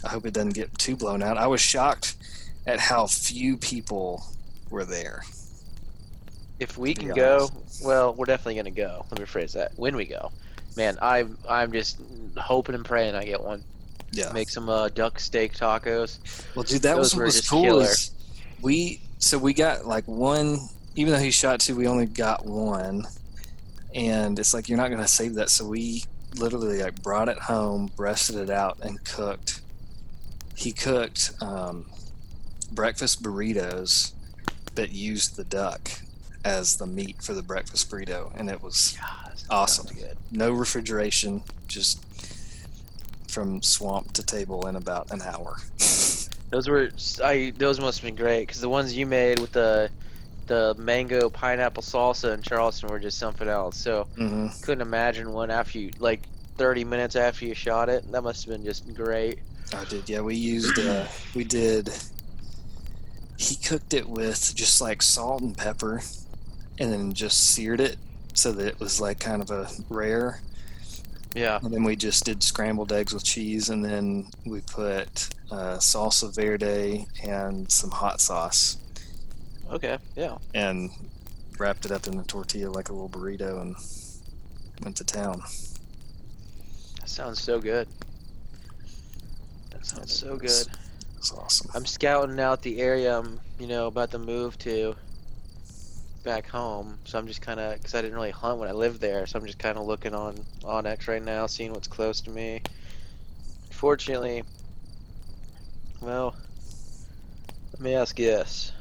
I 0.04 0.10
hope 0.10 0.26
it 0.26 0.34
doesn't 0.34 0.54
get 0.54 0.78
too 0.78 0.96
blown 0.96 1.24
out. 1.24 1.38
I 1.38 1.48
was 1.48 1.62
shocked 1.62 2.16
at 2.68 2.80
how 2.80 3.08
few 3.08 3.58
people 3.58 4.24
were 4.70 4.86
there. 4.86 5.24
If 6.60 6.78
we 6.78 6.94
can 6.94 7.14
go, 7.14 7.50
well, 7.84 8.14
we're 8.14 8.26
definitely 8.26 8.56
gonna 8.56 8.72
go. 8.72 9.06
Let 9.10 9.20
me 9.20 9.26
phrase 9.26 9.54
that. 9.54 9.72
When 9.78 9.96
we 9.96 10.06
go, 10.06 10.32
man, 10.76 10.98
I'm 11.02 11.38
I'm 11.48 11.72
just 11.72 12.00
hoping 12.36 12.76
and 12.76 12.84
praying 12.84 13.16
I 13.16 13.24
get 13.26 13.42
one. 13.42 13.64
Yeah. 14.12 14.32
Make 14.32 14.50
some 14.50 14.70
uh, 14.70 14.90
duck 14.90 15.20
steak 15.20 15.54
tacos. 15.54 16.20
Well, 16.56 16.64
dude, 16.64 16.82
that 16.82 16.98
was 16.98 17.16
what 17.16 17.26
was 17.26 17.48
cool. 17.48 17.64
killer. 17.64 17.84
Is 17.84 18.12
we 18.62 19.02
so 19.20 19.38
we 19.38 19.54
got 19.54 19.86
like 19.86 20.06
one. 20.08 20.60
Even 20.96 21.14
though 21.14 21.20
he 21.20 21.30
shot 21.30 21.60
two, 21.60 21.76
we 21.76 21.88
only 21.88 22.08
got 22.08 22.44
one, 22.44 23.06
and 23.94 24.40
it's 24.40 24.54
like 24.54 24.68
you're 24.68 24.80
not 24.80 24.90
gonna 24.90 25.08
save 25.08 25.36
that. 25.36 25.52
So 25.52 25.68
we 25.68 26.04
literally 26.36 26.82
like 26.82 27.02
brought 27.04 27.30
it 27.30 27.38
home, 27.38 27.92
breasted 27.96 28.36
it 28.38 28.50
out, 28.50 28.80
and 28.82 29.04
cooked. 29.04 29.62
He 30.56 30.72
cooked 30.72 31.34
um, 31.40 31.86
breakfast 32.72 33.22
burritos 33.24 34.12
that 34.76 34.92
used 34.92 35.36
the 35.36 35.44
duck 35.44 35.90
as 36.46 36.78
the 36.78 36.88
meat 36.88 37.22
for 37.22 37.34
the 37.34 37.42
breakfast 37.42 37.90
burrito, 37.90 38.32
and 38.36 38.50
it 38.50 38.62
was 38.62 38.98
God, 39.00 39.34
Awesome. 39.50 39.88
Good. 39.96 40.18
no 40.32 40.52
refrigeration, 40.52 41.44
just 41.68 42.04
from 43.28 43.62
swamp 43.62 44.14
to 44.14 44.24
table 44.24 44.68
in 44.68 44.76
about 44.76 45.12
an 45.12 45.22
hour. 45.22 45.58
Those 46.50 46.70
were 46.70 46.90
I. 47.24 47.52
Those 47.58 47.80
must 47.80 48.00
have 48.00 48.06
been 48.08 48.16
great 48.16 48.48
because 48.48 48.62
the 48.62 48.70
ones 48.70 48.96
you 48.96 49.06
made 49.06 49.40
with 49.40 49.52
the 49.52 49.90
the 50.48 50.74
mango 50.78 51.30
pineapple 51.30 51.84
salsa 51.84 52.34
in 52.34 52.42
Charleston 52.42 52.90
were 52.90 53.00
just 53.00 53.18
something 53.18 53.50
else. 53.50 53.76
So 53.78 54.08
hmm 54.16 54.48
couldn't 54.62 54.82
imagine 54.82 55.34
one 55.34 55.52
after 55.52 55.78
you 55.78 55.92
like 56.00 56.22
30 56.58 56.86
minutes 56.86 57.16
after 57.18 57.46
you 57.46 57.54
shot 57.54 57.90
it. 57.90 58.10
That 58.14 58.24
must 58.24 58.46
have 58.46 58.54
been 58.54 58.64
just 58.64 58.94
great. 58.96 59.40
I 59.76 59.84
did. 59.86 60.10
Yeah, 60.10 60.22
we 60.22 60.36
used. 60.36 60.80
Uh, 60.80 61.06
we 61.36 61.44
did. 61.44 61.90
He 63.48 63.56
cooked 63.56 63.94
it 63.94 64.10
with 64.10 64.54
just 64.56 64.82
like 64.82 65.02
salt 65.02 65.42
and 65.42 65.58
pepper, 65.58 66.02
and 66.80 66.92
then 66.92 67.14
just 67.14 67.52
seared 67.52 67.80
it 67.80 67.98
so 68.34 68.52
that 68.52 68.68
it 68.68 68.80
was 68.80 69.00
like 69.00 69.20
kind 69.20 69.42
of 69.42 69.50
a 69.52 69.70
rare. 69.90 70.42
Yeah. 71.34 71.60
And 71.62 71.74
then 71.74 71.84
we 71.84 71.96
just 71.96 72.26
did 72.26 72.44
scrambled 72.44 72.92
eggs 72.92 73.14
with 73.14 73.24
cheese, 73.24 73.70
and 73.70 73.86
then 73.86 74.28
we 74.46 74.62
put 74.62 75.30
uh, 75.52 75.78
salsa 75.78 76.34
verde 76.36 77.06
and 77.24 77.72
some 77.72 77.92
hot 77.92 78.20
sauce, 78.20 78.78
Okay. 79.72 79.98
Yeah. 80.16 80.38
and 80.54 80.90
wrapped 81.58 81.86
it 81.86 81.92
up 81.92 82.06
in 82.08 82.20
a 82.20 82.24
tortilla 82.24 82.70
like 82.70 82.90
a 82.90 82.94
little 82.94 83.10
burrito, 83.10 83.62
and 83.62 83.76
went 84.84 84.98
to 84.98 85.04
town. 85.06 85.42
That 87.00 87.08
sounds 87.10 87.42
so 87.42 87.60
good. 87.62 87.88
That 89.72 89.86
sounds 89.86 90.14
so 90.14 90.36
good. 90.36 90.68
Awesome. 91.20 91.72
I'm 91.74 91.86
scouting 91.86 92.40
out 92.40 92.62
the 92.62 92.80
area 92.82 93.18
I'm, 93.18 93.40
you 93.60 93.68
know, 93.68 93.88
about 93.88 94.12
to 94.12 94.20
move 94.20 94.58
to 94.60 94.96
back 96.24 96.48
home. 96.48 96.98
So 97.06 97.18
I'm 97.18 97.28
just 97.28 97.42
kind 97.42 97.60
of, 97.60 97.76
because 97.76 97.96
I 97.96 98.02
didn't 98.02 98.16
really 98.16 98.32
hunt 98.32 98.60
when 98.60 98.70
I 98.70 98.74
lived 98.74 99.02
there. 99.02 99.26
So 99.26 99.40
I'm 99.40 99.46
just 99.46 99.60
kind 99.60 99.78
of 99.78 99.86
looking 99.86 100.14
on 100.14 100.38
onX 100.64 101.08
right 101.08 101.24
now, 101.24 101.48
seeing 101.48 101.72
what's 101.74 101.88
close 101.88 102.22
to 102.22 102.30
me. 102.30 102.62
Fortunately, 103.72 104.44
well, 106.02 106.36
let 107.74 107.82
me 107.82 107.94
ask 107.96 108.18
you 108.20 108.26
this. 108.26 108.72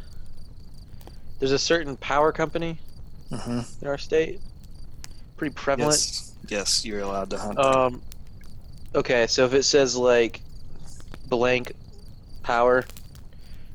There's 1.38 1.52
a 1.52 1.58
certain 1.58 1.96
power 1.96 2.32
company 2.32 2.78
hmm 3.30 3.60
in 3.82 3.88
our 3.88 3.98
state, 3.98 4.40
pretty 5.36 5.54
prevalent. 5.54 6.00
Yes, 6.00 6.34
yes, 6.48 6.84
you're 6.84 7.00
allowed 7.00 7.30
to 7.30 7.38
hunt. 7.38 7.58
Um, 7.58 8.02
okay, 8.94 9.26
so 9.26 9.44
if 9.44 9.52
it 9.52 9.64
says 9.64 9.96
like 9.96 10.40
blank 11.28 11.72
power, 12.46 12.84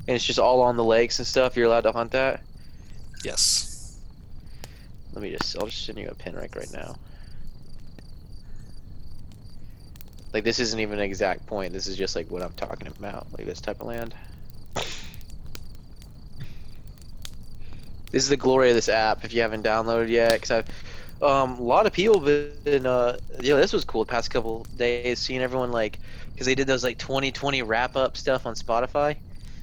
and 0.08 0.16
it's 0.16 0.24
just 0.24 0.40
all 0.40 0.62
on 0.62 0.78
the 0.78 0.84
lakes 0.84 1.20
and 1.20 1.28
stuff, 1.28 1.58
you're 1.58 1.68
allowed 1.68 1.82
to 1.82 1.92
hunt 1.92 2.12
that. 2.12 2.42
yes. 3.24 3.68
Let 5.14 5.22
me 5.22 5.32
just, 5.32 5.58
I'll 5.58 5.68
just 5.68 5.86
send 5.86 5.98
you 5.98 6.08
a 6.08 6.16
pin 6.16 6.36
right 6.36 6.56
right 6.56 6.72
now. 6.72 6.96
Like 10.34 10.46
this 10.46 10.60
isn't 10.60 10.80
even 10.80 11.00
an 11.00 11.04
exact 11.04 11.46
point. 11.46 11.74
This 11.74 11.88
is 11.88 11.98
just 11.98 12.16
like 12.16 12.32
what 12.32 12.42
I'm 12.42 12.54
talking 12.54 12.88
about, 12.88 13.28
like 13.38 13.46
this 13.46 13.60
type 13.60 13.82
of 13.82 13.88
land. 13.88 14.16
This 18.12 18.24
is 18.24 18.30
the 18.30 18.38
glory 18.38 18.70
of 18.70 18.76
this 18.76 18.88
app. 18.88 19.26
If 19.26 19.34
you 19.34 19.42
haven't 19.42 19.66
downloaded 19.66 20.08
yet, 20.08 20.32
because 20.32 20.52
I've 20.52 20.68
um, 21.22 21.60
a 21.60 21.64
lot 21.64 21.86
of 21.86 21.94
people 21.94 22.20
been 22.20 22.86
uh 22.86 23.18
yeah 23.42 23.56
this 23.56 23.74
was 23.74 23.84
cool 23.86 24.04
the 24.04 24.10
past 24.10 24.32
couple 24.32 24.66
days 24.78 25.20
seeing 25.20 25.42
everyone 25.42 25.72
like 25.72 26.00
because 26.42 26.48
they 26.48 26.56
did 26.56 26.68
those 26.68 26.84
like 26.84 26.98
2020 26.98 27.62
wrap 27.62 27.96
up 27.96 28.18
stuff 28.18 28.48
on 28.48 28.56
Spotify. 28.56 29.16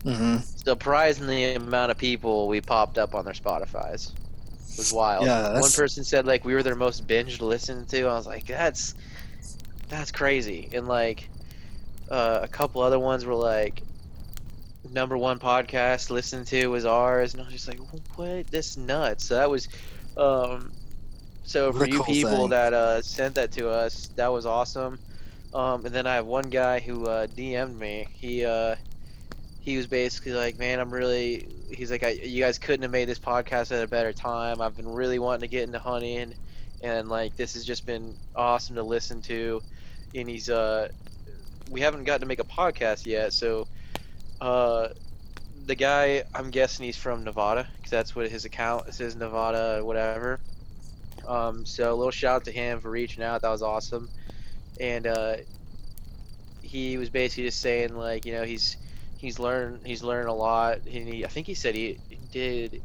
hmm 0.05 0.38
Surprisingly, 0.57 1.55
amount 1.55 1.91
of 1.91 1.99
people 1.99 2.47
we 2.49 2.61
popped 2.61 2.99
up 2.99 3.14
on 3.14 3.25
their 3.25 3.35
Spotify's 3.35 4.14
It 4.73 4.79
was 4.79 4.88
wild. 4.88 5.27
Yeah, 5.27 5.49
One 5.51 5.73
person 5.73 6.05
said 6.05 6.27
like 6.27 6.45
we 6.45 6.55
were 6.55 6.62
their 6.62 6.77
most 6.77 7.07
binged 7.09 7.41
listen 7.41 7.87
to. 7.87 8.03
I 8.07 8.14
was 8.14 8.26
like, 8.26 8.47
that's 8.47 8.95
that's 9.89 10.12
crazy. 10.12 10.68
And 10.72 10.87
like 10.89 11.31
uh, 12.11 12.41
a 12.43 12.49
couple 12.49 12.83
other 12.83 13.01
ones 13.01 13.24
were 13.24 13.35
like 13.35 13.85
number 14.89 15.16
one 15.18 15.39
podcast 15.39 16.11
listened 16.11 16.47
to 16.49 16.68
was 16.68 16.85
ours, 16.87 17.35
and 17.35 17.43
I 17.43 17.47
was 17.47 17.55
just 17.55 17.68
like, 17.68 17.81
what? 18.16 18.51
That's 18.51 18.76
nuts. 18.76 19.24
So 19.26 19.35
that 19.35 19.51
was 19.51 19.68
um. 20.16 20.72
So 21.45 21.72
for 21.72 21.87
you 21.87 22.01
people 22.01 22.49
thing. 22.49 22.51
that 22.51 22.74
uh, 22.74 23.03
sent 23.03 23.37
that 23.37 23.53
to 23.53 23.68
us, 23.70 24.09
that 24.16 24.29
was 24.29 24.47
awesome. 24.47 25.01
Um, 25.55 25.86
and 25.86 25.94
then 25.94 26.07
I 26.07 26.16
have 26.16 26.26
one 26.26 26.51
guy 26.51 26.80
who 26.80 27.07
uh, 27.07 27.26
DM'd 27.26 27.78
me. 27.78 28.07
He 28.12 28.44
uh, 28.44 28.76
he 29.61 29.76
was 29.76 29.86
basically 29.86 30.32
like, 30.32 30.59
"Man, 30.59 30.80
I'm 30.80 30.90
really." 30.92 31.49
He's 31.70 31.90
like, 31.90 32.03
I, 32.03 32.11
"You 32.11 32.42
guys 32.42 32.59
couldn't 32.59 32.82
have 32.82 32.90
made 32.90 33.09
this 33.09 33.18
podcast 33.18 33.72
at 33.72 33.82
a 33.82 33.86
better 33.86 34.12
time. 34.12 34.61
I've 34.61 34.76
been 34.76 34.88
really 34.88 35.18
wanting 35.18 35.42
to 35.42 35.49
get 35.49 35.64
into 35.64 35.78
hunting, 35.78 36.34
and 36.82 37.09
like 37.09 37.36
this 37.36 37.55
has 37.55 37.64
just 37.64 37.86
been 37.86 38.14
awesome 38.36 38.76
to 38.76 38.82
listen 38.82 39.22
to." 39.22 39.62
And 40.14 40.28
he's 40.28 40.51
uh, 40.51 40.88
we 41.70 41.80
haven't 41.80 42.05
gotten 42.05 42.20
to 42.20 42.26
make 42.26 42.40
a 42.40 42.44
podcast 42.44 43.07
yet, 43.07 43.32
so 43.32 43.66
uh, 44.40 44.88
the 45.66 45.74
guy, 45.74 46.24
I'm 46.34 46.51
guessing 46.51 46.86
he's 46.86 46.96
from 46.96 47.24
Nevada 47.24 47.68
because 47.76 47.90
that's 47.90 48.16
what 48.16 48.30
his 48.30 48.44
account 48.44 48.92
says, 48.94 49.16
Nevada, 49.16 49.84
whatever. 49.84 50.40
Um, 51.26 51.66
so 51.66 51.92
a 51.92 51.94
little 51.94 52.11
shout 52.11 52.36
out 52.36 52.44
to 52.46 52.53
him 52.53 52.80
for 52.80 52.90
reaching 52.90 53.22
out. 53.22 53.42
That 53.42 53.51
was 53.51 53.62
awesome. 53.62 54.09
And 54.81 55.07
uh, 55.07 55.37
he 56.62 56.97
was 56.97 57.11
basically 57.11 57.45
just 57.45 57.61
saying 57.61 57.97
like, 57.97 58.24
you 58.26 58.33
know, 58.33 58.45
he's 58.45 58.76
he's 59.18 59.39
learned 59.39 59.81
he's 59.85 60.03
learned 60.03 60.29
a 60.29 60.33
lot. 60.33 60.79
And 60.87 61.09
he, 61.09 61.24
I 61.24 61.29
think 61.29 61.47
he 61.47 61.55
said 61.55 61.74
he, 61.74 61.99
did 62.31 62.83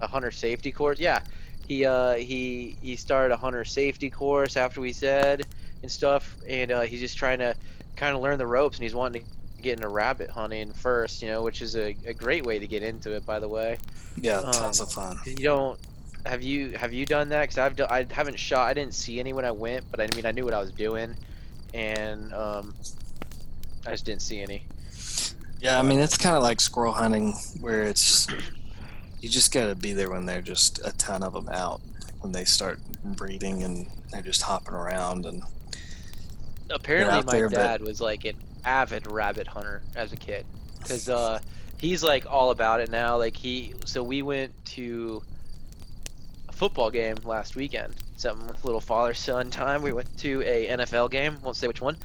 a 0.00 0.06
hunter 0.06 0.30
safety 0.30 0.72
course. 0.72 0.98
Yeah, 0.98 1.20
he 1.66 1.84
uh 1.84 2.14
he 2.14 2.76
he 2.80 2.96
started 2.96 3.34
a 3.34 3.36
hunter 3.36 3.64
safety 3.64 4.10
course 4.10 4.56
after 4.56 4.80
we 4.80 4.92
said 4.92 5.42
and 5.82 5.90
stuff, 5.90 6.36
and 6.48 6.70
uh, 6.72 6.80
he's 6.82 7.00
just 7.00 7.16
trying 7.16 7.38
to 7.38 7.54
kind 7.96 8.16
of 8.16 8.22
learn 8.22 8.38
the 8.38 8.46
ropes, 8.46 8.78
and 8.78 8.82
he's 8.82 8.94
wanting 8.94 9.22
to 9.22 9.62
get 9.62 9.74
into 9.74 9.88
rabbit 9.88 10.30
hunting 10.30 10.72
first, 10.72 11.22
you 11.22 11.28
know, 11.28 11.42
which 11.42 11.62
is 11.62 11.76
a, 11.76 11.94
a 12.06 12.14
great 12.14 12.44
way 12.44 12.58
to 12.58 12.66
get 12.66 12.82
into 12.82 13.14
it, 13.14 13.24
by 13.24 13.38
the 13.38 13.48
way. 13.48 13.78
Yeah, 14.20 14.40
tons 14.40 14.80
Um, 14.80 14.86
of 14.86 14.92
fun. 14.92 15.18
You 15.26 15.36
don't 15.36 15.80
have 16.26 16.42
you 16.42 16.70
have 16.72 16.92
you 16.92 17.06
done 17.06 17.28
that? 17.30 17.42
Because 17.42 17.58
I've 17.58 17.76
done, 17.76 17.88
I 17.90 18.06
haven't 18.10 18.38
shot. 18.38 18.66
I 18.68 18.74
didn't 18.74 18.94
see 18.94 19.20
any 19.20 19.32
when 19.32 19.44
I 19.44 19.50
went, 19.50 19.90
but 19.90 20.00
I 20.00 20.08
mean 20.14 20.26
I 20.26 20.32
knew 20.32 20.44
what 20.44 20.54
I 20.54 20.60
was 20.60 20.72
doing, 20.72 21.14
and 21.72 22.32
um, 22.32 22.74
I 23.86 23.90
just 23.90 24.04
didn't 24.04 24.22
see 24.22 24.40
any. 24.40 24.64
Yeah, 25.60 25.78
I 25.78 25.82
mean 25.82 26.00
it's 26.00 26.16
kind 26.18 26.36
of 26.36 26.42
like 26.42 26.60
squirrel 26.60 26.92
hunting, 26.92 27.34
where 27.60 27.82
it's 27.84 28.26
you 29.20 29.28
just 29.28 29.52
got 29.52 29.68
to 29.68 29.74
be 29.74 29.92
there 29.92 30.10
when 30.10 30.26
they're 30.26 30.42
just 30.42 30.80
a 30.86 30.92
ton 30.96 31.22
of 31.22 31.32
them 31.32 31.48
out 31.48 31.80
when 32.20 32.32
they 32.32 32.44
start 32.44 32.78
breeding 33.04 33.62
and 33.62 33.86
they're 34.10 34.22
just 34.22 34.42
hopping 34.42 34.74
around 34.74 35.26
and 35.26 35.42
Apparently, 36.70 37.22
my 37.24 37.32
there, 37.32 37.48
but- 37.50 37.56
dad 37.56 37.80
was 37.82 38.00
like 38.00 38.24
an 38.24 38.36
avid 38.64 39.06
rabbit 39.06 39.46
hunter 39.46 39.82
as 39.94 40.12
a 40.12 40.16
kid, 40.16 40.46
because 40.78 41.08
uh, 41.08 41.38
he's 41.78 42.02
like 42.02 42.24
all 42.26 42.50
about 42.50 42.80
it 42.80 42.90
now. 42.90 43.18
Like 43.18 43.36
he, 43.36 43.74
so 43.84 44.02
we 44.02 44.22
went 44.22 44.52
to 44.66 45.22
football 46.54 46.90
game 46.90 47.22
last 47.24 47.56
weekend. 47.56 47.96
Some 48.16 48.52
little 48.62 48.80
father 48.80 49.14
son 49.14 49.50
time. 49.50 49.82
We 49.82 49.92
went 49.92 50.16
to 50.18 50.42
a 50.42 50.68
NFL 50.68 51.08
game. 51.08 51.40
Won't 51.42 51.56
say 51.56 51.68
which 51.68 51.80
one. 51.82 51.98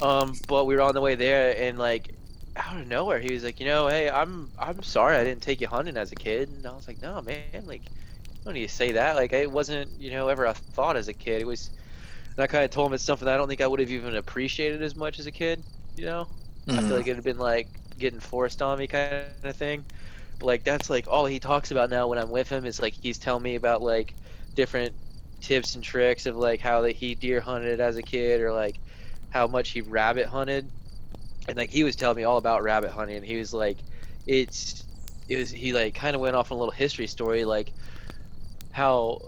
Um, 0.00 0.40
but 0.46 0.66
we 0.66 0.74
were 0.76 0.82
on 0.82 0.94
the 0.94 1.00
way 1.00 1.14
there, 1.16 1.56
and 1.58 1.78
like 1.78 2.10
out 2.56 2.80
of 2.80 2.86
nowhere, 2.86 3.20
he 3.20 3.32
was 3.32 3.44
like, 3.44 3.60
you 3.60 3.66
know, 3.66 3.88
hey, 3.88 4.10
I'm 4.10 4.52
I'm 4.58 4.82
sorry 4.82 5.16
I 5.16 5.24
didn't 5.24 5.42
take 5.42 5.60
you 5.60 5.68
hunting 5.68 5.96
as 5.96 6.12
a 6.12 6.16
kid. 6.16 6.48
And 6.50 6.66
I 6.66 6.72
was 6.72 6.88
like, 6.88 7.02
no, 7.02 7.20
man, 7.22 7.66
like 7.66 7.84
you 7.86 8.42
don't 8.46 8.54
need 8.54 8.68
to 8.68 8.74
say 8.74 8.92
that. 8.92 9.16
Like 9.16 9.32
it 9.32 9.50
wasn't, 9.50 10.00
you 10.00 10.10
know, 10.12 10.28
ever 10.28 10.44
a 10.46 10.54
thought 10.54 10.96
as 10.96 11.08
a 11.08 11.14
kid. 11.14 11.42
It 11.42 11.46
was. 11.46 11.70
And 12.36 12.44
I 12.44 12.46
kind 12.46 12.64
of 12.64 12.70
told 12.70 12.88
him 12.90 12.94
it's 12.94 13.04
something 13.04 13.28
I 13.28 13.36
don't 13.36 13.48
think 13.48 13.60
I 13.60 13.66
would 13.66 13.80
have 13.80 13.90
even 13.90 14.16
appreciated 14.16 14.82
as 14.82 14.96
much 14.96 15.18
as 15.18 15.26
a 15.26 15.32
kid. 15.32 15.64
You 15.96 16.06
know, 16.06 16.30
I 16.76 16.80
Mhm. 16.80 16.82
feel 16.82 16.96
like 16.96 17.06
it'd 17.06 17.16
have 17.16 17.24
been 17.24 17.38
like 17.38 17.80
getting 17.98 18.20
forced 18.20 18.62
on 18.62 18.78
me 18.78 18.86
kind 18.88 19.38
of 19.44 19.56
thing. 19.56 19.86
Like 20.42 20.64
that's 20.64 20.90
like 20.90 21.06
all 21.08 21.26
he 21.26 21.40
talks 21.40 21.70
about 21.70 21.90
now 21.90 22.08
when 22.08 22.18
I'm 22.18 22.30
with 22.30 22.48
him 22.48 22.64
is 22.66 22.80
like 22.80 22.94
he's 23.00 23.18
telling 23.18 23.42
me 23.42 23.54
about 23.56 23.82
like 23.82 24.16
different 24.54 24.96
tips 25.40 25.74
and 25.74 25.84
tricks 25.84 26.26
of 26.26 26.36
like 26.36 26.60
how 26.60 26.82
that 26.82 26.96
he 26.96 27.14
deer 27.14 27.40
hunted 27.40 27.80
as 27.80 27.96
a 27.96 28.02
kid 28.02 28.40
or 28.40 28.52
like 28.52 28.80
how 29.30 29.46
much 29.46 29.70
he 29.70 29.80
rabbit 29.82 30.26
hunted. 30.26 30.70
And 31.48 31.56
like 31.56 31.70
he 31.70 31.84
was 31.84 31.96
telling 31.96 32.16
me 32.16 32.24
all 32.24 32.38
about 32.38 32.62
rabbit 32.62 32.90
hunting. 32.92 33.16
And 33.16 33.26
he 33.26 33.36
was 33.38 33.52
like, 33.52 33.84
it's 34.26 34.86
it 35.28 35.36
was 35.38 35.50
he 35.50 35.72
like 35.72 35.94
kind 35.94 36.14
of 36.14 36.20
went 36.22 36.36
off 36.36 36.50
on 36.52 36.56
a 36.56 36.58
little 36.60 36.72
history 36.72 37.06
story 37.06 37.44
like 37.44 37.72
how 38.70 39.18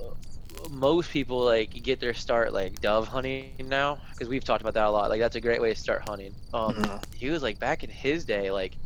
most 0.68 1.10
people 1.10 1.44
like 1.44 1.70
get 1.82 2.00
their 2.00 2.14
start 2.14 2.52
like 2.52 2.80
dove 2.80 3.08
hunting 3.08 3.42
now 3.42 3.74
because 3.86 4.02
we've 4.02 4.18
talked 4.20 4.34
about 4.34 4.46
that 4.46 4.58
a 4.58 4.62
lot 4.62 4.82
like 4.84 4.96
that's 4.96 5.12
a 5.12 5.18
great 5.18 5.40
way 5.40 5.48
to 5.52 5.56
start 5.56 5.82
hunting 5.82 6.20
um 6.40 6.66
Mhm. 6.66 7.00
he 7.10 7.28
was 7.28 7.42
like 7.42 7.58
back 7.58 7.82
in 7.82 7.90
his 7.90 8.24
day 8.24 8.50
like 8.50 8.76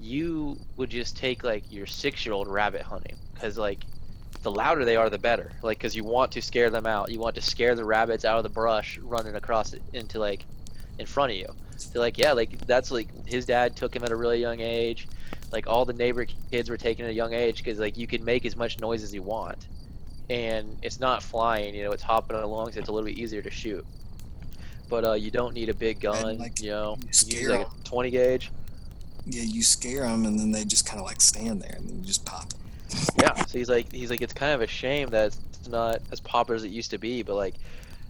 you 0.00 0.58
would 0.76 0.90
just 0.90 1.16
take 1.16 1.42
like 1.44 1.64
your 1.70 1.86
six 1.86 2.24
year 2.24 2.34
old 2.34 2.48
rabbit 2.48 2.82
hunting 2.82 3.16
because 3.34 3.56
like 3.56 3.80
the 4.42 4.50
louder 4.50 4.84
they 4.84 4.96
are 4.96 5.10
the 5.10 5.18
better. 5.18 5.50
Like 5.62 5.78
because 5.78 5.96
you 5.96 6.04
want 6.04 6.32
to 6.32 6.42
scare 6.42 6.70
them 6.70 6.86
out. 6.86 7.10
You 7.10 7.18
want 7.18 7.34
to 7.36 7.40
scare 7.40 7.74
the 7.74 7.84
rabbits 7.84 8.24
out 8.24 8.36
of 8.36 8.42
the 8.42 8.48
brush 8.48 8.98
running 8.98 9.34
across 9.34 9.72
it 9.72 9.82
into 9.92 10.18
like 10.18 10.44
in 10.98 11.06
front 11.06 11.32
of 11.32 11.38
you. 11.38 11.48
So 11.76 12.00
like 12.00 12.18
yeah 12.18 12.32
like 12.32 12.58
that's 12.66 12.90
like 12.90 13.08
his 13.26 13.46
dad 13.46 13.76
took 13.76 13.94
him 13.94 14.04
at 14.04 14.10
a 14.10 14.16
really 14.16 14.40
young 14.40 14.60
age. 14.60 15.08
Like 15.52 15.66
all 15.66 15.84
the 15.84 15.92
neighbor 15.92 16.26
kids 16.50 16.68
were 16.68 16.76
taken 16.76 17.04
at 17.04 17.10
a 17.10 17.14
young 17.14 17.32
age 17.32 17.58
because 17.58 17.78
like 17.78 17.96
you 17.96 18.06
can 18.06 18.24
make 18.24 18.44
as 18.44 18.56
much 18.56 18.78
noise 18.78 19.02
as 19.02 19.14
you 19.14 19.22
want. 19.22 19.66
And 20.28 20.76
it's 20.82 21.00
not 21.00 21.22
flying 21.22 21.74
you 21.74 21.84
know 21.84 21.92
it's 21.92 22.02
hopping 22.02 22.36
along 22.36 22.72
so 22.72 22.80
it's 22.80 22.88
a 22.88 22.92
little 22.92 23.08
bit 23.08 23.18
easier 23.18 23.42
to 23.42 23.50
shoot. 23.50 23.84
But 24.88 25.04
uh, 25.04 25.12
you 25.14 25.32
don't 25.32 25.54
need 25.54 25.68
a 25.68 25.74
big 25.74 25.98
gun 25.98 26.38
like, 26.38 26.62
you 26.62 26.70
know? 26.70 26.96
you 27.26 27.40
use 27.40 27.48
like 27.48 27.66
a 27.66 27.70
20 27.84 28.10
gauge 28.10 28.52
yeah, 29.26 29.42
you 29.42 29.62
scare 29.62 30.02
them 30.02 30.24
and 30.24 30.38
then 30.38 30.52
they 30.52 30.64
just 30.64 30.86
kind 30.86 31.00
of 31.00 31.06
like 31.06 31.20
stand 31.20 31.60
there 31.60 31.74
and 31.76 31.88
then 31.88 31.98
you 31.98 32.04
just 32.04 32.24
pop 32.24 32.44
'em. 32.54 32.60
yeah 33.20 33.34
so 33.44 33.58
he's 33.58 33.68
like 33.68 33.90
he's 33.92 34.10
like 34.10 34.22
it's 34.22 34.32
kind 34.32 34.52
of 34.52 34.60
a 34.62 34.66
shame 34.66 35.10
that 35.10 35.26
it's 35.26 35.68
not 35.68 36.00
as 36.12 36.20
popular 36.20 36.54
as 36.54 36.62
it 36.64 36.70
used 36.70 36.92
to 36.92 36.98
be 36.98 37.22
but 37.22 37.34
like 37.34 37.54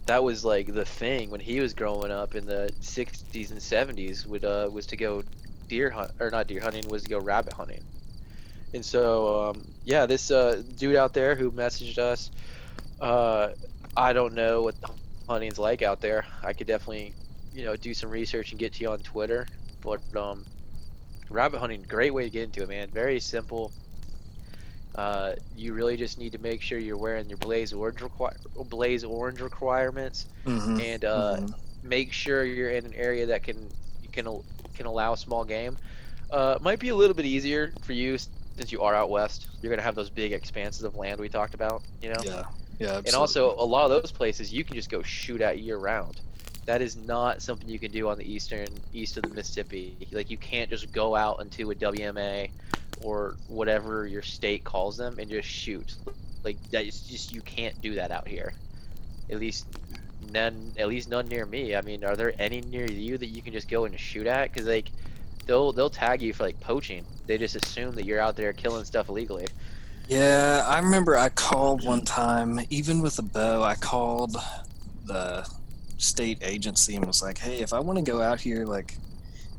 that 0.05 0.23
was 0.23 0.45
like 0.45 0.73
the 0.73 0.85
thing 0.85 1.29
when 1.31 1.39
he 1.39 1.59
was 1.59 1.73
growing 1.73 2.11
up 2.11 2.35
in 2.35 2.45
the 2.45 2.71
60s 2.81 3.49
and 3.51 3.59
70s 3.59 4.25
would 4.27 4.45
uh 4.45 4.69
was 4.71 4.85
to 4.85 4.95
go 4.95 5.23
deer 5.67 5.89
hunt 5.89 6.11
or 6.19 6.29
not 6.29 6.47
deer 6.47 6.61
hunting 6.61 6.87
was 6.87 7.03
to 7.03 7.09
go 7.09 7.19
rabbit 7.19 7.53
hunting 7.53 7.83
and 8.73 8.85
so 8.85 9.49
um 9.49 9.67
yeah 9.83 10.05
this 10.05 10.29
uh 10.29 10.61
dude 10.77 10.95
out 10.95 11.13
there 11.13 11.35
who 11.35 11.51
messaged 11.51 11.97
us 11.97 12.29
uh 13.01 13.49
i 13.97 14.13
don't 14.13 14.33
know 14.33 14.61
what 14.61 14.75
hunting's 15.27 15.57
like 15.57 15.81
out 15.81 15.99
there 15.99 16.25
i 16.43 16.53
could 16.53 16.67
definitely 16.67 17.13
you 17.53 17.65
know 17.65 17.75
do 17.75 17.93
some 17.93 18.09
research 18.11 18.51
and 18.51 18.59
get 18.59 18.73
to 18.73 18.81
you 18.81 18.89
on 18.91 18.99
twitter 18.99 19.47
but 19.81 19.99
um 20.15 20.45
rabbit 21.29 21.59
hunting 21.59 21.83
great 21.87 22.13
way 22.13 22.23
to 22.23 22.29
get 22.29 22.43
into 22.43 22.63
it 22.63 22.69
man 22.69 22.89
very 22.89 23.19
simple 23.19 23.71
uh, 24.95 25.33
you 25.55 25.73
really 25.73 25.95
just 25.95 26.17
need 26.17 26.31
to 26.31 26.39
make 26.39 26.61
sure 26.61 26.79
you're 26.79 26.97
wearing 26.97 27.29
your 27.29 27.37
blaze 27.37 27.71
orange 27.71 27.99
requi- 27.99 28.35
blaze 28.69 29.03
orange 29.03 29.41
requirements, 29.41 30.25
Mhm. 30.45 30.79
and 30.81 31.05
uh, 31.05 31.37
Mhm. 31.37 31.53
make 31.83 32.11
sure 32.11 32.43
you're 32.43 32.71
in 32.71 32.85
an 32.85 32.93
area 32.95 33.27
that 33.27 33.43
can 33.43 33.69
you 34.01 34.09
can 34.09 34.25
can 34.73 34.85
allow 34.87 35.13
small 35.13 35.43
game. 35.43 35.77
Uh, 36.31 36.57
might 36.61 36.79
be 36.79 36.89
a 36.89 36.95
little 36.95 37.13
bit 37.13 37.25
easier 37.25 37.71
for 37.83 37.93
you 37.93 38.17
since 38.17 38.71
you 38.71 38.81
are 38.81 38.95
out 38.95 39.09
west. 39.11 39.47
You're 39.61 39.69
gonna 39.69 39.83
have 39.83 39.95
those 39.95 40.09
big 40.09 40.33
expanses 40.33 40.83
of 40.83 40.95
land 40.95 41.19
we 41.19 41.29
talked 41.29 41.53
about, 41.53 41.83
you 42.01 42.09
know. 42.09 42.21
yeah, 42.23 42.43
yeah, 42.79 42.97
And 43.05 43.13
also, 43.13 43.53
a 43.59 43.65
lot 43.65 43.85
of 43.85 44.01
those 44.01 44.11
places 44.11 44.51
you 44.51 44.63
can 44.63 44.75
just 44.75 44.89
go 44.89 45.03
shoot 45.03 45.41
at 45.41 45.59
year 45.59 45.77
round. 45.77 46.19
That 46.67 46.81
is 46.81 46.97
not 46.97 47.41
something 47.41 47.69
you 47.69 47.79
can 47.79 47.91
do 47.91 48.09
on 48.09 48.17
the 48.17 48.29
eastern 48.29 48.67
east 48.93 49.15
of 49.15 49.23
the 49.23 49.29
Mississippi. 49.29 49.95
Like 50.11 50.29
you 50.29 50.35
can't 50.35 50.69
just 50.69 50.91
go 50.91 51.15
out 51.15 51.41
into 51.41 51.71
a 51.71 51.75
WMA 51.75 52.49
or 53.01 53.37
whatever 53.47 54.05
your 54.05 54.21
state 54.21 54.65
calls 54.65 54.97
them 54.97 55.17
and 55.17 55.29
just 55.29 55.47
shoot. 55.47 55.95
Like 56.43 56.61
that 56.71 56.85
is 56.85 56.99
just 57.01 57.33
you 57.33 57.39
can't 57.39 57.81
do 57.81 57.95
that 57.95 58.11
out 58.11 58.27
here. 58.27 58.51
At 59.29 59.39
least 59.39 59.65
none. 60.33 60.73
At 60.77 60.89
least 60.89 61.09
none 61.09 61.29
near 61.29 61.45
me. 61.45 61.73
I 61.73 61.81
mean, 61.81 62.03
are 62.03 62.17
there 62.17 62.33
any 62.37 62.59
near 62.59 62.85
you 62.85 63.17
that 63.17 63.27
you 63.27 63.41
can 63.41 63.53
just 63.53 63.69
go 63.69 63.85
and 63.85 63.97
shoot 63.97 64.27
at? 64.27 64.51
Because 64.51 64.67
like 64.67 64.89
they'll 65.45 65.71
they'll 65.71 65.89
tag 65.89 66.21
you 66.21 66.33
for 66.33 66.43
like 66.43 66.59
poaching. 66.59 67.05
They 67.27 67.37
just 67.37 67.55
assume 67.55 67.95
that 67.95 68.03
you're 68.03 68.19
out 68.19 68.35
there 68.35 68.51
killing 68.51 68.83
stuff 68.83 69.07
illegally. 69.07 69.47
Yeah, 70.09 70.65
I 70.67 70.79
remember 70.79 71.17
I 71.17 71.29
called 71.29 71.85
one 71.85 72.03
time, 72.03 72.59
even 72.69 73.01
with 73.01 73.19
a 73.19 73.23
bow, 73.23 73.63
I 73.63 73.75
called 73.75 74.35
the 75.05 75.49
state 75.97 76.39
agency 76.41 76.95
and 76.95 77.05
was 77.05 77.21
like, 77.21 77.37
hey, 77.37 77.59
if 77.59 77.73
I 77.73 77.79
want 77.79 77.97
to 77.97 78.03
go 78.03 78.21
out 78.21 78.39
here, 78.39 78.65
like, 78.65 78.95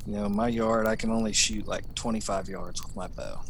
you 0.07 0.15
know, 0.15 0.29
my 0.29 0.49
yard, 0.49 0.87
I 0.87 0.97
can 0.97 1.11
only 1.11 1.33
shoot 1.33 1.67
like 1.67 1.95
25 1.95 2.49
yards 2.49 2.83
with 2.83 2.95
my 2.97 3.09
bow. 3.09 3.41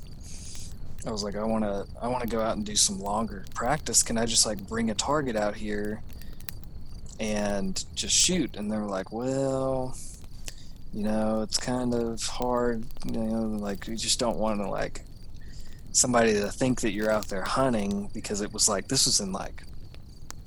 I 1.06 1.10
was 1.10 1.22
like, 1.22 1.36
I 1.36 1.44
want 1.44 1.64
to, 1.64 1.86
I 2.02 2.08
want 2.08 2.22
to 2.22 2.28
go 2.28 2.40
out 2.40 2.56
and 2.56 2.66
do 2.66 2.74
some 2.74 2.98
longer 2.98 3.44
practice. 3.54 4.02
Can 4.02 4.18
I 4.18 4.26
just 4.26 4.44
like 4.44 4.58
bring 4.66 4.90
a 4.90 4.94
target 4.94 5.36
out 5.36 5.54
here 5.54 6.02
and 7.20 7.82
just 7.94 8.14
shoot? 8.14 8.56
And 8.56 8.70
they 8.70 8.76
were 8.76 8.84
like, 8.84 9.12
well, 9.12 9.96
you 10.92 11.04
know, 11.04 11.42
it's 11.42 11.58
kind 11.58 11.94
of 11.94 12.22
hard, 12.24 12.84
you 13.06 13.12
know, 13.12 13.42
like 13.42 13.86
you 13.86 13.94
just 13.94 14.18
don't 14.18 14.38
want 14.38 14.60
to 14.60 14.68
like 14.68 15.02
somebody 15.92 16.32
to 16.32 16.48
think 16.50 16.80
that 16.80 16.92
you're 16.92 17.10
out 17.10 17.28
there 17.28 17.42
hunting 17.42 18.10
because 18.12 18.40
it 18.40 18.52
was 18.52 18.68
like 18.68 18.88
this 18.88 19.06
was 19.06 19.20
in 19.20 19.32
like 19.32 19.62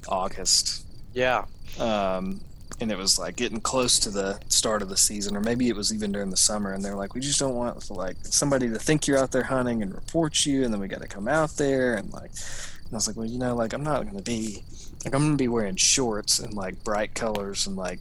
August, 0.08 0.86
Yeah. 1.14 1.46
um, 1.80 2.42
and 2.80 2.92
it 2.92 2.98
was 2.98 3.20
like 3.20 3.36
getting 3.36 3.62
close 3.62 4.00
to 4.00 4.10
the 4.10 4.40
start 4.48 4.82
of 4.82 4.90
the 4.90 4.98
season, 4.98 5.38
or 5.38 5.42
maybe 5.42 5.70
it 5.70 5.76
was 5.76 5.94
even 5.94 6.12
during 6.12 6.32
the 6.32 6.38
summer. 6.38 6.74
And 6.74 6.84
they're 6.84 6.96
like, 6.96 7.14
we 7.14 7.22
just 7.22 7.40
don't 7.40 7.54
want 7.54 7.90
like 7.92 8.18
somebody 8.24 8.70
to 8.70 8.80
think 8.80 9.06
you're 9.06 9.20
out 9.20 9.32
there 9.32 9.44
hunting 9.44 9.84
and 9.84 9.94
report 9.94 10.46
you, 10.46 10.64
and 10.64 10.74
then 10.74 10.82
we 10.82 10.88
got 10.88 11.02
to 11.02 11.08
come 11.08 11.28
out 11.28 11.52
there 11.58 11.96
and 11.96 12.12
like. 12.12 12.32
And 12.32 12.94
I 12.94 12.96
was 12.96 13.08
like, 13.08 13.16
well, 13.16 13.26
you 13.26 13.40
know, 13.40 13.56
like 13.56 13.74
I'm 13.74 13.84
not 13.84 14.06
gonna 14.06 14.22
be 14.22 14.64
like 15.06 15.14
I'm 15.14 15.22
gonna 15.22 15.36
be 15.36 15.48
wearing 15.48 15.76
shorts 15.76 16.40
and 16.40 16.54
like 16.54 16.84
bright 16.84 17.14
colors 17.14 17.68
and 17.68 17.76
like 17.76 18.00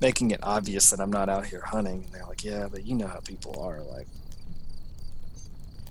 making 0.00 0.30
it 0.30 0.40
obvious 0.42 0.90
that 0.90 1.00
I'm 1.00 1.12
not 1.12 1.28
out 1.28 1.46
here 1.46 1.62
hunting. 1.64 2.04
And 2.04 2.12
they're 2.12 2.26
like, 2.26 2.42
yeah, 2.42 2.68
but 2.70 2.86
you 2.86 2.94
know 2.94 3.06
how 3.06 3.20
people 3.20 3.60
are, 3.60 3.82
like. 3.82 4.06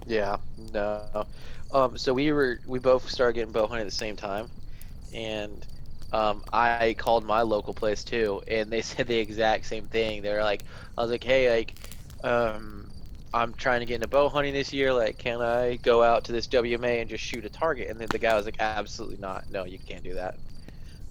Yeah, 0.08 0.38
no. 0.74 1.26
Um, 1.74 1.98
so 1.98 2.14
we 2.14 2.32
were 2.32 2.60
we 2.66 2.80
both 2.80 3.10
started 3.10 3.34
getting 3.34 3.52
bow 3.52 3.68
hunting 3.68 3.82
at 3.82 3.90
the 3.90 3.96
same 3.96 4.16
time, 4.16 4.50
and 5.14 5.66
um, 6.12 6.44
I 6.52 6.96
called 6.98 7.26
my 7.26 7.42
local 7.42 7.74
place 7.74 8.04
too, 8.04 8.42
and 8.48 8.70
they 8.70 8.82
said 8.84 9.08
the 9.08 9.18
exact 9.18 9.66
same 9.66 9.88
thing. 9.88 10.22
They're 10.22 10.44
like, 10.44 10.64
I 10.98 11.02
was 11.02 11.12
like, 11.12 11.24
hey, 11.24 11.50
like, 11.50 11.74
um, 12.24 12.90
I'm 13.34 13.54
trying 13.54 13.82
to 13.82 13.86
get 13.86 13.96
into 13.96 14.08
bow 14.08 14.30
hunting 14.30 14.54
this 14.54 14.72
year. 14.72 14.94
Like, 14.94 15.18
can 15.18 15.42
I 15.42 15.76
go 15.76 16.02
out 16.02 16.24
to 16.26 16.32
this 16.32 16.48
WMA 16.48 17.02
and 17.02 17.10
just 17.10 17.24
shoot 17.24 17.44
a 17.44 17.50
target? 17.50 17.90
And 17.90 18.00
then 18.00 18.08
the 18.10 18.18
guy 18.18 18.36
was 18.36 18.46
like, 18.46 18.58
absolutely 18.60 19.18
not. 19.18 19.50
No, 19.52 19.66
you 19.66 19.78
can't 19.78 20.04
do 20.04 20.14
that. 20.14 20.38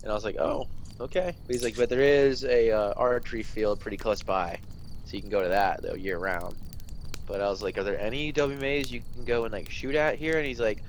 And 0.02 0.10
I 0.10 0.14
was 0.14 0.24
like, 0.24 0.36
oh, 0.38 0.66
okay. 1.00 1.34
But 1.46 1.54
he's 1.54 1.62
like, 1.62 1.76
but 1.76 1.88
there 1.88 2.00
is 2.00 2.44
a 2.44 2.70
uh, 2.70 2.94
archery 2.96 3.42
field 3.42 3.80
pretty 3.80 3.96
close 3.96 4.22
by, 4.22 4.58
so 5.04 5.16
you 5.16 5.20
can 5.20 5.30
go 5.30 5.42
to 5.42 5.48
that 5.48 5.82
though 5.82 5.94
year 5.94 6.18
round. 6.18 6.56
But 7.26 7.40
I 7.40 7.48
was 7.48 7.62
like, 7.62 7.78
are 7.78 7.84
there 7.84 7.98
any 7.98 8.32
WMAs 8.32 8.90
you 8.90 9.02
can 9.14 9.24
go 9.24 9.44
and 9.44 9.52
like 9.52 9.70
shoot 9.70 9.94
at 9.94 10.16
here? 10.16 10.36
And 10.36 10.46
he's 10.46 10.60
like, 10.60 10.82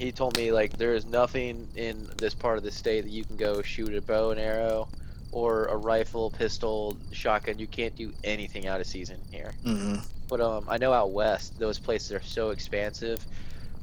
he 0.00 0.10
told 0.10 0.34
me 0.34 0.50
like 0.50 0.78
there 0.78 0.94
is 0.94 1.04
nothing 1.04 1.68
in 1.76 2.08
this 2.16 2.34
part 2.34 2.56
of 2.56 2.64
the 2.64 2.70
state 2.70 3.02
that 3.02 3.10
you 3.10 3.22
can 3.22 3.36
go 3.36 3.60
shoot 3.60 3.94
a 3.94 4.00
bow 4.00 4.30
and 4.30 4.40
arrow 4.40 4.88
or 5.30 5.66
a 5.66 5.76
rifle, 5.76 6.30
pistol, 6.30 6.96
shotgun. 7.12 7.58
You 7.58 7.66
can't 7.66 7.94
do 7.94 8.10
anything 8.24 8.66
out 8.66 8.80
of 8.80 8.86
season 8.86 9.18
here. 9.30 9.52
hmm 9.62 9.96
But 10.28 10.40
um, 10.40 10.64
I 10.68 10.78
know 10.78 10.92
out 10.94 11.12
west, 11.12 11.58
those 11.58 11.78
places 11.78 12.12
are 12.12 12.22
so 12.22 12.48
expansive 12.50 13.24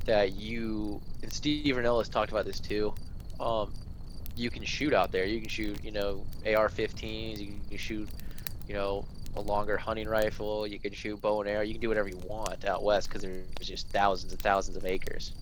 that 0.06 0.34
you 0.34 1.00
and 1.22 1.32
Steve 1.32 1.76
Rinella 1.76 2.00
has 2.00 2.10
talked 2.10 2.32
about 2.32 2.46
this 2.46 2.60
too. 2.60 2.96
Um, 3.40 3.72
you 4.36 4.50
can 4.50 4.64
shoot 4.64 4.94
out 4.94 5.12
there. 5.12 5.26
You 5.26 5.40
can 5.40 5.50
shoot, 5.50 5.84
you 5.84 5.92
know, 5.92 6.26
AR-15s. 6.48 7.40
You 7.40 7.54
can 7.70 7.78
shoot, 7.78 8.10
you 8.68 8.74
know, 8.74 9.06
a 9.36 9.42
longer 9.42 9.78
hunting 9.78 10.08
rifle. 10.08 10.66
You 10.66 10.80
can 10.80 10.94
shoot 10.94 11.22
bow 11.22 11.42
and 11.42 11.50
arrow. 11.50 11.62
You 11.62 11.74
can 11.74 11.82
do 11.82 11.90
whatever 11.90 12.10
you 12.10 12.18
want 12.26 12.66
out 12.66 12.84
west 12.84 13.08
because 13.08 13.22
there's 13.22 13.46
just 13.62 13.90
thousands 13.90 14.34
and 14.34 14.42
thousands 14.42 14.78
of 14.78 14.86
acres. 14.86 15.34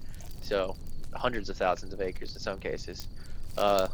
So 0.45 0.75
hundreds 1.13 1.49
of 1.49 1.57
thousands 1.57 1.91
of 1.93 2.01
acres 2.01 2.33
in 2.33 2.39
some 2.39 2.59
cases. 2.59 3.07
Uh, 3.57 3.87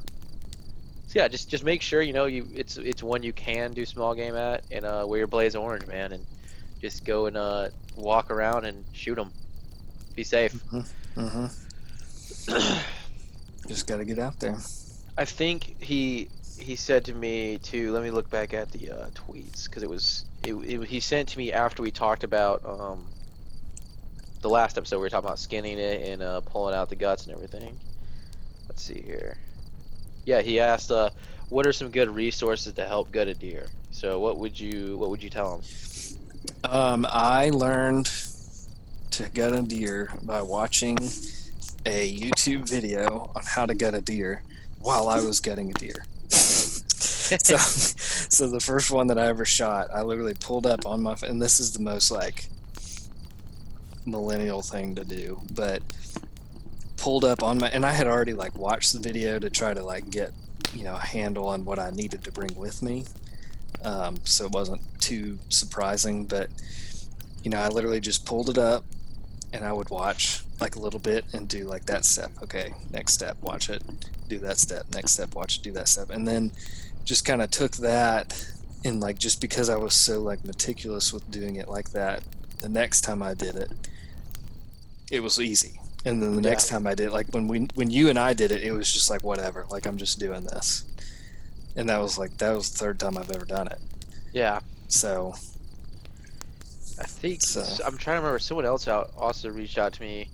so 1.08 1.20
yeah, 1.20 1.28
just 1.28 1.49
just 1.49 1.64
make 1.64 1.82
sure 1.82 2.02
you 2.02 2.14
know 2.14 2.26
you 2.26 2.47
it's 2.54 2.78
it's 2.78 3.02
one 3.02 3.24
you 3.24 3.34
can 3.34 3.74
do 3.74 3.86
small 3.86 4.14
game 4.16 4.36
at 4.36 4.64
and 4.72 4.86
uh, 4.86 5.06
wear 5.08 5.20
your 5.20 5.28
blaze 5.28 5.56
orange, 5.56 5.88
man, 5.88 6.12
and 6.14 6.26
just 6.82 7.06
go 7.06 7.26
and 7.28 7.38
uh, 7.38 7.70
walk 7.95 8.32
around 8.32 8.66
and 8.66 8.84
shoot 8.93 9.16
them. 9.16 9.32
Be 10.16 10.24
safe. 10.24 10.54
hmm 11.16 11.45
Just 13.68 13.86
got 13.88 13.97
to 13.97 14.06
get 14.06 14.18
out 14.18 14.39
there. 14.39 14.58
I 15.18 15.26
think 15.26 15.82
he 15.82 16.30
he 16.58 16.76
said 16.76 17.06
to 17.06 17.14
me 17.14 17.60
to 17.60 17.91
let 17.91 18.04
me 18.04 18.12
look 18.12 18.30
back 18.30 18.54
at 18.54 18.72
the 18.72 18.91
uh, 18.91 19.10
tweets 19.10 19.66
because 19.66 19.84
it 19.84 19.89
was 19.89 20.26
it, 20.43 20.54
it, 20.54 20.84
he 20.88 20.99
sent 20.99 21.30
to 21.30 21.38
me 21.38 21.54
after 21.54 21.84
we 21.84 21.91
talked 21.91 22.24
about 22.24 22.66
um, 22.66 23.06
the 24.42 24.50
last 24.50 24.78
episode 24.78 24.98
we 24.98 25.04
were 25.04 25.10
talking 25.10 25.28
about 25.28 25.39
skinning 25.39 25.78
it 25.78 26.08
and 26.08 26.22
uh, 26.22 26.42
pulling 26.42 26.76
out 26.76 26.89
the 26.89 26.96
guts 26.96 27.26
and 27.26 27.36
everything. 27.36 27.78
Let's 28.68 28.84
see 28.84 29.02
here. 29.02 29.38
Yeah, 30.26 30.42
he 30.42 30.60
asked, 30.60 30.92
uh, 30.92 31.10
"What 31.50 31.66
are 31.68 31.74
some 31.74 31.89
good 31.89 32.10
resources 32.10 32.74
to 32.74 32.86
help 32.86 33.12
gut 33.12 33.28
a 33.28 33.34
deer?" 33.34 33.68
So 33.92 34.20
what 34.20 34.38
would 34.38 34.60
you 34.60 34.98
what 34.98 35.10
would 35.10 35.22
you 35.22 35.30
tell 35.30 35.56
him? 35.56 35.62
Um, 36.64 37.08
I 37.10 37.50
learned 37.50 38.12
to 39.12 39.30
gut 39.30 39.54
a 39.54 39.62
deer 39.62 40.12
by 40.24 40.42
watching 40.42 40.98
a 41.86 42.18
YouTube 42.18 42.70
video 42.70 43.32
on 43.36 43.44
how 43.46 43.66
to 43.66 43.76
gut 43.76 43.94
a 43.94 44.02
deer 44.02 44.44
while 44.80 45.10
I 45.10 45.20
was 45.20 45.39
gutting 45.39 45.72
a 45.72 45.74
deer. 45.74 46.06
so, 46.30 47.58
so 47.58 48.48
the 48.48 48.60
first 48.60 48.92
one 48.92 49.08
that 49.08 49.18
I 49.18 49.28
ever 49.28 49.46
shot, 49.46 49.89
I 49.94 50.02
literally 50.02 50.36
pulled 50.39 50.66
up 50.66 50.86
on 50.86 51.02
my, 51.02 51.16
and 51.24 51.42
this 51.42 51.60
is 51.60 51.74
the 51.74 51.82
most 51.82 52.12
like 52.12 52.50
millennial 54.06 54.62
thing 54.62 54.95
to 54.95 55.04
do, 55.04 55.41
but 55.54 55.82
pulled 56.97 57.26
up 57.26 57.41
on 57.41 57.58
my, 57.58 57.70
and 57.70 57.86
I 57.86 57.91
had 57.91 58.08
already 58.08 58.34
like 58.34 58.56
watched 58.56 58.93
the 58.93 58.99
video 58.99 59.39
to 59.39 59.49
try 59.49 59.74
to 59.74 59.84
like 59.84 60.10
get, 60.10 60.32
you 60.74 60.84
know, 60.84 60.95
a 60.95 60.99
handle 60.99 61.47
on 61.47 61.66
what 61.66 61.80
I 61.80 61.89
needed 61.91 62.24
to 62.24 62.32
bring 62.32 62.56
with 62.56 62.82
me. 62.82 63.06
Um, 63.84 64.18
so 64.24 64.45
it 64.45 64.52
wasn't 64.52 64.82
too 64.99 65.39
surprising, 65.49 66.26
but 66.26 66.49
you 67.43 67.49
know, 67.49 67.58
I 67.58 67.70
literally 67.70 67.99
just 67.99 68.26
pulled 68.26 68.49
it 68.49 68.58
up 68.58 68.84
and 69.52 69.66
I 69.66 69.74
would 69.74 69.89
watch 69.89 70.43
like 70.60 70.76
a 70.76 70.80
little 70.80 70.99
bit 70.99 71.26
and 71.34 71.47
do 71.47 71.66
like 71.66 71.86
that 71.88 72.06
step. 72.06 72.32
Okay, 72.43 72.74
next 72.91 73.14
step, 73.14 73.38
watch 73.41 73.70
it, 73.70 73.82
do 74.28 74.38
that 74.39 74.60
step, 74.60 74.86
next 74.93 75.14
step, 75.14 75.34
watch 75.34 75.58
it, 75.58 75.64
do 75.64 75.72
that 75.72 75.88
step. 75.88 76.12
And 76.12 76.28
then 76.28 76.52
just 77.04 77.26
kind 77.26 77.41
of 77.41 77.49
took 77.49 77.72
that 77.78 78.45
and 78.86 78.99
like 78.99 79.20
just 79.20 79.41
because 79.41 79.70
I 79.70 79.76
was 79.76 79.93
so 79.93 80.22
like 80.22 80.45
meticulous 80.45 81.12
with 81.14 81.30
doing 81.30 81.56
it 81.56 81.68
like 81.68 81.91
that, 81.91 82.24
the 82.60 82.70
next 82.70 83.02
time 83.02 83.22
I 83.24 83.34
did 83.34 83.56
it, 83.56 83.72
it 85.12 85.22
was 85.22 85.39
easy. 85.39 85.80
And 86.03 86.22
then 86.24 86.36
the 86.36 86.41
next 86.41 86.68
time 86.70 86.88
I 86.88 86.95
did 86.95 87.07
it, 87.07 87.12
like 87.14 87.28
when 87.32 87.47
we 87.47 87.68
when 87.76 87.91
you 87.91 88.09
and 88.09 88.18
I 88.18 88.34
did 88.34 88.51
it, 88.51 88.64
it 88.64 88.72
was 88.72 88.91
just 88.91 89.09
like 89.12 89.24
whatever, 89.24 89.68
like 89.70 89.86
I'm 89.86 89.97
just 89.97 90.18
doing 90.20 90.43
this. 90.45 90.86
And 91.76 91.88
that 91.89 92.01
was 92.01 92.18
like 92.18 92.36
that 92.38 92.55
was 92.55 92.72
the 92.72 92.78
third 92.80 92.99
time 92.99 93.18
I've 93.18 93.30
ever 93.30 93.45
done 93.45 93.68
it. 93.68 93.80
Yeah, 94.34 94.62
So 94.88 95.34
I 96.99 97.03
think 97.03 97.41
So- 97.41 97.62
I'm 97.86 97.97
trying 97.97 98.16
to 98.18 98.22
remember. 98.22 98.39
Someone 98.39 98.66
else 98.66 98.88
out 98.88 99.12
also 99.18 99.49
reached 99.49 99.78
out 99.78 99.93
to 99.93 100.01
me, 100.01 100.30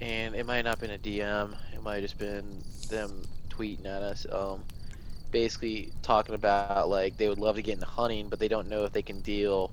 and 0.00 0.34
it 0.34 0.46
might 0.46 0.62
not 0.62 0.80
been 0.80 0.90
a 0.90 0.98
DM. 0.98 1.54
It 1.74 1.82
might 1.82 1.94
have 1.96 2.02
just 2.02 2.18
been 2.18 2.62
them 2.88 3.22
tweeting 3.50 3.84
at 3.86 4.02
us. 4.02 4.26
Um, 4.30 4.62
basically 5.30 5.90
talking 6.02 6.34
about 6.34 6.88
like 6.88 7.16
they 7.16 7.28
would 7.28 7.38
love 7.38 7.56
to 7.56 7.62
get 7.62 7.74
into 7.74 7.86
hunting, 7.86 8.28
but 8.28 8.38
they 8.38 8.48
don't 8.48 8.68
know 8.68 8.84
if 8.84 8.92
they 8.92 9.02
can 9.02 9.20
deal 9.20 9.70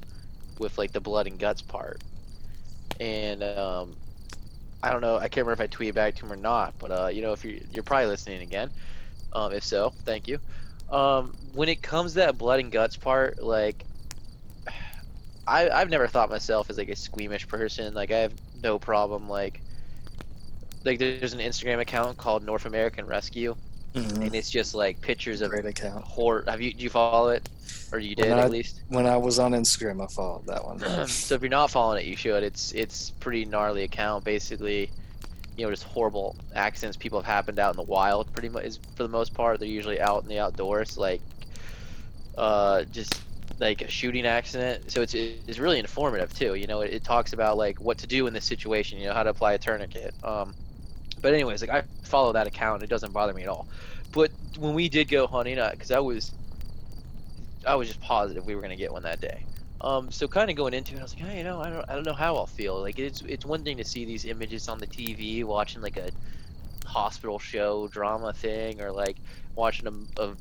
with 0.58 0.78
like 0.78 0.92
the 0.92 1.00
blood 1.02 1.28
and 1.28 1.38
guts 1.40 1.62
part. 1.62 2.02
And 3.00 3.44
um, 3.44 3.96
I 4.84 4.92
don't 4.92 5.02
know. 5.02 5.18
I 5.18 5.28
can't 5.28 5.46
remember 5.46 5.64
if 5.64 5.72
I 5.72 5.76
tweeted 5.76 5.96
back 5.96 6.16
to 6.16 6.26
him 6.26 6.32
or 6.32 6.38
not. 6.38 6.74
But 6.80 6.92
uh, 6.92 7.08
you 7.08 7.22
know, 7.22 7.34
if 7.34 7.44
you're 7.46 7.60
you're 7.74 7.84
probably 7.84 8.08
listening 8.08 8.42
again. 8.42 8.70
Um, 9.34 9.54
if 9.54 9.64
so, 9.64 9.94
thank 10.06 10.28
you. 10.28 10.40
Um, 10.90 11.36
when 11.54 11.70
it 11.70 11.82
comes 11.82 12.14
to 12.14 12.20
that 12.20 12.38
blood 12.38 12.60
and 12.60 12.72
guts 12.72 12.98
part, 12.98 13.42
like 13.42 13.86
I, 15.48 15.70
I've 15.70 15.90
never 15.90 16.08
thought 16.08 16.30
myself 16.30 16.70
as 16.70 16.78
like 16.78 16.90
a 16.90 16.96
squeamish 16.96 17.48
person. 17.48 17.94
Like 17.94 18.12
I 18.12 18.20
have 18.20 18.34
no 18.64 18.80
problem 18.80 19.30
like 19.30 19.62
like 20.86 21.00
there's 21.00 21.34
an 21.34 21.40
Instagram 21.40 21.80
account 21.80 22.18
called 22.18 22.44
North 22.44 22.66
American 22.66 23.06
Rescue, 23.06 23.56
mhm, 23.94 24.26
and 24.26 24.36
it's 24.36 24.50
just 24.50 24.74
like 24.76 25.00
pictures 25.02 25.42
of 25.42 25.50
great 25.52 25.66
account. 25.66 26.04
horror. 26.06 26.44
Have 26.48 26.62
you 26.62 26.74
do 26.74 26.84
you 26.84 26.90
follow 26.90 27.30
it, 27.30 27.48
or 27.92 28.00
you 28.00 28.16
did 28.16 28.30
When 28.30 28.38
at 28.40 28.46
I- 28.46 28.48
least? 28.48 28.82
When 28.90 29.06
I 29.06 29.18
was 29.18 29.40
on 29.40 29.52
Instagram, 29.54 30.04
I 30.04 30.08
followed 30.08 30.46
that 30.48 30.64
one. 30.64 30.80
so 31.08 31.36
if 31.36 31.42
you're 31.42 31.50
not 31.50 31.72
following 31.72 32.04
it, 32.06 32.08
you 32.08 32.16
should. 32.16 32.44
It's 32.44 32.72
it's 32.74 33.10
pretty 33.12 33.46
gnarly 33.46 33.84
account. 33.84 34.24
Basically, 34.24 34.90
you 35.58 35.66
know, 35.66 35.72
just 35.72 35.84
horrible 35.84 36.36
accidents 36.56 36.98
people 36.98 37.20
have 37.20 37.26
happened 37.26 37.60
out 37.60 37.72
in 37.74 37.78
the 37.78 37.84
wild. 37.84 38.32
Pretty 38.34 38.50
much, 38.50 38.64
is 38.66 38.80
for 38.96 39.04
the 39.04 39.10
most 39.10 39.34
part, 39.34 39.60
they're 39.60 39.68
usually 39.68 40.00
out 40.00 40.24
in 40.24 40.30
the 40.30 40.40
outdoors. 40.40 40.98
Like, 40.98 41.22
uh, 42.38 42.84
just 42.86 43.22
like 43.60 43.82
a 43.82 43.90
shooting 43.90 44.26
accident. 44.26 44.90
So 44.92 45.02
it's 45.02 45.14
it's 45.14 45.60
really 45.60 45.80
informative 45.80 46.34
too. 46.34 46.56
You 46.56 46.68
know, 46.68 46.82
it, 46.82 46.94
it 46.94 47.04
talks 47.04 47.34
about 47.34 47.58
like 47.58 47.80
what 47.82 47.98
to 47.98 48.08
do 48.08 48.28
in 48.28 48.34
this 48.34 48.46
situation. 48.46 49.00
You 49.00 49.08
know, 49.08 49.14
how 49.14 49.24
to 49.24 49.30
apply 49.32 49.54
a 49.54 49.58
tourniquet. 49.58 50.14
Um, 50.24 50.54
but 51.22 51.34
anyways, 51.34 51.62
like 51.62 51.70
I 51.70 51.84
follow 52.04 52.34
that 52.34 52.48
account. 52.48 52.84
It 52.84 52.90
doesn't 52.90 53.14
bother 53.14 53.34
me 53.34 53.44
at 53.44 53.50
all. 53.50 53.68
But 54.12 54.32
when 54.58 54.74
we 54.74 54.90
did 54.90 55.08
go 55.08 55.28
hunting, 55.28 55.56
because 55.72 55.92
I 55.92 56.00
was 56.00 56.32
I 57.66 57.76
was 57.76 57.88
just 57.88 58.02
positive 58.02 58.46
we 58.46 58.56
were 58.56 58.62
gonna 58.62 58.76
get 58.76 58.92
one 58.92 59.04
that 59.04 59.22
day. 59.22 59.46
Um, 59.82 60.12
so 60.12 60.28
kind 60.28 60.50
of 60.50 60.58
going 60.58 60.74
into 60.74 60.96
it, 60.96 61.00
I 61.00 61.04
was 61.04 61.16
like, 61.16 61.26
hey, 61.26 61.38
you 61.38 61.44
know, 61.44 61.62
I 61.62 61.70
don't, 61.70 61.90
I 61.90 61.96
don't 61.96 62.06
know 62.06 62.14
how 62.14 62.36
I'll 62.36 62.46
feel. 62.46 62.82
Like 62.82 63.00
it's, 63.00 63.22
it's 63.22 63.46
one 63.46 63.64
thing 63.64 63.78
to 63.78 63.86
see 63.86 64.04
these 64.04 64.26
images 64.26 64.68
on 64.68 64.78
the 64.78 64.88
TV, 64.88 65.46
watching 65.46 65.82
like 65.82 65.96
a 65.96 66.12
hospital 66.86 67.40
show 67.40 67.88
drama 67.88 68.34
thing, 68.34 68.82
or 68.82 68.92
like 68.92 69.16
watching 69.56 69.88
a, 69.88 70.22
a 70.22 70.36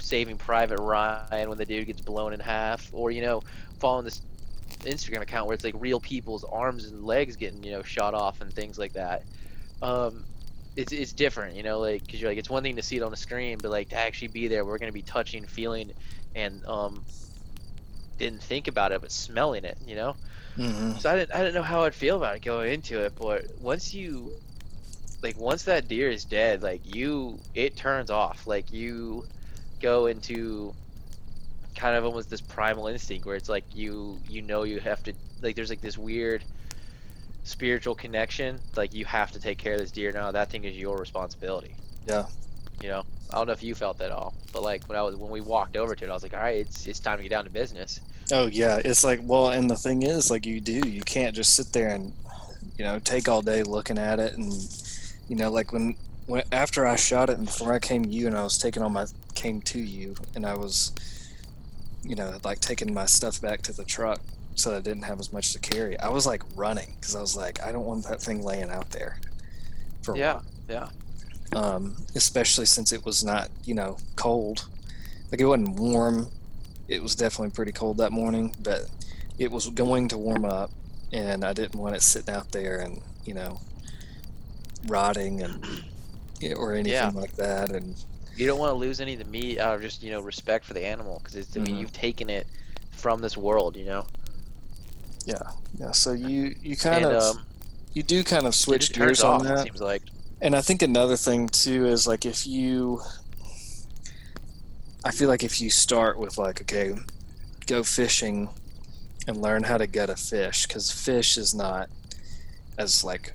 Saving 0.00 0.38
Private 0.38 0.80
Ryan 0.80 1.48
when 1.48 1.58
the 1.58 1.64
dude 1.64 1.86
gets 1.86 2.00
blown 2.00 2.32
in 2.32 2.40
half, 2.40 2.88
or 2.92 3.12
you 3.12 3.22
know, 3.22 3.42
following 3.78 4.04
this 4.04 4.22
Instagram 4.80 5.22
account 5.22 5.46
where 5.46 5.54
it's 5.54 5.64
like 5.64 5.74
real 5.78 6.00
people's 6.00 6.44
arms 6.44 6.86
and 6.86 7.04
legs 7.04 7.36
getting 7.36 7.62
you 7.62 7.70
know 7.70 7.82
shot 7.82 8.14
off 8.14 8.40
and 8.40 8.52
things 8.52 8.76
like 8.76 8.94
that. 8.94 9.22
Um, 9.82 10.26
it's 10.76 10.92
it's 10.92 11.12
different, 11.12 11.56
you 11.56 11.62
know, 11.62 11.80
like 11.80 12.02
because 12.06 12.20
you're 12.20 12.30
like 12.30 12.38
it's 12.38 12.50
one 12.50 12.62
thing 12.62 12.76
to 12.76 12.82
see 12.82 12.96
it 12.96 13.02
on 13.02 13.10
the 13.10 13.16
screen, 13.16 13.60
but 13.60 13.70
like 13.70 13.90
to 13.90 13.96
actually 13.96 14.28
be 14.28 14.48
there, 14.48 14.64
we're 14.64 14.78
gonna 14.78 14.92
be 14.92 15.02
touching, 15.02 15.46
feeling, 15.46 15.92
and 16.34 16.64
um, 16.66 17.06
didn't 18.18 18.42
think 18.42 18.68
about 18.68 18.92
it, 18.92 19.00
but 19.00 19.12
smelling 19.12 19.64
it, 19.64 19.76
you 19.84 19.94
know. 19.96 20.16
hmm 20.56 20.92
So 20.96 21.10
I 21.10 21.16
didn't 21.16 21.34
I 21.34 21.38
didn't 21.40 21.54
know 21.54 21.62
how 21.62 21.84
I'd 21.84 21.94
feel 21.94 22.16
about 22.16 22.36
it 22.36 22.42
going 22.44 22.72
into 22.72 23.04
it, 23.04 23.14
but 23.16 23.44
once 23.58 23.94
you 23.94 24.34
like 25.22 25.38
once 25.38 25.64
that 25.64 25.88
deer 25.88 26.10
is 26.10 26.26
dead, 26.26 26.62
like 26.62 26.82
you 26.84 27.44
it 27.54 27.76
turns 27.76 28.10
off. 28.10 28.46
Like 28.46 28.72
you 28.72 29.26
go 29.80 30.06
into 30.06 30.74
kind 31.76 31.96
of 31.96 32.04
almost 32.04 32.30
this 32.30 32.40
primal 32.40 32.88
instinct 32.88 33.26
where 33.26 33.36
it's 33.36 33.48
like 33.48 33.66
you 33.74 34.22
you 34.26 34.42
know 34.42 34.64
you 34.64 34.80
have 34.80 35.02
to 35.02 35.14
like 35.40 35.54
there's 35.56 35.70
like 35.70 35.80
this 35.80 35.98
weird 35.98 36.44
spiritual 37.50 37.94
connection 37.94 38.58
like 38.76 38.94
you 38.94 39.04
have 39.04 39.32
to 39.32 39.40
take 39.40 39.58
care 39.58 39.74
of 39.74 39.80
this 39.80 39.90
deer 39.90 40.12
now 40.12 40.30
that 40.30 40.48
thing 40.50 40.62
is 40.64 40.76
your 40.76 40.96
responsibility 40.98 41.74
Yeah. 42.06 42.26
you 42.80 42.88
know 42.88 43.02
i 43.30 43.36
don't 43.36 43.48
know 43.48 43.52
if 43.52 43.62
you 43.62 43.74
felt 43.74 43.98
that 43.98 44.06
at 44.06 44.12
all 44.12 44.32
but 44.52 44.62
like 44.62 44.88
when 44.88 44.96
i 44.96 45.02
was 45.02 45.16
when 45.16 45.30
we 45.30 45.40
walked 45.40 45.76
over 45.76 45.94
to 45.96 46.04
it 46.04 46.10
i 46.10 46.12
was 46.14 46.22
like 46.22 46.32
all 46.32 46.40
right 46.40 46.58
it's 46.58 46.86
it's 46.86 47.00
time 47.00 47.16
to 47.16 47.22
get 47.24 47.30
down 47.30 47.44
to 47.44 47.50
business 47.50 48.00
Oh 48.32 48.46
yeah, 48.46 48.80
it's 48.84 49.02
like 49.02 49.18
well, 49.24 49.48
and 49.48 49.68
the 49.68 49.74
thing 49.74 50.02
is, 50.04 50.30
like 50.30 50.46
you 50.46 50.60
do, 50.60 50.88
you 50.88 51.00
can't 51.02 51.34
just 51.34 51.54
sit 51.54 51.72
there 51.72 51.88
and 51.88 52.12
you 52.78 52.84
know 52.84 53.00
take 53.00 53.28
all 53.28 53.42
day 53.42 53.64
looking 53.64 53.98
at 53.98 54.20
it, 54.20 54.34
and 54.34 54.52
you 55.28 55.34
know, 55.34 55.50
like 55.50 55.72
when 55.72 55.96
when 56.26 56.44
after 56.52 56.86
I 56.86 56.94
shot 56.94 57.28
it 57.28 57.38
and 57.38 57.46
before 57.46 57.72
I 57.72 57.80
came 57.80 58.04
to 58.04 58.08
you 58.08 58.28
and 58.28 58.36
I 58.36 58.44
was 58.44 58.56
taking 58.56 58.84
all 58.84 58.88
my 58.88 59.06
came 59.34 59.60
to 59.62 59.80
you 59.80 60.14
and 60.36 60.46
I 60.46 60.54
was, 60.54 60.92
you 62.04 62.14
know, 62.14 62.38
like 62.44 62.60
taking 62.60 62.94
my 62.94 63.06
stuff 63.06 63.40
back 63.40 63.62
to 63.62 63.72
the 63.72 63.82
truck 63.82 64.20
so 64.60 64.70
that 64.70 64.76
I 64.76 64.80
didn't 64.80 65.02
have 65.04 65.20
as 65.20 65.32
much 65.32 65.52
to 65.52 65.58
carry. 65.58 65.98
I 65.98 66.08
was 66.08 66.26
like 66.26 66.42
running 66.56 66.94
because 67.00 67.16
I 67.16 67.20
was 67.20 67.36
like, 67.36 67.62
I 67.62 67.72
don't 67.72 67.84
want 67.84 68.04
that 68.08 68.20
thing 68.22 68.42
laying 68.42 68.70
out 68.70 68.90
there. 68.90 69.18
For 70.02 70.16
yeah 70.16 70.40
yeah 70.68 70.88
um, 71.54 71.96
especially 72.14 72.66
since 72.66 72.92
it 72.92 73.04
was 73.04 73.24
not, 73.24 73.50
you 73.64 73.74
know, 73.74 73.96
cold. 74.16 74.66
Like 75.32 75.40
it 75.40 75.46
wasn't 75.46 75.78
warm. 75.78 76.28
It 76.88 77.02
was 77.02 77.14
definitely 77.16 77.50
pretty 77.50 77.72
cold 77.72 77.96
that 77.98 78.12
morning, 78.12 78.54
but 78.62 78.82
it 79.38 79.50
was 79.50 79.68
going 79.70 80.08
to 80.08 80.18
warm 80.18 80.44
up, 80.44 80.70
and 81.12 81.44
I 81.44 81.52
didn't 81.52 81.74
want 81.80 81.96
it 81.96 82.02
sitting 82.02 82.34
out 82.34 82.52
there 82.52 82.78
and 82.80 83.00
you 83.24 83.34
know 83.34 83.60
rotting 84.86 85.42
and 85.42 85.82
or 86.56 86.74
anything 86.74 86.92
Yeah. 86.92 87.10
like 87.14 87.34
that. 87.36 87.70
And 87.70 87.96
You 88.36 88.46
don't 88.46 88.58
want 88.58 88.70
to 88.70 88.74
lose 88.76 89.00
any 89.00 89.12
of 89.14 89.18
the 89.18 89.24
meat 89.26 89.58
out 89.58 89.74
of 89.74 89.82
just 89.82 90.02
you 90.02 90.10
know 90.10 90.20
respect 90.20 90.64
for 90.64 90.74
the 90.74 90.84
animal 90.84 91.18
because 91.18 91.36
it's 91.36 91.56
I 91.56 91.60
mean 91.60 91.74
Mhm. 91.74 91.80
you've 91.80 91.92
taken 91.92 92.30
it 92.30 92.46
from 92.92 93.20
this 93.20 93.36
world, 93.36 93.76
you 93.76 93.84
know. 93.86 94.06
Yeah, 95.24 95.42
yeah. 95.78 95.90
So 95.92 96.12
you 96.12 96.54
you 96.62 96.76
kind 96.76 97.04
and 97.04 97.16
of 97.16 97.36
um, 97.36 97.46
you 97.92 98.02
do 98.02 98.22
kind 98.24 98.46
of 98.46 98.54
switch 98.54 98.92
gears 98.92 99.22
on 99.22 99.40
off. 99.40 99.42
It 99.42 99.48
that. 99.48 99.64
seems 99.64 99.80
like 99.80 100.02
And 100.40 100.54
I 100.56 100.60
think 100.62 100.82
another 100.82 101.16
thing 101.16 101.48
too 101.48 101.86
is 101.86 102.06
like 102.06 102.24
if 102.24 102.46
you, 102.46 103.00
I 105.04 105.10
feel 105.10 105.28
like 105.28 105.42
if 105.44 105.60
you 105.60 105.70
start 105.70 106.18
with 106.18 106.38
like, 106.38 106.60
okay, 106.62 106.94
go 107.66 107.82
fishing 107.82 108.48
and 109.26 109.36
learn 109.40 109.64
how 109.64 109.78
to 109.78 109.86
gut 109.86 110.10
a 110.10 110.16
fish, 110.16 110.66
because 110.66 110.90
fish 110.90 111.36
is 111.36 111.54
not 111.54 111.88
as 112.78 113.04
like, 113.04 113.34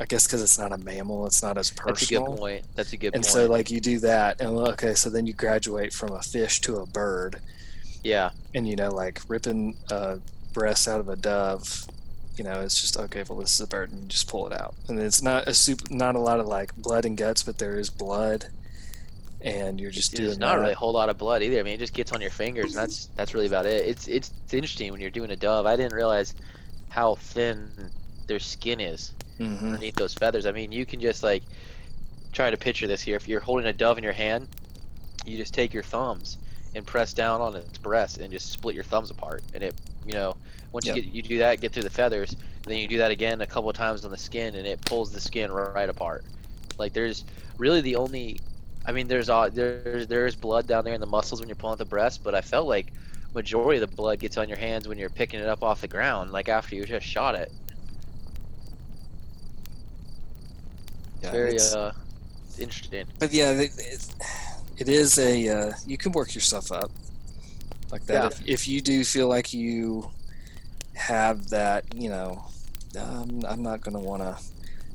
I 0.00 0.04
guess 0.04 0.26
because 0.26 0.42
it's 0.42 0.58
not 0.58 0.72
a 0.72 0.78
mammal, 0.78 1.26
it's 1.26 1.42
not 1.42 1.56
as 1.58 1.70
personal. 1.70 1.96
that's 1.96 2.30
a 2.30 2.34
good 2.34 2.38
point. 2.38 2.64
That's 2.76 2.92
a 2.92 2.96
good 2.96 3.14
And 3.14 3.22
point. 3.24 3.32
so 3.32 3.46
like 3.46 3.70
you 3.70 3.80
do 3.80 3.98
that, 4.00 4.40
and 4.40 4.50
okay, 4.58 4.94
so 4.94 5.10
then 5.10 5.26
you 5.26 5.32
graduate 5.32 5.92
from 5.92 6.12
a 6.12 6.22
fish 6.22 6.60
to 6.62 6.76
a 6.78 6.86
bird, 6.86 7.40
yeah, 8.04 8.30
and 8.54 8.68
you 8.68 8.76
know 8.76 8.90
like 8.90 9.20
ripping 9.28 9.76
a 9.90 10.18
breast 10.56 10.88
out 10.88 11.00
of 11.00 11.08
a 11.10 11.16
dove 11.16 11.84
you 12.38 12.42
know 12.42 12.60
it's 12.62 12.80
just 12.80 12.96
okay 12.96 13.22
well 13.28 13.38
this 13.38 13.52
is 13.52 13.60
a 13.60 13.66
bird 13.66 13.90
and 13.92 14.00
you 14.00 14.08
just 14.08 14.26
pull 14.26 14.46
it 14.46 14.58
out 14.58 14.74
and 14.88 14.98
it's 14.98 15.20
not 15.20 15.46
a 15.46 15.52
soup 15.52 15.90
not 15.90 16.16
a 16.16 16.18
lot 16.18 16.40
of 16.40 16.46
like 16.46 16.74
blood 16.76 17.04
and 17.04 17.18
guts 17.18 17.42
but 17.42 17.58
there 17.58 17.78
is 17.78 17.90
blood 17.90 18.46
and 19.42 19.78
you're 19.78 19.90
just 19.90 20.14
doing 20.14 20.26
there's 20.28 20.38
not 20.38 20.54
that. 20.54 20.60
really 20.62 20.72
a 20.72 20.76
whole 20.76 20.92
lot 20.94 21.10
of 21.10 21.18
blood 21.18 21.42
either. 21.42 21.60
I 21.60 21.62
mean, 21.62 21.74
it 21.74 21.78
just 21.78 21.92
gets 21.92 22.10
on 22.10 22.20
your 22.22 22.30
fingers, 22.30 22.74
and 22.74 22.82
that's 22.82 23.10
that's 23.16 23.34
really 23.34 23.46
about 23.46 23.66
it. 23.66 23.86
It's 23.86 24.08
it's 24.08 24.32
interesting 24.50 24.90
when 24.90 25.00
you're 25.00 25.10
doing 25.10 25.30
a 25.30 25.36
dove. 25.36 25.66
I 25.66 25.76
didn't 25.76 25.92
realize 25.92 26.34
how 26.88 27.16
thin 27.16 27.68
their 28.26 28.40
skin 28.40 28.80
is 28.80 29.12
Mhm. 29.38 29.62
underneath 29.62 29.94
those 29.94 30.14
feathers. 30.14 30.46
I 30.46 30.52
mean, 30.52 30.72
you 30.72 30.84
can 30.86 31.00
just 31.00 31.22
like 31.22 31.42
try 32.32 32.50
to 32.50 32.56
picture 32.56 32.86
this 32.88 33.02
here. 33.02 33.14
If 33.14 33.28
you're 33.28 33.40
holding 33.40 33.66
a 33.66 33.72
dove 33.74 33.98
in 33.98 34.04
your 34.04 34.14
hand, 34.14 34.48
you 35.26 35.36
just 35.36 35.52
take 35.54 35.72
your 35.74 35.82
thumbs 35.84 36.38
and 36.74 36.84
press 36.84 37.12
down 37.12 37.40
on 37.40 37.54
its 37.54 37.78
breast 37.78 38.18
and 38.18 38.32
just 38.32 38.50
split 38.50 38.74
your 38.74 38.84
thumbs 38.84 39.10
apart. 39.10 39.44
And 39.54 39.62
it, 39.62 39.74
you 40.06 40.12
know, 40.14 40.36
once 40.72 40.86
Yep. 40.86 40.96
you 40.96 41.02
get 41.02 41.12
you 41.14 41.22
do 41.22 41.38
that, 41.38 41.60
get 41.60 41.72
through 41.72 41.82
the 41.82 41.90
feathers, 41.90 42.36
then 42.66 42.78
you 42.78 42.88
do 42.88 42.98
that 42.98 43.10
again 43.10 43.40
a 43.40 43.46
couple 43.46 43.68
of 43.70 43.76
times 43.76 44.04
on 44.04 44.10
the 44.10 44.16
skin, 44.18 44.54
and 44.54 44.66
it 44.66 44.80
pulls 44.84 45.12
the 45.12 45.20
skin 45.20 45.50
right 45.52 45.88
apart. 45.88 46.24
Like 46.78 46.92
there's 46.92 47.24
really 47.58 47.80
the 47.80 47.96
only, 47.96 48.38
I 48.84 48.92
mean, 48.92 49.08
there's 49.08 49.28
uh, 49.30 49.48
there's 49.52 50.06
there's 50.06 50.34
blood 50.36 50.66
down 50.66 50.84
there 50.84 50.94
in 50.94 51.00
the 51.00 51.06
muscles 51.06 51.40
when 51.40 51.48
you're 51.48 51.56
pulling 51.56 51.72
at 51.74 51.78
the 51.78 51.84
breast, 51.84 52.22
but 52.22 52.34
I 52.34 52.40
felt 52.40 52.66
like 52.68 52.92
majority 53.34 53.80
of 53.82 53.88
the 53.90 53.96
blood 53.96 54.18
gets 54.18 54.36
on 54.38 54.48
your 54.48 54.58
hands 54.58 54.88
when 54.88 54.96
you're 54.98 55.10
picking 55.10 55.40
it 55.40 55.46
up 55.48 55.62
off 55.62 55.80
the 55.80 55.88
ground, 55.88 56.32
like 56.32 56.48
after 56.48 56.74
you 56.74 56.84
just 56.84 57.06
shot 57.06 57.34
it. 57.34 57.50
Yeah, 61.22 61.30
Very 61.32 61.50
it's- 61.50 61.74
uh, 61.74 61.92
interesting. 62.58 63.06
but 63.18 63.32
yeah 63.32 63.50
it, 63.52 63.70
it, 63.78 64.06
it 64.78 64.88
is 64.88 65.18
a 65.18 65.48
uh, 65.48 65.72
you 65.86 65.98
can 65.98 66.12
work 66.12 66.34
yourself 66.34 66.70
up 66.72 66.90
like 67.92 68.04
that 68.06 68.14
Yeah. 68.14 68.26
if, 68.26 68.48
if 68.48 68.68
you 68.68 68.80
do 68.80 69.04
feel 69.04 69.28
like 69.28 69.52
you 69.52 70.10
have 70.94 71.50
that 71.50 71.84
you 71.94 72.08
know 72.08 72.44
um, 72.98 73.42
i'm 73.48 73.62
not 73.62 73.80
going 73.82 73.94
to 73.94 74.00
want 74.00 74.22
to 74.22 74.36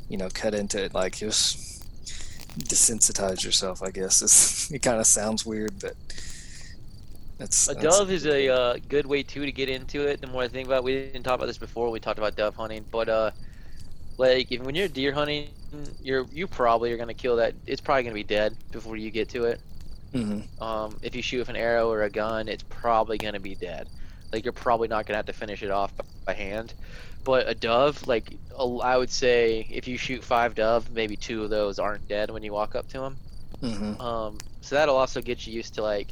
you 0.09 0.17
know 0.17 0.29
cut 0.33 0.53
into 0.53 0.83
it 0.83 0.93
like 0.93 1.15
just 1.17 1.83
desensitize 2.57 3.43
yourself 3.43 3.81
i 3.83 3.89
guess 3.91 4.21
it's, 4.21 4.71
it 4.75 4.79
kind 4.79 4.99
of 4.99 5.07
sounds 5.07 5.45
weird 5.45 5.79
but 5.79 5.95
that's 7.37 7.69
A 7.69 7.73
that's- 7.73 7.97
dove 7.97 8.11
is 8.11 8.25
a 8.27 8.49
uh, 8.49 8.77
good 8.87 9.05
way 9.07 9.23
too 9.23 9.45
to 9.47 9.51
get 9.51 9.67
into 9.67 10.07
it. 10.07 10.21
The 10.21 10.27
more 10.27 10.43
I 10.43 10.47
think 10.47 10.67
about, 10.67 10.79
it, 10.79 10.83
we 10.83 10.93
didn't 10.93 11.23
talk 11.23 11.33
about 11.33 11.47
this 11.47 11.57
before. 11.57 11.89
We 11.89 11.99
talked 11.99 12.19
about 12.19 12.35
dove 12.35 12.53
hunting, 12.55 12.85
but 12.91 13.09
uh, 13.09 13.31
like 14.19 14.51
if, 14.51 14.61
when 14.61 14.75
you're 14.75 14.87
deer 14.87 15.11
hunting, 15.11 15.47
you're 16.03 16.27
you 16.31 16.45
probably 16.45 16.91
are 16.93 16.97
gonna 16.97 17.15
kill 17.15 17.37
that. 17.37 17.55
It's 17.65 17.81
probably 17.81 18.03
gonna 18.03 18.13
be 18.13 18.23
dead 18.23 18.55
before 18.71 18.95
you 18.95 19.09
get 19.09 19.27
to 19.29 19.45
it. 19.45 19.59
Mhm. 20.13 20.61
Um, 20.61 20.97
if 21.01 21.15
you 21.15 21.21
shoot 21.21 21.39
with 21.39 21.49
an 21.49 21.55
arrow 21.55 21.89
or 21.89 22.03
a 22.03 22.09
gun, 22.09 22.47
it's 22.47 22.63
probably 22.63 23.17
gonna 23.17 23.39
be 23.39 23.55
dead. 23.55 23.87
Like 24.33 24.43
you're 24.45 24.53
probably 24.53 24.87
not 24.87 25.05
gonna 25.05 25.17
have 25.17 25.25
to 25.27 25.33
finish 25.33 25.63
it 25.63 25.71
off 25.71 25.91
by, 26.25 26.33
hand. 26.33 26.73
But 27.23 27.47
a 27.47 27.53
dove, 27.53 28.07
like 28.07 28.33
a- 28.57 28.63
I 28.83 28.97
would 28.97 29.09
say, 29.09 29.67
if 29.69 29.87
you 29.87 29.97
shoot 29.97 30.23
five 30.23 30.55
dove, 30.55 30.89
maybe 30.91 31.15
two 31.15 31.43
of 31.43 31.49
those 31.49 31.77
aren't 31.79 32.07
dead 32.07 32.29
when 32.31 32.41
you 32.43 32.51
walk 32.51 32.75
up 32.75 32.87
to 32.89 32.99
them. 32.99 33.17
Mhm. 33.61 33.99
Um, 34.01 34.37
so 34.61 34.75
that'll 34.75 34.95
also 34.97 35.21
get 35.21 35.45
you 35.45 35.53
used 35.53 35.73
to 35.75 35.83
like 35.83 36.07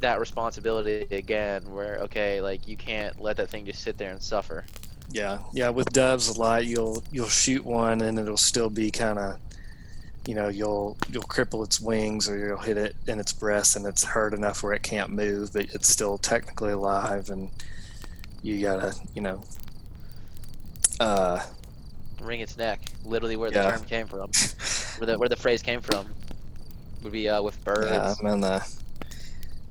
that 0.00 0.18
responsibility 0.20 1.06
again, 1.14 1.62
where 1.72 1.98
okay, 2.00 2.40
like 2.40 2.66
you 2.66 2.76
can't 2.76 3.20
let 3.20 3.36
that 3.36 3.48
thing 3.48 3.64
just 3.64 3.82
sit 3.82 3.98
there 3.98 4.10
and 4.10 4.20
suffer. 4.22 4.64
Yeah, 5.10 5.38
yeah. 5.52 5.68
With 5.68 5.92
doves, 5.92 6.28
a 6.28 6.38
lot 6.38 6.66
you'll 6.66 7.02
you'll 7.12 7.28
shoot 7.28 7.64
one 7.64 8.00
and 8.02 8.18
it'll 8.18 8.36
still 8.36 8.70
be 8.70 8.90
kind 8.90 9.18
of, 9.18 9.38
you 10.26 10.34
know, 10.34 10.48
you'll 10.48 10.96
you'll 11.10 11.22
cripple 11.24 11.64
its 11.64 11.80
wings 11.80 12.28
or 12.28 12.38
you'll 12.38 12.56
hit 12.58 12.76
it 12.76 12.94
in 13.08 13.18
its 13.18 13.32
breast 13.32 13.74
and 13.76 13.86
it's 13.86 14.04
hurt 14.04 14.34
enough 14.34 14.62
where 14.62 14.72
it 14.72 14.82
can't 14.82 15.10
move, 15.10 15.52
but 15.52 15.66
it's 15.74 15.88
still 15.88 16.16
technically 16.18 16.72
alive 16.72 17.28
and 17.30 17.50
you 18.42 18.60
gotta, 18.60 18.94
you 19.14 19.20
know, 19.22 19.42
uh, 21.00 21.40
Wring 22.20 22.40
its 22.40 22.56
neck, 22.56 22.80
literally 23.04 23.34
where 23.36 23.50
Yeah. 23.52 23.62
the 23.72 23.76
term 23.78 23.84
came 23.86 24.06
from, 24.06 24.30
where 24.98 25.06
the 25.06 25.18
where 25.18 25.28
the 25.28 25.36
phrase 25.36 25.60
came 25.62 25.80
from, 25.80 26.06
would 27.02 27.12
be 27.12 27.28
uh, 27.28 27.42
with 27.42 27.62
birds. 27.64 27.90
yeah. 27.90 28.14
I'm 28.20 28.26
on 28.26 28.40
the. 28.40 28.64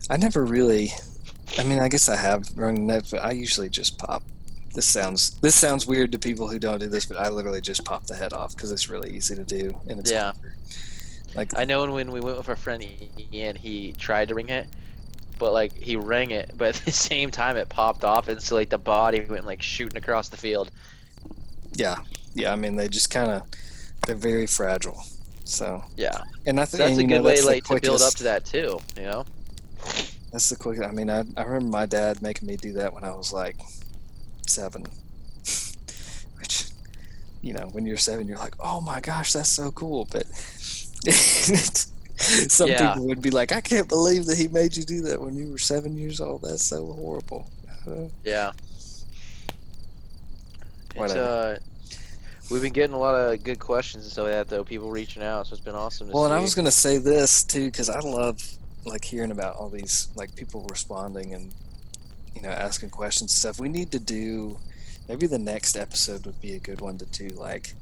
I 0.09 0.17
never 0.17 0.43
really. 0.43 0.91
I 1.57 1.63
mean, 1.63 1.79
I 1.79 1.87
guess 1.87 2.09
I 2.09 2.17
have 2.17 2.49
wrung 2.57 2.85
neck, 2.87 3.03
but 3.11 3.23
I 3.23 3.31
usually 3.31 3.69
just 3.69 3.97
pop. 3.97 4.23
This 4.73 4.85
sounds 4.87 5.31
this 5.41 5.55
sounds 5.55 5.85
weird 5.85 6.11
to 6.13 6.19
people 6.19 6.47
who 6.47 6.57
don't 6.59 6.79
do 6.79 6.87
this, 6.87 7.05
but 7.05 7.17
I 7.17 7.29
literally 7.29 7.61
just 7.61 7.83
pop 7.83 8.05
the 8.05 8.15
head 8.15 8.31
off 8.33 8.55
because 8.55 8.71
it's 8.71 8.89
really 8.89 9.11
easy 9.11 9.35
to 9.35 9.43
do 9.43 9.77
and 9.89 9.99
it's 9.99 10.11
Yeah. 10.11 10.31
like 11.35 11.57
I 11.57 11.65
know 11.65 11.81
when 11.93 12.11
we 12.11 12.19
went 12.21 12.37
with 12.37 12.47
our 12.49 12.55
friend 12.55 12.85
Ian, 13.33 13.55
he 13.57 13.91
tried 13.93 14.29
to 14.29 14.35
ring 14.35 14.49
it, 14.49 14.67
but 15.39 15.51
like 15.51 15.73
he 15.73 15.97
rang 15.97 16.31
it, 16.31 16.51
but 16.57 16.75
at 16.77 16.85
the 16.85 16.91
same 17.09 17.31
time 17.31 17.57
it 17.57 17.67
popped 17.67 18.03
off, 18.05 18.27
and 18.29 18.41
so 18.41 18.55
like 18.55 18.69
the 18.69 18.77
body 18.77 19.19
went 19.21 19.45
like 19.45 19.61
shooting 19.61 19.97
across 19.97 20.29
the 20.29 20.37
field. 20.37 20.71
Yeah, 21.73 21.97
yeah. 22.33 22.51
I 22.51 22.55
mean, 22.55 22.75
they 22.75 22.87
just 22.87 23.09
kind 23.09 23.31
of 23.31 23.43
they're 24.05 24.15
very 24.15 24.47
fragile. 24.47 25.03
So, 25.43 25.83
Yeah, 25.97 26.21
and 26.45 26.59
I 26.61 26.65
think 26.65 26.79
that's 26.79 26.97
a 26.97 27.01
you 27.01 27.07
know, 27.07 27.17
good 27.17 27.25
way 27.25 27.41
like 27.41 27.65
to 27.65 27.79
build 27.81 28.01
up 28.01 28.13
to 28.15 28.23
that 28.23 28.45
too. 28.45 28.79
You 28.95 29.03
know. 29.03 29.25
That's 30.31 30.47
the 30.49 30.55
quick. 30.55 30.81
I 30.81 30.91
mean, 30.91 31.09
I 31.09 31.25
I 31.35 31.43
remember 31.43 31.67
my 31.77 31.85
dad 31.85 32.21
making 32.21 32.47
me 32.47 32.55
do 32.55 32.71
that 32.73 32.93
when 32.93 33.03
I 33.03 33.11
was 33.13 33.33
like 33.33 33.57
seven. 34.51 34.83
Which, 36.39 36.65
you 37.41 37.53
know, 37.53 37.67
when 37.71 37.85
you're 37.85 37.97
seven, 37.97 38.27
you're 38.27 38.37
like, 38.37 38.55
oh 38.59 38.81
my 38.81 38.99
gosh, 38.99 39.33
that's 39.33 39.49
so 39.49 39.71
cool. 39.71 40.07
But 40.11 40.25
some 41.07 42.69
Yeah. 42.69 42.93
people 42.93 43.07
would 43.07 43.21
be 43.21 43.31
like, 43.31 43.51
I 43.51 43.61
can't 43.61 43.87
believe 43.87 44.25
that 44.25 44.37
he 44.37 44.47
made 44.47 44.75
you 44.77 44.83
do 44.83 45.01
that 45.03 45.19
when 45.21 45.35
you 45.35 45.51
were 45.51 45.57
seven 45.57 45.97
years 45.97 46.19
old. 46.21 46.41
That's 46.43 46.63
so 46.65 46.85
horrible. 46.93 47.47
Uh, 47.87 48.07
Yeah. 48.23 48.51
It's 50.93 51.13
uh, 51.13 51.57
we've 52.49 52.61
been 52.61 52.73
getting 52.73 52.93
a 52.95 52.99
lot 52.99 53.15
of 53.15 53.43
good 53.43 53.59
questions 53.59 54.03
and 54.03 54.11
stuff 54.11 54.25
like 54.25 54.33
that 54.33 54.49
though. 54.49 54.63
People 54.63 54.91
reaching 54.91 55.23
out, 55.23 55.47
so 55.47 55.53
it's 55.55 55.63
been 55.63 55.73
awesome. 55.73 56.07
To 56.07 56.13
Well, 56.13 56.25
and 56.25 56.33
I 56.33 56.39
was 56.39 56.53
gonna 56.53 56.69
say 56.69 56.97
this 56.97 57.43
too 57.45 57.65
because 57.71 57.89
I 57.89 57.99
love 58.01 58.41
like 58.85 59.05
hearing 59.05 59.31
about 59.31 59.55
all 59.55 59.69
these 59.69 60.09
like 60.15 60.35
people 60.35 60.67
responding 60.69 61.33
and 61.33 61.53
you 62.35 62.41
know 62.41 62.49
asking 62.49 62.89
questions 62.89 63.31
and 63.31 63.37
stuff. 63.37 63.59
We 63.59 63.69
need 63.69 63.91
to 63.91 63.99
do 63.99 64.57
maybe 65.07 65.27
the 65.27 65.39
next 65.39 65.75
episode 65.75 66.25
would 66.25 66.41
be 66.41 66.53
a 66.53 66.59
good 66.59 66.81
one 66.81 66.97
to 66.99 67.05
do. 67.05 67.29
Like 67.29 67.73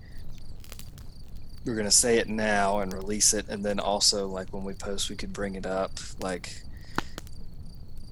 we're 1.65 1.75
gonna 1.75 1.91
say 1.91 2.17
it 2.17 2.27
now 2.27 2.79
and 2.79 2.93
release 2.93 3.33
it, 3.33 3.47
and 3.49 3.63
then 3.63 3.79
also 3.79 4.27
like 4.27 4.49
when 4.49 4.63
we 4.63 4.73
post, 4.73 5.09
we 5.09 5.15
could 5.15 5.33
bring 5.33 5.55
it 5.55 5.65
up. 5.65 5.91
Like 6.19 6.61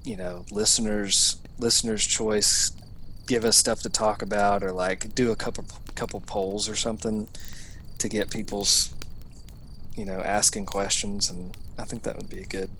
you 0.04 0.16
know, 0.16 0.44
listeners 0.50 1.36
listeners 1.58 2.06
choice. 2.06 2.72
Give 3.26 3.44
us 3.44 3.58
stuff 3.58 3.82
to 3.82 3.90
talk 3.90 4.22
about, 4.22 4.62
or 4.62 4.72
like 4.72 5.14
do 5.14 5.30
a 5.30 5.36
couple 5.36 5.66
couple 5.94 6.20
polls 6.20 6.68
or 6.68 6.76
something 6.76 7.28
to 7.98 8.08
get 8.08 8.30
people's 8.30 8.94
you 9.98 10.04
know, 10.04 10.20
asking 10.20 10.64
questions, 10.64 11.28
and 11.28 11.56
I 11.76 11.84
think 11.84 12.04
that 12.04 12.16
would 12.16 12.30
be 12.30 12.40
a 12.40 12.46
good, 12.46 12.70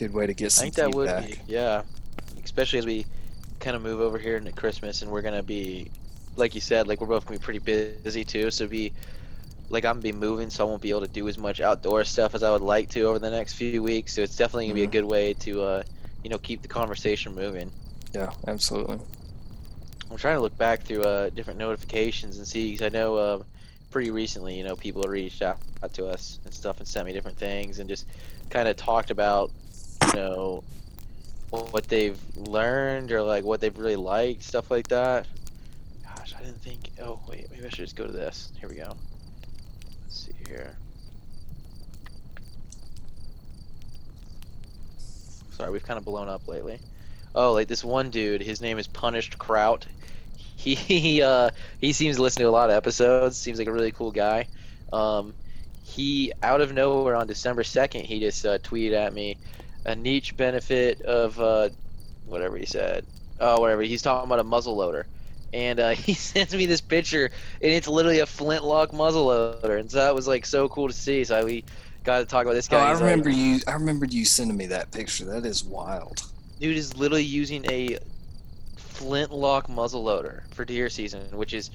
good 0.00 0.12
way 0.14 0.26
to 0.26 0.34
get 0.34 0.52
I 0.56 0.60
think 0.60 0.74
that 0.76 0.92
feedback. 0.92 0.92
would 0.92 1.14
be 1.14 1.42
yeah, 1.46 1.84
especially 2.44 2.80
as 2.80 2.86
we 2.86 3.06
kind 3.60 3.76
of 3.76 3.82
move 3.82 4.00
over 4.00 4.18
here 4.18 4.36
into 4.38 4.52
Christmas, 4.52 5.02
and 5.02 5.10
we're 5.10 5.22
gonna 5.22 5.42
be, 5.42 5.92
like 6.36 6.54
you 6.54 6.62
said, 6.62 6.88
like 6.88 7.00
we're 7.00 7.08
both 7.08 7.26
gonna 7.26 7.38
be 7.40 7.44
pretty 7.44 7.60
busy 7.60 8.24
too. 8.24 8.50
So 8.50 8.68
be 8.68 8.94
like 9.70 9.84
I'm 9.86 9.94
gonna 9.96 10.02
be 10.02 10.12
moving, 10.12 10.50
so 10.50 10.66
I 10.66 10.68
won't 10.68 10.82
be 10.82 10.90
able 10.90 11.02
to 11.02 11.08
do 11.08 11.28
as 11.28 11.38
much 11.38 11.60
outdoor 11.60 12.04
stuff 12.04 12.34
as 12.34 12.44
I 12.44 12.52
would 12.52 12.62
like 12.62 12.90
to 12.90 13.02
over 13.04 13.18
the 13.20 13.30
next 13.30 13.54
few 13.54 13.82
weeks. 13.82 14.14
So 14.14 14.22
it's 14.22 14.36
definitely 14.36 14.66
gonna 14.68 14.74
be 14.76 14.84
a 14.84 14.86
Mhm. 14.86 15.00
good 15.00 15.04
way 15.04 15.34
to, 15.36 15.62
uh, 15.62 15.84
you 16.24 16.30
know, 16.30 16.38
keep 16.38 16.62
the 16.62 16.68
conversation 16.68 17.34
moving. 17.34 17.72
Yeah, 18.12 18.30
absolutely. 18.46 19.00
I'm 20.10 20.16
trying 20.16 20.36
to 20.36 20.40
look 20.40 20.56
back 20.56 20.84
through 20.84 21.02
uh, 21.04 21.30
different 21.30 21.58
notifications 21.58 22.38
and 22.38 22.46
see 22.46 22.72
because 22.72 22.84
I 22.86 22.88
know 22.90 23.16
uh, 23.16 23.42
pretty 23.90 24.10
recently, 24.10 24.56
you 24.56 24.64
know, 24.64 24.76
people 24.76 25.02
reached 25.04 25.42
out 25.42 25.60
to 25.94 26.06
us 26.06 26.40
and 26.44 26.52
stuff 26.52 26.78
and 26.78 26.88
sent 26.88 27.06
me 27.06 27.12
different 27.12 27.38
things 27.38 27.78
and 27.78 27.88
just 27.88 28.06
kind 28.50 28.68
of 28.68 28.76
talked 28.76 29.10
about, 29.10 29.52
you 30.06 30.12
know, 30.14 30.64
what 31.50 31.88
they've 31.88 32.18
learned 32.36 33.12
or 33.12 33.22
like 33.22 33.44
what 33.44 33.60
they've 33.60 33.76
really 33.76 33.96
liked, 33.96 34.42
stuff 34.42 34.70
like 34.70 34.88
that. 34.88 35.26
gosh, 36.04 36.34
I 36.38 36.42
didn't 36.42 36.62
think. 36.62 36.90
Oh 37.02 37.20
wait, 37.28 37.50
maybe 37.50 37.66
I 37.66 37.68
should 37.68 37.84
just 37.84 37.96
go 37.96 38.06
to 38.06 38.12
this. 38.12 38.52
Here 38.58 38.68
we 38.68 38.76
go. 38.76 38.96
Let's 40.04 40.26
see 40.26 40.32
here. 40.46 40.76
Sorry, 45.50 45.70
we've 45.70 45.84
kind 45.84 45.98
of 45.98 46.04
blown 46.04 46.28
up 46.28 46.46
lately. 46.48 46.78
Oh, 47.34 47.52
like 47.52 47.68
this 47.68 47.84
one 47.84 48.10
dude. 48.10 48.40
His 48.42 48.60
name 48.60 48.78
is 48.78 48.86
Punished 48.86 49.38
Kraut. 49.38 49.86
He 50.56 50.74
he, 50.76 51.22
uh, 51.22 51.50
he 51.80 51.92
seems 51.92 52.16
to 52.16 52.22
listen 52.22 52.42
to 52.42 52.48
a 52.48 52.50
lot 52.50 52.70
of 52.70 52.76
episodes. 52.76 53.36
Seems 53.36 53.58
like 53.58 53.68
a 53.68 53.72
really 53.72 53.92
cool 53.92 54.12
guy. 54.12 54.46
Um, 54.92 55.34
he 55.82 56.32
out 56.42 56.60
of 56.60 56.72
nowhere 56.72 57.16
on 57.16 57.26
December 57.26 57.64
second, 57.64 58.04
he 58.04 58.20
just 58.20 58.46
uh, 58.46 58.58
tweeted 58.58 58.92
at 58.92 59.12
me 59.12 59.36
a 59.84 59.94
niche 59.96 60.36
benefit 60.36 61.00
of 61.02 61.38
uh, 61.40 61.68
whatever 62.26 62.56
he 62.56 62.66
said. 62.66 63.04
Oh, 63.40 63.60
whatever. 63.60 63.82
He's 63.82 64.02
talking 64.02 64.26
about 64.28 64.38
a 64.40 64.44
muzzle 64.44 64.76
loader, 64.76 65.06
and 65.52 65.80
uh, 65.80 65.90
he 66.06 66.14
sends 66.14 66.54
me 66.54 66.66
this 66.66 66.80
picture, 66.80 67.24
and 67.62 67.72
it's 67.72 67.88
literally 67.88 68.18
a 68.20 68.26
flintlock 68.26 68.92
muzzle 68.92 69.24
loader, 69.26 69.76
and 69.78 69.90
so 69.90 69.98
that 69.98 70.14
was 70.14 70.26
like 70.28 70.44
so 70.46 70.68
cool 70.68 70.88
to 70.88 70.94
see. 70.94 71.24
So 71.24 71.44
we 71.44 71.64
got 72.04 72.18
to 72.20 72.24
talk 72.26 72.42
about 72.44 72.54
this 72.54 72.68
Oh, 72.68 72.72
guy. 72.72 72.86
I 72.86 72.90
He's 72.90 73.00
like- 73.00 73.10
remember 73.10 73.30
you. 73.30 73.60
I 73.66 73.72
remember 73.72 74.06
you 74.06 74.24
sending 74.24 74.56
me 74.56 74.66
that 74.66 74.90
picture. 74.90 75.24
That 75.24 75.44
is 75.46 75.64
wild. 75.64 76.22
dude 76.60 76.76
is 76.76 76.96
literally 76.96 77.24
using 77.24 77.64
a 77.70 77.98
flintlock 78.76 79.68
muzzle 79.68 80.02
loader 80.02 80.44
for 80.50 80.64
deer 80.64 80.88
season, 80.90 81.22
which 81.32 81.54
is 81.54 81.70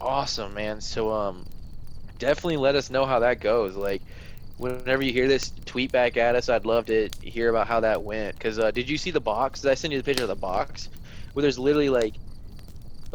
awesome, 0.00 0.54
man. 0.54 0.80
So 0.80 1.10
um, 1.12 1.46
definitely 2.18 2.58
let 2.58 2.74
us 2.74 2.90
know 2.90 3.06
how 3.06 3.20
that 3.20 3.40
goes. 3.40 3.76
Like, 3.76 4.02
whenever 4.60 4.86
you 4.86 4.96
hear 4.98 5.12
this, 5.12 5.38
tweet 5.50 5.76
back 5.76 6.16
at 6.16 6.18
us. 6.18 6.48
I'd 6.48 6.50
love 6.50 6.72
to 6.72 6.96
hear 7.10 7.38
about 7.38 7.56
how 7.56 7.80
that 7.80 8.02
went. 8.02 8.38
Cause 8.38 8.58
uh, 8.58 8.70
did 8.70 8.88
you 8.88 8.96
see 8.98 9.10
the 9.10 9.20
box? 9.20 9.60
Did 9.60 9.70
I 9.70 9.74
send 9.74 9.92
you 9.92 9.98
the 9.98 10.04
picture 10.04 10.22
of 10.22 10.28
the 10.28 10.36
box? 10.36 10.88
Where 11.32 11.42
there's 11.42 11.58
literally 11.58 11.88
like, 11.90 12.18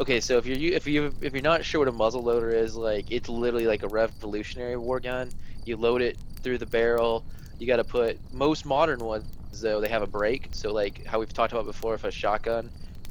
okay, 0.00 0.20
so 0.20 0.38
if 0.38 0.46
you're 0.46 0.56
you- 0.56 0.74
if 0.74 0.86
you 0.86 1.14
if 1.20 1.32
you're 1.32 1.42
not 1.42 1.64
sure 1.64 1.80
what 1.80 1.88
a 1.88 1.92
muzzle 1.92 2.22
loader 2.24 2.50
is, 2.50 2.76
like 2.76 3.10
it's 3.10 3.28
literally 3.28 3.66
like 3.66 3.82
a 3.82 3.88
Revolutionary 3.88 4.76
War 4.76 5.00
gun. 5.00 5.32
You 5.64 5.76
load 5.76 6.02
it 6.02 6.18
through 6.42 6.58
the 6.58 6.66
barrel. 6.66 7.26
You 7.58 7.66
got 7.66 7.76
to 7.76 7.84
put 7.84 8.20
most 8.32 8.64
modern 8.66 9.04
ones 9.04 9.30
though 9.30 9.80
they 9.80 9.88
have 9.88 10.02
a 10.02 10.06
break. 10.06 10.20
So 10.52 10.72
like 10.72 10.74
how 10.80 10.92
we've 10.92 11.04
talked 11.04 11.26
about 11.26 11.40
before, 11.40 11.72
if 11.72 11.82
a 11.82 11.90
shotgun, 11.94 12.54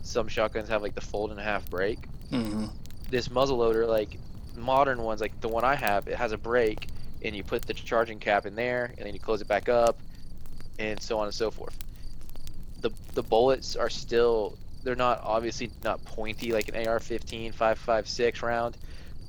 some 0.02 0.28
shotguns 0.28 0.68
have 0.70 0.82
like 0.82 0.84
the 0.88 1.02
fold 1.02 1.32
and 1.32 1.40
a 1.40 1.44
half 1.44 1.68
brake. 1.68 2.08
hmm 2.32 2.66
This 3.10 3.30
muzzle 3.30 3.58
loader, 3.58 3.86
like 3.86 4.20
modern 4.54 5.02
ones, 5.02 5.22
like 5.22 5.40
the 5.40 5.50
one 5.50 5.64
I 5.64 5.76
have, 5.76 6.08
it 6.08 6.16
has 6.18 6.32
a 6.32 6.38
brake, 6.38 6.90
and 7.26 7.36
you 7.36 7.44
put 7.44 7.64
the 7.64 7.74
charging 7.74 8.20
cap 8.20 8.46
in 8.46 8.56
there, 8.56 8.94
and 8.98 9.06
then 9.06 9.14
you 9.14 9.20
close 9.20 9.42
it 9.42 9.48
back 9.48 9.68
up, 9.68 9.98
and 10.80 11.02
so 11.02 11.20
on 11.20 11.26
and 11.26 11.34
so 11.34 11.52
forth. 11.52 11.76
The 12.82 12.92
the 13.14 13.24
bullets 13.24 13.76
are 13.76 13.90
still 13.90 14.58
they're 14.84 14.96
not 14.96 15.22
obviously 15.24 15.72
not 15.84 16.04
pointy 16.06 16.52
like 16.52 16.70
an 16.70 16.88
AR-15 16.88 17.54
5.56 17.54 18.42
round, 18.44 18.78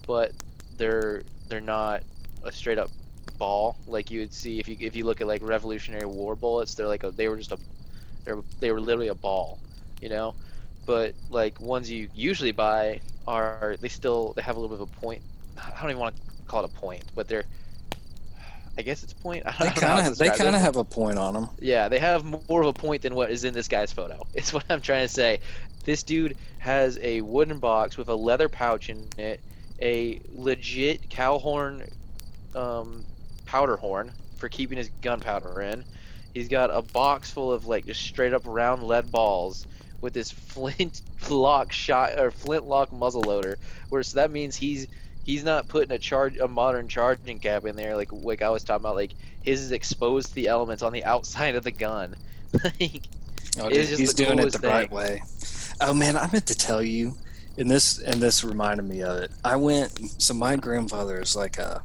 but 0.06 0.32
they're 0.76 1.22
they're 1.48 1.60
not 1.60 2.02
a 2.44 2.52
straight 2.52 2.78
up 2.78 2.90
ball 3.38 3.76
like 3.86 4.10
you 4.10 4.20
would 4.20 4.32
see 4.32 4.58
if 4.58 4.68
you 4.68 4.76
if 4.80 4.94
you 4.94 5.04
look 5.04 5.20
at 5.20 5.26
like 5.26 5.42
Revolutionary 5.42 6.06
War 6.06 6.36
bullets. 6.36 6.74
They're 6.74 6.86
like 6.86 7.04
a, 7.04 7.10
they 7.10 7.28
were 7.28 7.36
just 7.36 7.52
a 7.52 7.58
they 8.24 8.32
were, 8.32 8.44
they 8.60 8.72
were 8.72 8.80
literally 8.80 9.08
a 9.08 9.14
ball, 9.14 9.58
you 10.00 10.08
know. 10.08 10.34
But 10.84 11.14
like 11.30 11.60
ones 11.60 11.90
you 11.90 12.08
usually 12.14 12.52
buy 12.52 13.00
are 13.26 13.76
they 13.80 13.88
still 13.88 14.34
they 14.34 14.42
have 14.42 14.56
a 14.56 14.60
little 14.60 14.76
bit 14.76 14.82
of 14.82 14.88
a 14.92 15.00
point. 15.00 15.22
I 15.58 15.80
don't 15.80 15.90
even 15.90 16.00
want 16.00 16.14
to 16.14 16.22
call 16.46 16.64
it 16.64 16.70
a 16.70 16.80
point, 16.80 17.04
but 17.14 17.28
they're 17.28 17.44
I 18.78 18.82
guess 18.82 19.02
it's 19.02 19.12
a 19.12 19.16
point. 19.16 19.44
I 19.46 19.52
They 19.58 19.70
kind 19.70 20.06
of. 20.06 20.18
They 20.18 20.28
kind 20.28 20.54
of 20.54 20.60
have 20.60 20.76
a 20.76 20.84
point 20.84 21.18
on 21.18 21.34
them. 21.34 21.48
Yeah, 21.60 21.88
they 21.88 21.98
have 21.98 22.24
more 22.48 22.60
of 22.62 22.68
a 22.68 22.72
point 22.72 23.02
than 23.02 23.14
what 23.14 23.30
is 23.30 23.44
in 23.44 23.54
this 23.54 23.68
guy's 23.68 23.92
photo. 23.92 24.26
It's 24.34 24.52
what 24.52 24.64
I'm 24.68 24.80
trying 24.80 25.06
to 25.06 25.12
say. 25.12 25.40
This 25.84 26.02
dude 26.02 26.36
has 26.58 26.98
a 27.00 27.20
wooden 27.20 27.58
box 27.58 27.96
with 27.96 28.08
a 28.08 28.14
leather 28.14 28.48
pouch 28.48 28.90
in 28.90 29.08
it, 29.16 29.40
a 29.80 30.20
legit 30.34 31.08
cow 31.08 31.38
horn 31.38 31.88
um, 32.54 33.04
powder 33.46 33.76
horn 33.76 34.12
for 34.36 34.48
keeping 34.48 34.78
his 34.78 34.90
gunpowder 35.00 35.62
in. 35.62 35.84
He's 36.34 36.48
got 36.48 36.70
a 36.70 36.82
box 36.82 37.30
full 37.30 37.52
of 37.52 37.66
like 37.66 37.86
just 37.86 38.02
straight 38.02 38.34
up 38.34 38.42
round 38.44 38.82
lead 38.82 39.10
balls 39.10 39.66
with 40.00 40.12
this 40.12 40.30
flint 40.52 41.00
lock 41.30 41.72
shot 41.72 42.18
or 42.18 42.30
flintlock 42.30 42.92
muzzle 42.92 43.22
loader. 43.22 43.58
Where 43.88 44.02
so 44.02 44.16
that 44.16 44.30
means 44.30 44.56
he's 44.56 44.86
he's 45.26 45.44
not 45.44 45.68
putting 45.68 45.92
a 45.92 45.98
charge 45.98 46.38
a 46.38 46.48
modern 46.48 46.88
charging 46.88 47.38
cap 47.38 47.66
in 47.66 47.76
there 47.76 47.96
like 47.96 48.10
like 48.12 48.40
I 48.40 48.48
was 48.48 48.64
talking 48.64 48.82
about 48.82 48.94
like 48.94 49.12
his 49.42 49.60
is 49.60 49.72
exposed 49.72 50.28
to 50.28 50.34
the 50.34 50.48
elements 50.48 50.82
on 50.82 50.92
the 50.92 51.04
outside 51.04 51.54
of 51.54 51.64
the 51.64 51.70
gun. 51.70 52.16
like, 52.64 53.02
Oh, 53.58 53.70
dude, 53.70 53.86
he's 53.86 54.12
doing 54.12 54.38
it 54.38 54.52
the 54.52 54.68
right 54.68 54.90
way. 54.90 55.22
Oh 55.80 55.94
man, 55.94 56.16
I 56.16 56.28
meant 56.30 56.46
to 56.46 56.54
tell 56.54 56.82
you, 56.82 57.16
and 57.56 57.70
this 57.70 57.98
and 57.98 58.20
this 58.20 58.44
reminded 58.44 58.84
me 58.84 59.02
of 59.02 59.16
it. 59.16 59.30
I 59.44 59.56
went. 59.56 60.20
So 60.20 60.34
my 60.34 60.56
grandfather 60.56 61.20
is 61.20 61.34
like 61.34 61.58
a 61.58 61.82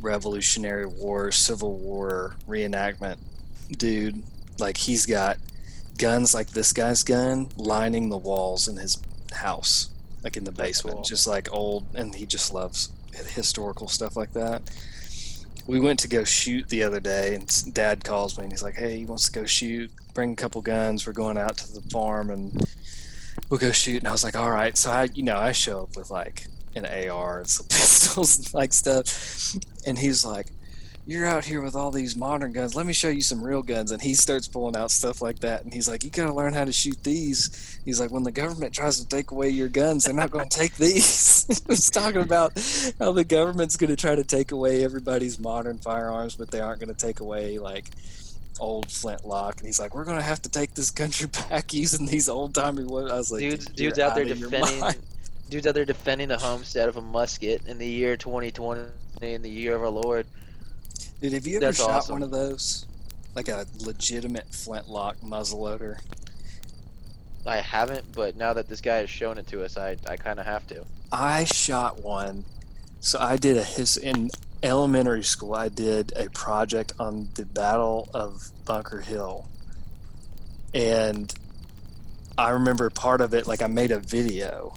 Revolutionary 0.00 0.86
War, 0.86 1.30
Civil 1.30 1.74
War 1.78 2.36
reenactment 2.48 3.18
dude. 3.70 4.22
Like 4.58 4.76
he's 4.76 5.06
got 5.06 5.38
guns 5.98 6.34
like 6.34 6.48
this 6.48 6.72
guy's 6.72 7.04
gun 7.04 7.48
lining 7.56 8.08
the 8.08 8.16
walls 8.16 8.66
in 8.66 8.76
his 8.76 9.00
house, 9.32 9.90
like 10.28 10.36
in 10.36 10.44
the 10.44 10.52
basement, 10.52 10.96
cool. 10.96 11.04
just 11.04 11.26
like 11.26 11.50
old. 11.52 11.86
And 11.94 12.14
he 12.14 12.26
just 12.26 12.52
loves 12.52 12.92
historical 13.14 13.88
stuff 13.88 14.14
like 14.14 14.34
that. 14.34 14.60
We 15.66 15.80
went 15.80 16.00
to 16.00 16.08
go 16.08 16.22
shoot 16.24 16.68
the 16.68 16.82
other 16.82 17.00
day, 17.00 17.34
and 17.34 17.74
Dad 17.74 18.04
calls 18.04 18.36
me 18.36 18.44
and 18.44 18.52
he's 18.52 18.62
like, 18.62 18.74
"Hey, 18.74 18.98
he 18.98 19.04
wants 19.06 19.26
to 19.28 19.32
go 19.32 19.46
shoot. 19.46 19.90
Bring 20.12 20.32
a 20.32 20.36
couple 20.36 20.60
guns. 20.60 21.06
We're 21.06 21.14
going 21.14 21.38
out 21.38 21.56
to 21.58 21.72
the 21.72 21.80
farm 21.90 22.30
and 22.30 22.62
we'll 23.48 23.58
go 23.58 23.72
shoot." 23.72 23.98
And 23.98 24.08
I 24.08 24.12
was 24.12 24.22
like, 24.22 24.36
"All 24.36 24.50
right." 24.50 24.76
So 24.76 24.90
I, 24.90 25.08
you 25.14 25.22
know, 25.22 25.38
I 25.38 25.52
show 25.52 25.82
up 25.82 25.96
with 25.96 26.10
like 26.10 26.46
an 26.74 26.84
AR 26.84 27.38
and 27.40 27.48
some 27.48 27.66
pistols 27.70 28.36
and 28.36 28.54
like 28.54 28.74
stuff, 28.74 29.56
and 29.86 29.98
he's 29.98 30.26
like, 30.26 30.48
"You're 31.08 31.26
out 31.26 31.46
here 31.46 31.62
with 31.62 31.74
all 31.74 31.90
these 31.90 32.16
modern 32.16 32.52
guns. 32.52 32.76
Let 32.76 32.84
me 32.84 32.92
show 32.92 33.08
you 33.08 33.22
some 33.22 33.42
real 33.42 33.62
guns." 33.62 33.92
And 33.92 34.02
he 34.02 34.12
starts 34.12 34.46
pulling 34.46 34.76
out 34.76 34.90
stuff 34.90 35.22
like 35.22 35.38
that, 35.38 35.64
and 35.64 35.72
he's 35.72 35.88
like, 35.88 36.04
"You 36.04 36.10
gotta 36.10 36.34
learn 36.34 36.52
how 36.52 36.66
to 36.66 36.72
shoot 36.72 37.02
these." 37.02 37.78
He's 37.84 37.98
like, 37.98 38.10
"When 38.10 38.24
the 38.24 38.30
government 38.30 38.74
tries 38.74 39.00
to 39.00 39.08
take 39.08 39.30
away 39.30 39.48
your 39.48 39.68
guns, 39.68 40.04
they're 40.04 40.12
not 40.12 40.30
going 40.30 40.46
to 40.46 40.58
take 40.58 40.76
these." 40.76 41.46
he's 41.66 41.90
talking 41.90 42.20
about 42.20 42.52
how 42.98 43.12
the 43.12 43.24
government's 43.24 43.76
going 43.76 43.88
to 43.88 43.96
try 43.96 44.14
to 44.14 44.22
take 44.22 44.52
away 44.52 44.84
everybody's 44.84 45.38
modern 45.38 45.78
firearms, 45.78 46.36
but 46.36 46.50
they 46.50 46.60
aren't 46.60 46.80
going 46.80 46.94
to 46.94 47.06
take 47.06 47.20
away 47.20 47.58
like 47.58 47.86
old 48.60 48.92
flintlock. 48.92 49.56
And 49.56 49.66
he's 49.66 49.80
like, 49.80 49.94
"We're 49.94 50.04
going 50.04 50.18
to 50.18 50.22
have 50.22 50.42
to 50.42 50.50
take 50.50 50.74
this 50.74 50.90
country 50.90 51.28
back 51.48 51.72
using 51.72 52.04
these 52.04 52.28
old 52.28 52.54
timey 52.54 52.84
ones." 52.84 53.10
I 53.10 53.16
was 53.16 53.32
like, 53.32 53.40
dudes 53.40 53.64
"Dude, 53.64 53.76
dudes 53.76 53.98
you're 53.98 54.06
out 54.06 54.14
there 54.14 54.26
defending 54.26 55.02
dudes 55.48 55.66
out 55.66 55.74
there 55.74 55.84
defending 55.84 56.28
the 56.28 56.38
homestead 56.38 56.88
of 56.88 56.96
a 56.96 57.00
musket 57.00 57.66
in 57.66 57.78
the 57.78 57.86
year 57.86 58.16
2020 58.16 58.90
in 59.22 59.42
the 59.42 59.50
year 59.50 59.74
of 59.74 59.82
our 59.82 59.88
Lord. 59.88 60.26
Dude, 61.20 61.32
have 61.32 61.46
you 61.46 61.56
ever 61.56 61.66
That's 61.66 61.78
shot 61.78 61.90
awesome. 61.90 62.12
one 62.14 62.22
of 62.22 62.30
those? 62.30 62.86
Like 63.34 63.48
a 63.48 63.66
legitimate 63.80 64.52
flintlock 64.54 65.16
muzzleloader? 65.20 65.98
I 67.44 67.56
haven't, 67.56 68.12
but 68.12 68.36
now 68.36 68.52
that 68.52 68.68
this 68.68 68.80
guy 68.80 68.98
has 68.98 69.10
shown 69.10 69.38
it 69.38 69.46
to 69.48 69.64
us, 69.64 69.76
I 69.76 69.96
I 70.06 70.16
kind 70.16 70.38
of 70.38 70.46
have 70.46 70.66
to. 70.68 70.84
I 71.10 71.44
shot 71.44 72.02
one. 72.02 72.44
So 73.00 73.18
I 73.18 73.36
did 73.36 73.56
a 73.56 73.64
his 73.64 73.96
in 73.96 74.30
elementary 74.62 75.24
school. 75.24 75.54
I 75.54 75.68
did 75.68 76.12
a 76.16 76.30
project 76.30 76.92
on 77.00 77.30
the 77.34 77.46
Battle 77.46 78.08
of 78.14 78.50
Bunker 78.64 79.00
Hill, 79.00 79.48
and 80.74 81.32
I 82.36 82.50
remember 82.50 82.90
part 82.90 83.20
of 83.20 83.34
it. 83.34 83.46
Like 83.48 83.62
I 83.62 83.66
made 83.66 83.90
a 83.90 83.98
video, 83.98 84.74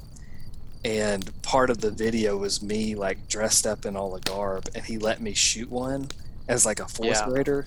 and 0.83 1.29
part 1.43 1.69
of 1.69 1.81
the 1.81 1.91
video 1.91 2.37
was 2.37 2.63
me 2.63 2.95
like 2.95 3.27
dressed 3.27 3.67
up 3.67 3.85
in 3.85 3.95
all 3.95 4.11
the 4.11 4.21
garb, 4.21 4.69
and 4.73 4.85
he 4.85 4.97
let 4.97 5.21
me 5.21 5.33
shoot 5.33 5.69
one 5.69 6.09
as 6.47 6.65
like 6.65 6.79
a 6.79 6.87
fourth 6.87 7.21
Yeah. 7.21 7.25
grader, 7.25 7.65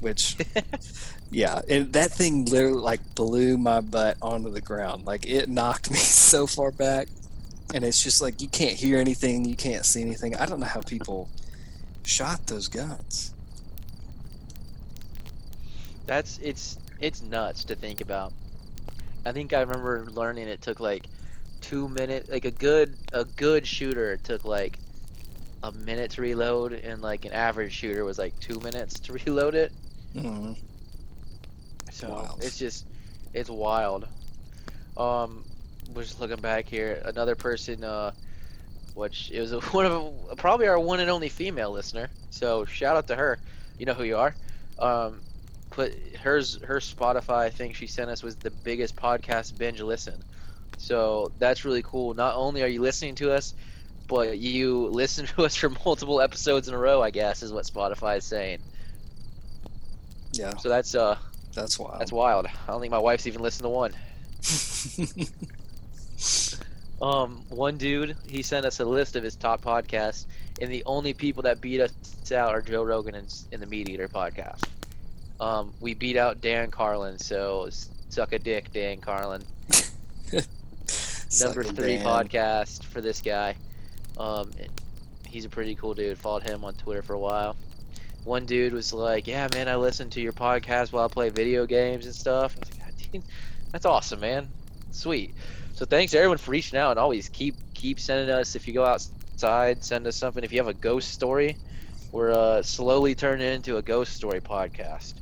which 0.00 0.36
yeah, 1.30 1.60
and 1.68 1.92
that 1.92 2.12
thing 2.12 2.44
literally 2.46 2.80
like 2.80 3.00
blew 3.14 3.58
my 3.58 3.80
butt 3.80 4.16
onto 4.22 4.50
the 4.50 4.60
ground. 4.60 5.04
Like 5.06 5.26
it 5.26 5.48
knocked 5.48 5.90
me 5.90 5.98
so 5.98 6.46
far 6.46 6.70
back, 6.72 7.08
and 7.74 7.84
it's 7.84 8.02
just 8.02 8.20
like 8.22 8.40
you 8.42 8.48
can't 8.48 8.74
hear 8.76 8.98
anything, 8.98 9.44
you 9.44 9.56
can't 9.56 9.84
see 9.86 10.02
anything. 10.02 10.34
I 10.36 10.46
don't 10.46 10.60
know 10.60 10.66
how 10.66 10.82
people 10.82 11.30
shot 12.04 12.46
those 12.46 12.68
guns. 12.68 13.34
That's 16.06 16.38
it's 16.38 16.78
it's 17.00 17.22
nuts 17.22 17.64
to 17.66 17.76
think 17.76 18.00
about. 18.00 18.32
I 19.26 19.32
think 19.32 19.52
I 19.52 19.60
remember 19.60 20.06
learning 20.10 20.48
it 20.48 20.62
took 20.62 20.80
like 20.80 21.06
two 21.60 21.88
minutes. 21.88 22.30
Like 22.30 22.44
a 22.44 22.50
good 22.50 22.96
a 23.12 23.24
good 23.24 23.66
shooter 23.66 24.16
took 24.16 24.44
like 24.44 24.78
a 25.62 25.72
minute 25.72 26.12
to 26.12 26.22
reload, 26.22 26.72
and 26.72 27.00
like 27.02 27.24
an 27.24 27.32
average 27.32 27.72
shooter 27.72 28.04
was 28.04 28.18
like 28.18 28.38
two 28.40 28.60
minutes 28.60 29.00
to 29.00 29.12
reload 29.26 29.54
it. 29.54 29.72
Mhm. 30.14 30.56
So 31.90 32.08
Wild. 32.08 32.42
it's 32.42 32.56
just 32.58 32.86
it's 33.32 33.50
wild. 33.50 34.08
Um, 34.96 35.44
we're 35.92 36.02
just 36.02 36.20
looking 36.20 36.40
back 36.40 36.68
here. 36.68 37.00
Another 37.04 37.34
person, 37.34 37.82
uh, 37.84 38.12
which 38.94 39.30
it 39.32 39.40
was 39.40 39.52
a, 39.52 39.60
one 39.72 39.86
of 39.86 40.36
probably 40.36 40.66
our 40.68 40.78
one 40.78 41.00
and 41.00 41.10
only 41.10 41.28
female 41.28 41.70
listener. 41.72 42.10
So 42.30 42.64
shout 42.64 42.96
out 42.96 43.06
to 43.08 43.16
her. 43.16 43.38
You 43.78 43.86
know 43.86 43.94
who 43.94 44.04
you 44.04 44.16
are. 44.16 44.36
Um, 44.78 45.22
put 45.70 45.92
hers 46.16 46.58
her 46.62 46.78
Spotify 46.78 47.52
thing 47.52 47.72
she 47.72 47.86
sent 47.86 48.10
us 48.10 48.22
was 48.22 48.36
the 48.36 48.50
biggest 48.50 48.96
podcast 48.96 49.56
binge 49.56 49.80
listen. 49.80 50.22
So 50.76 51.32
that's 51.38 51.64
really 51.64 51.82
cool. 51.82 52.14
Not 52.14 52.34
only 52.36 52.62
are 52.62 52.68
you 52.68 52.80
listening 52.80 53.14
to 53.16 53.32
us, 53.32 53.54
but 54.08 54.38
you 54.38 54.86
listen 54.88 55.26
to 55.26 55.44
us 55.46 55.54
for 55.54 55.70
multiple 55.70 56.20
episodes 56.20 56.66
in 56.68 56.74
a 56.74 56.78
row. 56.78 57.00
I 57.02 57.10
guess 57.10 57.42
is 57.42 57.52
what 57.52 57.64
Spotify 57.66 58.18
is 58.18 58.24
saying. 58.24 58.58
Yeah, 60.32 60.56
So 60.56 60.68
that's 60.68 60.94
uh 60.94 61.16
that's 61.54 61.78
wild. 61.78 62.00
that's 62.00 62.12
wild. 62.12 62.46
I 62.46 62.50
don't 62.66 62.80
think 62.80 62.90
my 62.90 62.98
wife's 62.98 63.26
even 63.26 63.42
listened 63.42 63.64
to 63.64 63.68
one. 63.70 63.92
Um, 67.00 67.44
one 67.48 67.76
dude, 67.76 68.16
he 68.28 68.42
sent 68.42 68.66
us 68.66 68.80
a 68.80 68.84
list 68.84 69.14
of 69.14 69.22
his 69.22 69.36
top 69.36 69.62
podcasts, 69.62 70.26
and 70.60 70.68
the 70.68 70.82
only 70.84 71.14
people 71.14 71.44
that 71.44 71.60
beat 71.60 71.80
us 71.80 71.92
out 72.32 72.52
are 72.52 72.60
Joe 72.60 72.82
Rogan 72.82 73.14
and, 73.14 73.32
and 73.52 73.62
the 73.62 73.66
MeatEater 73.66 74.08
podcast. 74.08 74.64
Um, 75.38 75.72
we 75.80 75.94
beat 75.94 76.16
out 76.16 76.40
Dan 76.40 76.72
Carlin, 76.72 77.16
so 77.18 77.68
suck 78.08 78.32
a 78.32 78.38
dick, 78.40 78.72
Dan 78.72 79.00
Carlin. 79.00 79.44
Number 81.40 81.62
three 81.62 81.98
Dan. 81.98 82.04
podcast 82.04 82.82
for 82.82 83.00
this 83.00 83.20
guy. 83.20 83.54
Um, 84.18 84.50
he's 85.26 85.44
a 85.44 85.48
pretty 85.48 85.74
cool 85.74 85.94
dude. 85.94 86.18
Followed 86.18 86.42
him 86.42 86.64
on 86.64 86.74
Twitter 86.74 87.02
for 87.02 87.14
a 87.14 87.18
while. 87.18 87.56
One 88.24 88.46
dude 88.46 88.72
was 88.72 88.92
like, 88.92 89.26
"Yeah, 89.26 89.48
man, 89.54 89.68
I 89.68 89.76
listen 89.76 90.10
to 90.10 90.20
your 90.20 90.32
podcast 90.32 90.92
while 90.92 91.04
I 91.04 91.08
play 91.08 91.30
video 91.30 91.66
games 91.66 92.06
and 92.06 92.14
stuff." 92.14 92.56
I 92.56 92.60
was 92.60 93.14
like, 93.14 93.22
"That's 93.72 93.86
awesome, 93.86 94.20
man. 94.20 94.48
Sweet." 94.90 95.34
So 95.74 95.84
thanks 95.84 96.12
everyone 96.12 96.38
for 96.38 96.50
reaching 96.50 96.78
out 96.78 96.90
and 96.90 96.98
always 96.98 97.28
keep 97.28 97.54
keep 97.72 98.00
sending 98.00 98.34
us. 98.34 98.56
If 98.56 98.66
you 98.66 98.74
go 98.74 98.84
outside, 98.84 99.84
send 99.84 100.06
us 100.06 100.16
something. 100.16 100.42
If 100.42 100.52
you 100.52 100.58
have 100.58 100.66
a 100.66 100.74
ghost 100.74 101.12
story, 101.12 101.56
we're 102.10 102.32
uh, 102.32 102.62
slowly 102.62 103.14
turning 103.14 103.54
into 103.54 103.76
a 103.76 103.82
ghost 103.82 104.14
story 104.14 104.40
podcast. 104.40 105.14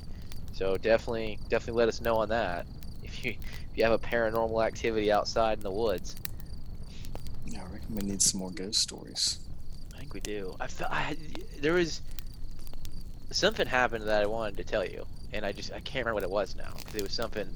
So 0.55 0.79
definitely 0.79 1.39
definitely 1.51 1.79
let 1.79 1.89
us 1.89 2.01
know 2.01 2.17
on 2.17 2.31
that. 2.31 2.67
If 3.05 3.25
you 3.25 3.31
if 3.31 3.77
you 3.77 3.85
have 3.85 3.93
a 3.93 3.99
paranormal 3.99 4.67
activity 4.67 5.13
outside 5.13 5.59
in 5.59 5.63
the 5.63 5.71
woods. 5.71 6.17
Yeah, 7.89 7.93
I 7.93 7.97
reckon 7.97 7.97
we 7.97 8.13
need 8.13 8.23
some 8.23 8.41
more 8.41 8.51
ghost 8.51 8.81
stories. 8.81 9.39
I 9.95 9.99
think 9.99 10.15
we 10.15 10.21
do. 10.21 10.57
I 10.61 10.67
felt 10.67 10.91
I 10.93 11.01
had, 11.01 11.19
there 11.61 11.75
was 11.75 12.01
something 13.31 13.67
happened 13.67 14.07
that 14.07 14.23
I 14.23 14.27
wanted 14.27 14.57
to 14.59 14.65
tell 14.65 14.85
you, 14.85 15.07
and 15.33 15.45
I 15.45 15.53
just 15.53 15.73
I 15.73 15.81
can't 15.81 16.07
remember 16.07 16.15
what 16.15 16.23
it 16.25 16.31
was 16.31 16.57
now 16.57 16.73
because 16.79 16.95
it 16.95 17.03
was 17.03 17.13
something 17.13 17.49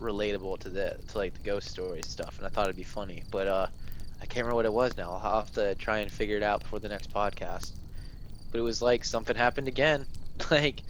relatable 0.00 0.58
to 0.60 0.68
the 0.68 0.96
to 1.08 1.18
like 1.18 1.34
the 1.34 1.42
ghost 1.42 1.68
story 1.68 2.00
stuff, 2.06 2.38
and 2.38 2.46
I 2.46 2.50
thought 2.50 2.64
it'd 2.64 2.76
be 2.76 2.82
funny, 2.82 3.22
but 3.30 3.46
uh, 3.46 3.66
I 4.20 4.26
can't 4.26 4.46
remember 4.46 4.56
what 4.56 4.66
it 4.66 4.72
was 4.72 4.96
now. 4.96 5.12
I'll 5.12 5.40
have 5.40 5.52
to 5.54 5.74
try 5.76 5.98
and 5.98 6.10
figure 6.10 6.36
it 6.36 6.42
out 6.42 6.60
before 6.60 6.78
the 6.78 6.88
next 6.88 7.12
podcast. 7.12 7.72
But 8.50 8.58
it 8.58 8.62
was 8.62 8.82
like 8.82 9.04
something 9.04 9.36
happened 9.36 9.68
again. 9.68 10.06
Like, 10.50 10.82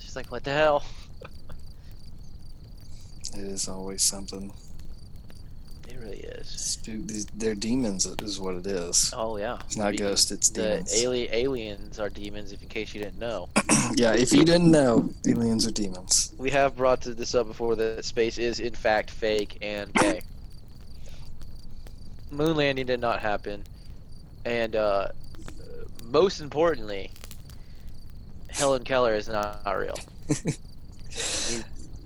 just 0.00 0.16
like 0.16 0.32
what 0.32 0.42
the 0.44 0.52
hell? 0.52 0.84
It 3.34 3.44
is 3.44 3.68
always 3.68 4.02
something. 4.02 4.52
It 5.88 5.96
really 6.00 6.18
is. 6.18 6.78
These- 6.84 7.26
They're 7.34 7.54
demons, 7.54 8.06
is 8.06 8.38
what 8.40 8.54
it 8.56 8.66
is. 8.66 9.12
Oh 9.16 9.36
yeah. 9.36 9.58
It's 9.66 9.76
not 9.76 9.92
The- 9.92 9.98
ghosts, 9.98 10.30
it's 10.30 10.50
The 10.50 10.62
demons. 10.62 11.04
ali- 11.04 11.28
aliens 11.32 11.98
are 11.98 12.08
demons. 12.10 12.52
If 12.52 12.62
in 12.62 12.68
case 12.68 12.94
you 12.94 13.02
didn't 13.02 13.18
know. 13.18 13.48
yeah, 13.94 14.12
if 14.14 14.32
you 14.32 14.44
didn't 14.44 14.70
know, 14.70 15.10
aliens 15.26 15.66
are 15.66 15.70
demons. 15.70 16.32
We 16.38 16.50
have 16.50 16.76
brought 16.76 17.00
this 17.02 17.34
up 17.34 17.46
before 17.46 17.76
that 17.76 18.04
space 18.04 18.38
is 18.38 18.60
in 18.60 18.74
fact 18.74 19.10
fake 19.10 19.58
and 19.62 19.92
gay. 19.94 20.22
Moon 22.30 22.56
landing 22.56 22.86
did 22.86 23.00
not 23.00 23.20
happen, 23.20 23.62
and 24.44 24.74
uh, 24.74 25.08
most 26.04 26.40
importantly, 26.40 27.10
Helen 28.48 28.82
Keller 28.84 29.14
is 29.14 29.28
not, 29.28 29.64
not 29.64 29.72
real. 29.78 29.94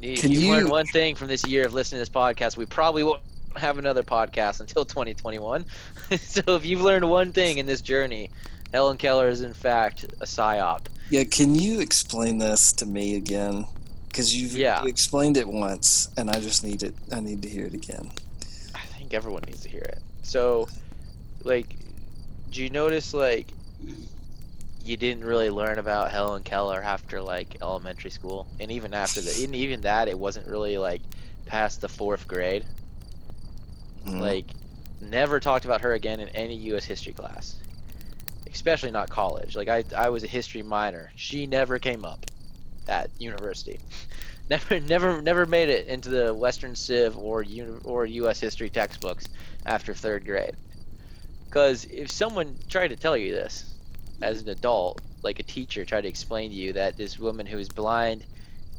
You, 0.02 0.16
Can 0.16 0.32
you 0.32 0.40
you- 0.40 0.50
learned 0.50 0.70
one 0.70 0.86
thing 0.86 1.14
from 1.14 1.28
this 1.28 1.46
year 1.46 1.66
of 1.66 1.74
listening 1.74 1.98
to 1.98 2.00
this 2.00 2.08
podcast. 2.08 2.56
We 2.56 2.64
probably 2.64 3.02
won't 3.04 3.20
have 3.56 3.78
another 3.78 4.02
podcast 4.02 4.60
until 4.60 4.84
2021. 4.86 5.64
so 6.18 6.42
if 6.56 6.64
you've 6.64 6.80
learned 6.82 7.08
one 7.08 7.32
thing 7.32 7.58
in 7.58 7.66
this 7.66 7.80
journey, 7.80 8.30
Helen 8.72 8.96
Keller 8.96 9.28
is 9.28 9.40
in 9.40 9.54
fact 9.54 10.04
a 10.20 10.24
psyop. 10.24 10.82
Yeah, 11.10 11.24
can 11.24 11.54
you 11.54 11.80
explain 11.80 12.38
this 12.38 12.72
to 12.74 12.86
me 12.86 13.16
again? 13.16 13.66
Because 14.06 14.34
you've 14.34 14.52
Yeah. 14.52 14.82
you 14.82 14.88
explained 14.88 15.36
it 15.36 15.46
once, 15.48 16.08
and 16.16 16.30
I 16.30 16.40
just 16.40 16.62
need 16.64 16.82
it. 16.82 16.94
I 17.12 17.20
need 17.20 17.42
to 17.42 17.48
hear 17.48 17.66
it 17.66 17.74
again. 17.74 18.10
I 18.74 18.80
think 18.96 19.12
everyone 19.14 19.42
needs 19.46 19.62
to 19.62 19.68
hear 19.68 19.82
it. 19.82 19.98
So, 20.22 20.68
like, 21.42 21.76
do 22.50 22.62
you 22.62 22.70
notice 22.70 23.12
like 23.14 23.48
you 24.84 24.96
didn't 24.96 25.24
really 25.24 25.50
learn 25.50 25.78
about 25.78 26.10
Helen 26.10 26.42
Keller 26.42 26.82
after 26.82 27.20
like 27.20 27.56
elementary 27.60 28.10
school, 28.10 28.46
and 28.60 28.70
even 28.70 28.94
after 28.94 29.20
that, 29.20 29.38
and 29.42 29.54
even 29.54 29.80
that, 29.82 30.08
it 30.08 30.18
wasn't 30.18 30.46
really 30.46 30.78
like 30.78 31.02
past 31.46 31.80
the 31.80 31.88
fourth 31.88 32.26
grade. 32.28 32.64
Mm. 34.06 34.20
Like, 34.20 34.46
never 35.00 35.40
talked 35.40 35.64
about 35.64 35.80
her 35.82 35.92
again 35.94 36.20
in 36.20 36.28
any 36.30 36.56
U.S. 36.56 36.84
history 36.84 37.12
class, 37.12 37.56
especially 38.52 38.90
not 38.90 39.08
college. 39.08 39.56
Like, 39.56 39.68
I 39.68 39.84
I 39.96 40.08
was 40.10 40.24
a 40.24 40.28
history 40.28 40.62
minor. 40.62 41.12
She 41.16 41.46
never 41.46 41.78
came 41.78 42.04
up 42.04 42.26
at 42.88 43.10
university. 43.18 43.80
Never, 44.50 44.80
never, 44.80 45.22
never 45.22 45.46
made 45.46 45.68
it 45.68 45.86
into 45.86 46.08
the 46.08 46.34
Western 46.34 46.74
Civ 46.74 47.16
or 47.16 47.40
uni- 47.40 47.78
or 47.84 48.04
U.S. 48.04 48.40
history 48.40 48.68
textbooks 48.68 49.28
after 49.64 49.94
third 49.94 50.24
grade. 50.24 50.56
Because 51.44 51.84
if 51.84 52.10
someone 52.10 52.56
tried 52.68 52.88
to 52.88 52.96
tell 52.96 53.16
you 53.16 53.32
this 53.32 53.76
as 54.20 54.42
an 54.42 54.48
adult, 54.48 55.00
like 55.22 55.38
a 55.38 55.44
teacher 55.44 55.84
tried 55.84 56.00
to 56.00 56.08
explain 56.08 56.50
to 56.50 56.56
you 56.56 56.72
that 56.72 56.96
this 56.96 57.16
woman 57.16 57.46
who 57.46 57.58
is 57.58 57.68
blind 57.68 58.24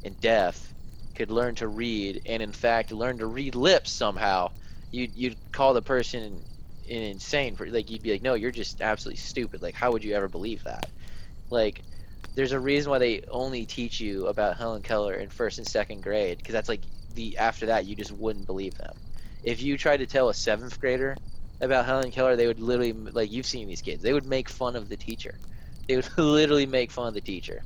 and 0.04 0.20
deaf 0.20 0.74
could 1.16 1.32
learn 1.32 1.56
to 1.56 1.70
read, 1.70 2.22
and 2.26 2.44
in 2.44 2.52
fact 2.52 2.92
learn 2.92 3.18
to 3.20 3.26
read 3.26 3.56
lips 3.56 3.92
somehow, 3.92 4.52
you'd 4.92 5.16
you'd 5.16 5.40
call 5.52 5.74
the 5.74 5.82
person 5.82 6.46
an 6.90 7.02
insane 7.04 7.56
for 7.56 7.68
like 7.68 7.90
you'd 7.90 8.02
be 8.02 8.12
like, 8.12 8.22
no, 8.22 8.34
you're 8.36 8.52
just 8.52 8.82
absolutely 8.82 9.18
stupid. 9.18 9.62
Like, 9.62 9.76
how 9.76 9.92
would 9.92 10.04
you 10.04 10.16
ever 10.16 10.28
believe 10.30 10.64
that? 10.64 10.92
Like, 11.50 11.84
there's 12.36 12.54
a 12.54 12.60
reason 12.60 12.90
why 12.92 13.00
they 13.00 13.22
only 13.30 13.66
teach 13.66 14.00
you 14.00 14.28
about 14.28 14.58
Helen 14.58 14.82
Keller 14.82 15.16
in 15.16 15.30
first 15.30 15.58
and 15.58 15.68
second 15.68 16.02
grade, 16.02 16.38
because 16.38 16.54
that's 16.54 16.70
like 16.70 16.86
the 17.10 17.38
after 17.38 17.68
that 17.68 17.86
you 17.86 17.96
just 17.96 18.12
wouldn't 18.12 18.48
believe 18.48 18.76
them. 18.78 18.94
If 19.44 19.62
you 19.62 19.78
tried 19.78 19.98
to 19.98 20.08
tell 20.08 20.30
a 20.30 20.34
seventh 20.34 20.80
grader 20.80 21.20
about 21.62 21.86
Helen 21.86 22.12
Keller, 22.12 22.36
they 22.36 22.48
would 22.48 22.60
literally 22.60 22.94
like 22.94 23.32
you've 23.32 23.46
seen 23.48 23.68
these 23.68 23.82
kids. 23.82 24.02
They 24.04 24.14
would 24.14 24.26
make 24.26 24.50
fun 24.50 24.76
of 24.76 24.90
the 24.90 24.98
teacher. 24.98 25.40
They 25.88 25.96
would 25.98 26.10
literally 26.18 26.66
make 26.66 26.92
fun 26.92 27.08
of 27.08 27.14
the 27.14 27.22
teacher. 27.22 27.66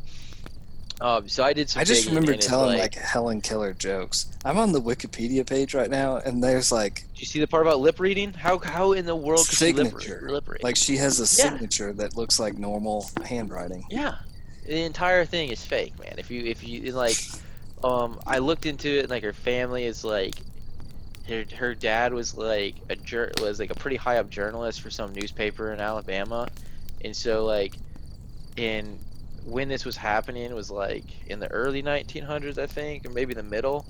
Um, 1.02 1.28
so 1.28 1.44
I 1.44 1.52
did 1.52 1.70
some. 1.70 1.82
I 1.82 1.84
just 1.84 2.08
remember 2.08 2.36
telling 2.36 2.80
like, 2.80 2.96
Helen 2.96 3.42
Keller 3.42 3.74
jokes. 3.74 4.28
I'm 4.46 4.58
on 4.58 4.72
the 4.72 4.82
Wikipedia 4.82 5.46
page 5.46 5.74
right 5.74 5.90
now, 5.90 6.18
and 6.18 6.42
there's 6.42 6.72
like 6.72 7.02
Do 7.14 7.20
you 7.20 7.26
see 7.26 7.40
the 7.42 7.48
part 7.48 7.68
about 7.68 7.80
lip 7.82 8.00
reading? 8.00 8.32
How 8.34 8.60
how 8.60 8.94
in 8.94 9.06
the 9.06 9.16
world 9.16 9.46
she 9.46 9.74
lip, 9.74 9.88
Signature. 9.88 10.28
lip 10.30 10.48
read? 10.48 10.64
like 10.64 10.78
she 10.78 10.96
has 10.98 11.20
a 11.20 11.24
Yeah. 11.24 11.50
signature 11.50 11.92
that 11.94 12.16
looks 12.16 12.40
like 12.40 12.58
normal 12.58 13.10
handwriting. 13.26 13.84
Yeah, 13.90 14.16
the 14.66 14.84
entire 14.84 15.26
thing 15.26 15.50
is 15.50 15.64
fake, 15.66 16.00
man. 16.00 16.16
If 16.18 16.32
you 16.32 16.46
if 16.46 16.64
you 16.66 16.92
like, 16.94 17.18
um, 17.84 18.18
I 18.26 18.38
looked 18.38 18.66
into 18.66 18.88
it. 18.88 19.02
and, 19.02 19.10
Like 19.10 19.24
her 19.24 19.34
family 19.34 19.84
is 19.84 20.06
like, 20.06 20.36
her 21.28 21.44
her 21.58 21.76
dad 21.76 22.14
was 22.14 22.36
like 22.38 22.76
a 22.90 22.96
jur- 22.96 23.34
was 23.42 23.60
like 23.60 23.70
a 23.72 23.76
pretty 23.76 23.98
high 23.98 24.18
up 24.20 24.30
journalist 24.30 24.80
for 24.80 24.90
some 24.90 25.12
newspaper 25.12 25.74
in 25.74 25.82
Alabama, 25.82 26.48
and 27.04 27.14
so 27.14 27.44
like, 27.44 27.74
in 28.56 28.98
when 29.46 29.70
this 29.70 29.86
was 29.86 29.96
happening 29.96 30.54
was 30.54 30.72
like 30.72 31.06
in 31.28 31.40
the 31.40 31.48
early 31.52 31.84
1900s, 31.84 32.58
I 32.58 32.66
think, 32.66 33.06
or 33.06 33.12
maybe 33.12 33.34
the 33.34 33.44
middle. 33.44 33.86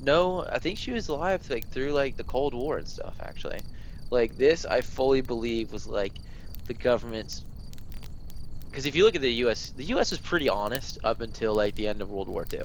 No, 0.00 0.44
I 0.50 0.58
think 0.58 0.78
she 0.78 0.90
was 0.90 1.08
alive 1.08 1.48
like 1.50 1.68
through 1.68 1.92
like 1.92 2.16
the 2.16 2.24
Cold 2.24 2.54
War 2.54 2.78
and 2.78 2.88
stuff. 2.88 3.14
Actually, 3.20 3.60
like 4.10 4.36
this, 4.36 4.64
I 4.64 4.80
fully 4.80 5.20
believe 5.20 5.72
was 5.72 5.86
like 5.86 6.14
the 6.66 6.74
government's 6.74 7.44
because 8.68 8.86
if 8.86 8.96
you 8.96 9.04
look 9.04 9.14
at 9.14 9.22
the 9.22 9.32
U.S., 9.34 9.70
the 9.76 9.84
U.S. 9.84 10.10
was 10.10 10.20
pretty 10.20 10.48
honest 10.48 10.98
up 11.04 11.20
until 11.20 11.54
like 11.54 11.74
the 11.74 11.86
end 11.86 12.02
of 12.02 12.10
World 12.10 12.28
War 12.28 12.46
II, 12.52 12.60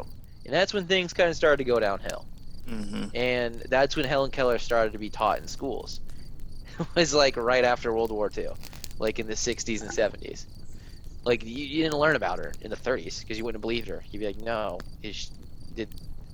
and 0.45 0.53
that's 0.53 0.73
when 0.73 0.87
things 0.87 1.13
kind 1.13 1.29
of 1.29 1.35
started 1.35 1.57
to 1.57 1.63
go 1.65 1.79
downhill. 1.79 2.25
Mm-hmm. 2.67 3.15
And 3.15 3.55
that's 3.69 3.95
when 3.95 4.05
Helen 4.05 4.31
Keller 4.31 4.57
started 4.57 4.93
to 4.93 4.99
be 4.99 5.09
taught 5.09 5.39
in 5.39 5.47
schools. 5.47 5.99
it 6.79 6.87
was 6.95 7.13
like 7.13 7.35
right 7.35 7.63
after 7.63 7.93
World 7.93 8.11
War 8.11 8.31
II, 8.35 8.49
like 8.99 9.19
in 9.19 9.27
the 9.27 9.33
60s 9.33 9.81
and 9.81 9.91
70s. 9.91 10.45
Like 11.23 11.43
you, 11.43 11.65
you 11.65 11.83
didn't 11.83 11.99
learn 11.99 12.15
about 12.15 12.39
her 12.39 12.53
in 12.61 12.69
the 12.69 12.75
30s 12.75 13.21
because 13.21 13.37
you 13.37 13.43
wouldn't 13.43 13.57
have 13.57 13.61
believed 13.61 13.87
her. 13.87 14.03
You'd 14.11 14.19
be 14.19 14.25
like, 14.25 14.41
no, 14.41 14.79
is 15.01 15.15
she, 15.15 15.29
did 15.75 15.89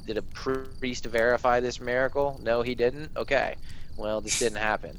did 0.07 0.17
a 0.17 0.23
priest 0.23 1.05
verify 1.05 1.59
this 1.59 1.79
miracle? 1.79 2.39
No, 2.43 2.61
he 2.63 2.73
didn't. 2.73 3.11
Okay, 3.15 3.55
well 3.97 4.21
this 4.21 4.39
didn't 4.39 4.57
happen. 4.57 4.97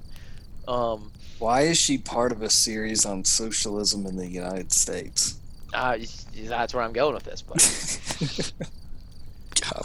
Um, 0.69 1.11
Why 1.39 1.63
is 1.63 1.79
she 1.79 1.99
part 1.99 2.33
of 2.33 2.43
a 2.43 2.51
series 2.51 3.05
on 3.05 3.25
socialism 3.25 4.07
in 4.07 4.17
the 4.17 4.29
United 4.29 4.73
States? 4.73 5.37
uh, 5.73 5.99
that's 6.45 6.75
where 6.75 6.83
I'm 6.83 6.93
going 6.93 7.15
with 7.15 7.25
this, 7.25 7.43
but. 7.43 8.53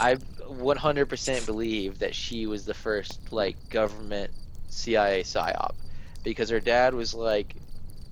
I 0.00 0.16
100% 0.16 1.46
believe 1.46 1.98
that 1.98 2.14
she 2.14 2.46
was 2.46 2.64
the 2.64 2.74
first 2.74 3.32
like 3.32 3.56
government 3.68 4.30
CIA 4.68 5.22
psyop 5.22 5.74
because 6.24 6.48
her 6.50 6.60
dad 6.60 6.94
was 6.94 7.14
like 7.14 7.54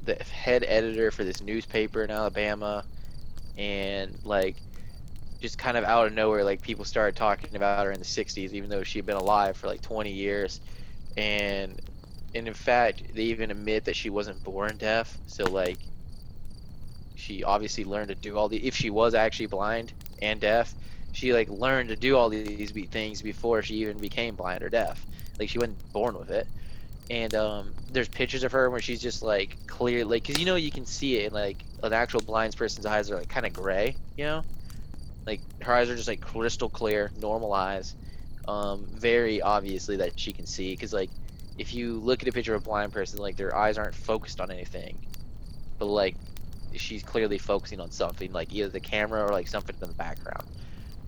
the 0.04 0.14
head 0.24 0.64
editor 0.66 1.10
for 1.10 1.24
this 1.24 1.40
newspaper 1.40 2.02
in 2.02 2.10
Alabama 2.10 2.84
and 3.56 4.16
like 4.24 4.56
just 5.40 5.58
kind 5.58 5.76
of 5.76 5.84
out 5.84 6.06
of 6.06 6.12
nowhere 6.12 6.42
like 6.44 6.62
people 6.62 6.84
started 6.84 7.16
talking 7.16 7.54
about 7.54 7.84
her 7.84 7.92
in 7.92 7.98
the 7.98 8.04
60s 8.04 8.52
even 8.52 8.70
though 8.70 8.82
she 8.82 8.98
had 8.98 9.06
been 9.06 9.16
alive 9.16 9.56
for 9.56 9.66
like 9.66 9.82
20 9.82 10.10
years 10.10 10.60
and 11.16 11.80
and 12.34 12.48
in 12.48 12.54
fact 12.54 13.14
they 13.14 13.22
even 13.24 13.50
admit 13.50 13.84
that 13.84 13.96
she 13.96 14.10
wasn't 14.10 14.42
born 14.42 14.76
deaf. 14.76 15.16
So 15.26 15.44
like, 15.44 15.78
she 17.14 17.44
obviously 17.44 17.84
learned 17.84 18.08
to 18.08 18.14
do 18.14 18.36
all 18.36 18.48
the. 18.48 18.66
If 18.66 18.74
she 18.74 18.90
was 18.90 19.14
actually 19.14 19.46
blind 19.46 19.92
and 20.20 20.40
deaf, 20.40 20.74
she 21.12 21.32
like 21.32 21.48
learned 21.48 21.88
to 21.90 21.96
do 21.96 22.16
all 22.16 22.28
these 22.28 22.72
things 22.90 23.22
before 23.22 23.62
she 23.62 23.76
even 23.76 23.98
became 23.98 24.34
blind 24.34 24.62
or 24.62 24.68
deaf. 24.68 25.04
Like 25.38 25.48
she 25.48 25.58
wasn't 25.58 25.92
born 25.92 26.18
with 26.18 26.30
it. 26.30 26.46
And 27.10 27.34
um, 27.34 27.74
there's 27.92 28.08
pictures 28.08 28.44
of 28.44 28.52
her 28.52 28.70
where 28.70 28.80
she's 28.80 29.00
just 29.00 29.22
like 29.22 29.66
clear, 29.66 30.04
like, 30.04 30.24
cause 30.24 30.38
you 30.38 30.46
know 30.46 30.56
you 30.56 30.70
can 30.70 30.86
see 30.86 31.18
it 31.18 31.26
in 31.26 31.32
like 31.32 31.58
an 31.82 31.92
actual 31.92 32.20
blind 32.20 32.56
person's 32.56 32.86
eyes 32.86 33.10
are 33.10 33.16
like 33.16 33.28
kind 33.28 33.44
of 33.44 33.52
gray, 33.52 33.96
you 34.16 34.24
know, 34.24 34.42
like 35.26 35.40
her 35.62 35.74
eyes 35.74 35.90
are 35.90 35.96
just 35.96 36.08
like 36.08 36.20
crystal 36.20 36.68
clear, 36.68 37.10
normal 37.20 37.52
eyes. 37.52 37.94
Um, 38.46 38.86
very 38.90 39.40
obviously 39.40 39.96
that 39.96 40.18
she 40.18 40.32
can 40.32 40.46
see, 40.46 40.74
cause 40.76 40.92
like 40.92 41.10
if 41.58 41.74
you 41.74 41.98
look 42.00 42.22
at 42.22 42.28
a 42.28 42.32
picture 42.32 42.54
of 42.54 42.62
a 42.62 42.64
blind 42.64 42.92
person, 42.92 43.18
like 43.18 43.36
their 43.36 43.54
eyes 43.54 43.78
aren't 43.78 43.94
focused 43.94 44.40
on 44.40 44.50
anything, 44.50 44.98
but 45.78 45.86
like 45.86 46.16
she's 46.74 47.02
clearly 47.02 47.38
focusing 47.38 47.80
on 47.80 47.90
something, 47.90 48.32
like 48.32 48.52
either 48.52 48.68
the 48.68 48.80
camera 48.80 49.24
or 49.24 49.28
like 49.28 49.48
something 49.48 49.76
in 49.80 49.88
the 49.88 49.94
background. 49.94 50.46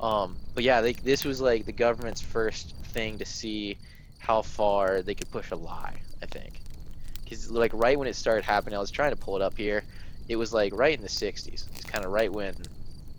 Um, 0.00 0.36
but 0.54 0.62
yeah, 0.62 0.80
they, 0.82 0.92
this 0.92 1.24
was 1.24 1.40
like 1.40 1.66
the 1.66 1.72
government's 1.72 2.20
first 2.20 2.74
thing 2.86 3.18
to 3.18 3.24
see 3.24 3.78
how 4.26 4.42
far 4.42 5.02
they 5.02 5.14
could 5.14 5.30
push 5.30 5.52
a 5.52 5.56
lie. 5.56 5.94
I 6.22 6.26
think, 6.26 6.60
because 7.22 7.50
like 7.50 7.72
right 7.74 7.98
when 7.98 8.08
it 8.08 8.16
started 8.16 8.44
happening, 8.44 8.76
I 8.76 8.80
was 8.80 8.90
trying 8.90 9.10
to 9.10 9.16
pull 9.16 9.36
it 9.36 9.42
up 9.42 9.56
here. 9.56 9.84
It 10.28 10.36
was 10.36 10.52
like 10.52 10.74
right 10.74 10.96
in 10.96 11.02
the 11.02 11.08
'60s. 11.08 11.46
It's 11.48 11.84
kind 11.84 12.04
of 12.04 12.10
right 12.10 12.32
when 12.32 12.54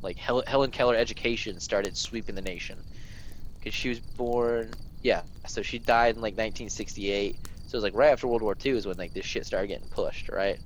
like 0.01 0.17
Hel- 0.17 0.43
Helen 0.45 0.71
Keller 0.71 0.95
education 0.95 1.59
started 1.59 1.95
sweeping 1.95 2.35
the 2.35 2.41
nation. 2.41 2.77
Because 3.57 3.73
she 3.73 3.89
was 3.89 3.99
born, 3.99 4.71
yeah. 5.01 5.21
So 5.47 5.61
she 5.61 5.79
died 5.79 6.15
in 6.15 6.21
like 6.21 6.33
1968. 6.33 7.37
So 7.43 7.47
it 7.47 7.73
was 7.73 7.83
like 7.83 7.95
right 7.95 8.11
after 8.11 8.27
World 8.27 8.41
War 8.41 8.55
II 8.63 8.73
is 8.73 8.85
when 8.85 8.97
like 8.97 9.13
this 9.13 9.25
shit 9.25 9.45
started 9.45 9.67
getting 9.67 9.87
pushed, 9.87 10.29
right? 10.29 10.59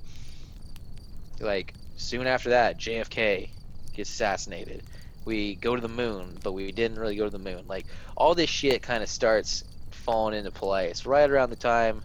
Like 1.39 1.73
soon 1.97 2.25
after 2.25 2.49
that, 2.49 2.79
JFK 2.79 3.49
gets 3.93 4.09
assassinated. 4.09 4.83
We 5.23 5.55
go 5.55 5.75
to 5.75 5.81
the 5.81 5.87
moon, 5.87 6.37
but 6.41 6.53
we 6.53 6.71
didn't 6.71 6.97
really 6.97 7.15
go 7.15 7.25
to 7.25 7.29
the 7.29 7.37
moon. 7.37 7.65
Like 7.67 7.85
all 8.17 8.33
this 8.33 8.49
shit 8.49 8.81
kind 8.81 9.03
of 9.03 9.09
starts 9.09 9.63
falling 10.01 10.37
into 10.37 10.51
place 10.51 11.05
right 11.05 11.29
around 11.29 11.49
the 11.49 11.55
time 11.55 12.01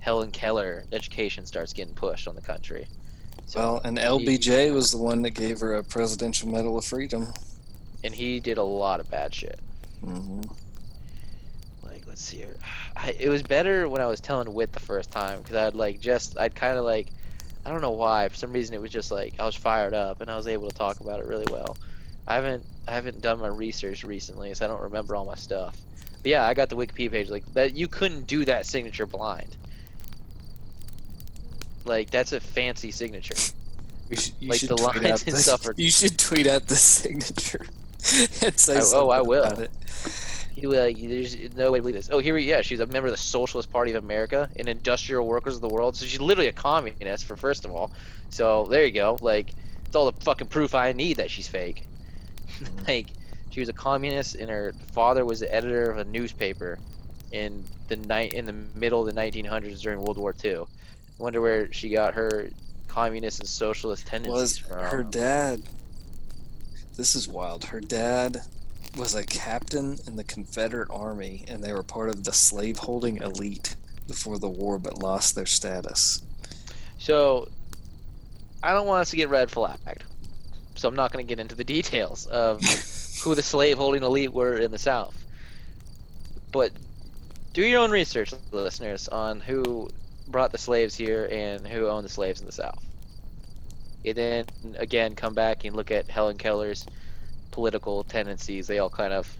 Helen 0.00 0.30
Keller 0.30 0.84
education 0.92 1.46
starts 1.46 1.72
getting 1.72 1.94
pushed 1.94 2.28
on 2.28 2.34
the 2.34 2.40
country. 2.40 2.86
So 3.46 3.58
Well, 3.60 3.80
and 3.84 3.98
he- 3.98 4.04
LBJ 4.04 4.72
was 4.72 4.90
the 4.90 4.98
one 4.98 5.22
that 5.22 5.30
gave 5.30 5.60
her 5.60 5.74
a 5.74 5.82
Presidential 5.84 6.48
Medal 6.48 6.76
of 6.78 6.84
Freedom. 6.84 7.32
and 8.04 8.14
he 8.14 8.38
did 8.40 8.58
a 8.58 8.62
lot 8.62 9.00
of 9.00 9.10
bad 9.10 9.34
shit. 9.34 9.58
Mm-hmm. 10.04 10.42
Like, 11.82 12.02
let's 12.06 12.22
see 12.22 12.38
here. 12.38 12.56
I, 12.96 13.16
it 13.18 13.28
was 13.28 13.42
better 13.42 13.88
when 13.88 14.00
I 14.00 14.06
was 14.06 14.20
telling 14.20 14.52
Wit 14.52 14.72
the 14.72 14.80
first 14.80 15.10
time 15.10 15.40
because 15.40 15.56
I'd 15.56 15.74
like 15.74 16.00
just 16.00 16.38
I'd 16.38 16.54
kind 16.54 16.78
of 16.78 16.84
like 16.84 17.08
I 17.64 17.70
don't 17.70 17.80
know 17.80 17.90
why 17.92 18.28
for 18.28 18.36
some 18.36 18.52
reason 18.52 18.74
it 18.74 18.80
was 18.80 18.90
just 18.90 19.10
like 19.10 19.34
I 19.38 19.46
was 19.46 19.54
fired 19.56 19.94
up 19.94 20.20
and 20.20 20.30
I 20.30 20.36
was 20.36 20.46
able 20.46 20.68
to 20.68 20.74
talk 20.76 21.00
about 21.00 21.20
it 21.20 21.26
really 21.26 21.46
well. 21.50 21.76
I 22.26 22.34
haven't 22.34 22.64
I 22.88 22.92
haven't 22.92 23.20
done 23.22 23.40
my 23.40 23.48
research 23.48 24.04
recently, 24.04 24.52
so 24.54 24.64
I 24.64 24.68
don't 24.68 24.82
remember 24.82 25.16
all 25.16 25.24
my 25.24 25.34
stuff. 25.34 25.76
But 26.22 26.30
yeah, 26.30 26.46
I 26.46 26.54
got 26.54 26.68
the 26.68 26.76
Wikipedia 26.76 27.10
page 27.10 27.28
like 27.30 27.44
that. 27.54 27.74
You 27.74 27.88
couldn't 27.88 28.26
do 28.26 28.44
that 28.46 28.66
signature 28.66 29.06
blind. 29.06 29.56
Like 31.84 32.10
that's 32.10 32.32
a 32.32 32.40
fancy 32.40 32.90
signature. 32.90 33.34
You 34.08 34.16
should, 34.16 34.34
you 34.38 34.48
Like 34.50 34.60
should 34.60 34.68
the 34.68 34.76
tweet 34.76 35.02
lines 35.02 35.48
out 35.48 35.60
the, 35.62 35.74
You 35.82 35.90
should 35.90 36.16
tweet 36.16 36.46
out 36.46 36.68
the 36.68 36.76
signature 36.94 37.66
and 38.40 38.56
say 38.56 38.76
I- 38.76 38.82
oh, 38.94 39.08
I 39.10 39.20
will. 39.20 39.42
about 39.42 39.58
it. 39.58 39.70
You 40.54 40.70
like 40.70 40.96
there's 40.96 41.36
no 41.56 41.72
way 41.72 41.78
to 41.78 41.82
believe 41.82 41.96
this. 41.96 42.08
Oh, 42.12 42.20
here 42.20 42.34
we 42.34 42.44
yeah, 42.44 42.60
she's 42.62 42.78
a 42.78 42.86
member 42.86 43.08
of 43.08 43.12
the 43.14 43.18
Socialist 43.20 43.72
Party 43.72 43.90
of 43.92 44.04
America 44.04 44.48
and 44.54 44.68
Industrial 44.68 45.26
Workers 45.26 45.56
of 45.56 45.60
the 45.60 45.68
World. 45.68 45.96
So 45.96 46.06
she's 46.06 46.20
literally 46.20 46.46
a 46.48 46.52
communist 46.52 47.24
for 47.24 47.34
first 47.36 47.64
of 47.64 47.72
all. 47.72 47.90
So 48.30 48.66
there 48.66 48.84
you 48.84 48.92
go. 48.92 49.18
Like 49.20 49.50
it's 49.84 49.96
all 49.96 50.08
the 50.08 50.20
fucking 50.24 50.46
proof 50.46 50.72
I 50.76 50.92
need 50.92 51.16
that 51.16 51.28
she's 51.28 51.48
fake. 51.48 51.84
like 52.86 53.08
she 53.56 53.60
was 53.60 53.70
a 53.70 53.72
communist 53.72 54.34
and 54.34 54.50
her 54.50 54.74
father 54.92 55.24
was 55.24 55.40
the 55.40 55.54
editor 55.54 55.90
of 55.90 55.96
a 55.96 56.04
newspaper 56.04 56.78
in 57.32 57.64
the 57.88 57.96
night 57.96 58.34
in 58.34 58.44
the 58.44 58.52
middle 58.52 59.00
of 59.00 59.14
the 59.14 59.18
1900s 59.18 59.80
during 59.80 59.98
World 59.98 60.18
War 60.18 60.34
II. 60.44 60.56
I 60.58 60.64
wonder 61.16 61.40
where 61.40 61.72
she 61.72 61.88
got 61.88 62.12
her 62.12 62.50
communist 62.86 63.40
and 63.40 63.48
socialist 63.48 64.06
tendencies 64.06 64.34
Was 64.34 64.58
from. 64.58 64.84
her 64.84 65.02
dad? 65.02 65.62
This 66.98 67.14
is 67.14 67.28
wild. 67.28 67.64
Her 67.64 67.80
dad 67.80 68.42
was 68.94 69.14
a 69.14 69.24
captain 69.24 70.00
in 70.06 70.16
the 70.16 70.24
Confederate 70.24 70.90
Army, 70.90 71.46
and 71.48 71.64
they 71.64 71.72
were 71.72 71.82
part 71.82 72.10
of 72.10 72.24
the 72.24 72.34
slaveholding 72.34 73.22
elite 73.22 73.74
before 74.06 74.38
the 74.38 74.50
war, 74.50 74.78
but 74.78 74.98
lost 74.98 75.34
their 75.34 75.46
status. 75.46 76.20
So, 76.98 77.48
I 78.62 78.74
don't 78.74 78.86
want 78.86 79.00
us 79.00 79.10
to 79.12 79.16
get 79.16 79.30
red 79.30 79.50
flagged. 79.50 80.04
So 80.74 80.88
I'm 80.88 80.94
not 80.94 81.10
going 81.10 81.26
to 81.26 81.28
get 81.28 81.40
into 81.40 81.54
the 81.54 81.64
details 81.64 82.26
of 82.26 82.60
who 83.26 83.34
the 83.34 83.42
slave-holding 83.42 84.04
elite 84.04 84.32
were 84.32 84.56
in 84.56 84.70
the 84.70 84.78
South. 84.78 85.12
But 86.52 86.70
do 87.54 87.66
your 87.66 87.80
own 87.80 87.90
research, 87.90 88.32
listeners, 88.52 89.08
on 89.08 89.40
who 89.40 89.90
brought 90.28 90.52
the 90.52 90.58
slaves 90.58 90.94
here 90.94 91.28
and 91.32 91.66
who 91.66 91.88
owned 91.88 92.04
the 92.04 92.08
slaves 92.08 92.40
in 92.40 92.46
the 92.46 92.52
South. 92.52 92.84
And 94.04 94.14
then 94.14 94.44
again, 94.76 95.16
come 95.16 95.34
back 95.34 95.64
and 95.64 95.74
look 95.74 95.90
at 95.90 96.08
Helen 96.08 96.38
Keller's 96.38 96.86
political 97.50 98.04
tendencies. 98.04 98.68
They 98.68 98.78
all 98.78 98.90
kind 98.90 99.12
of 99.12 99.36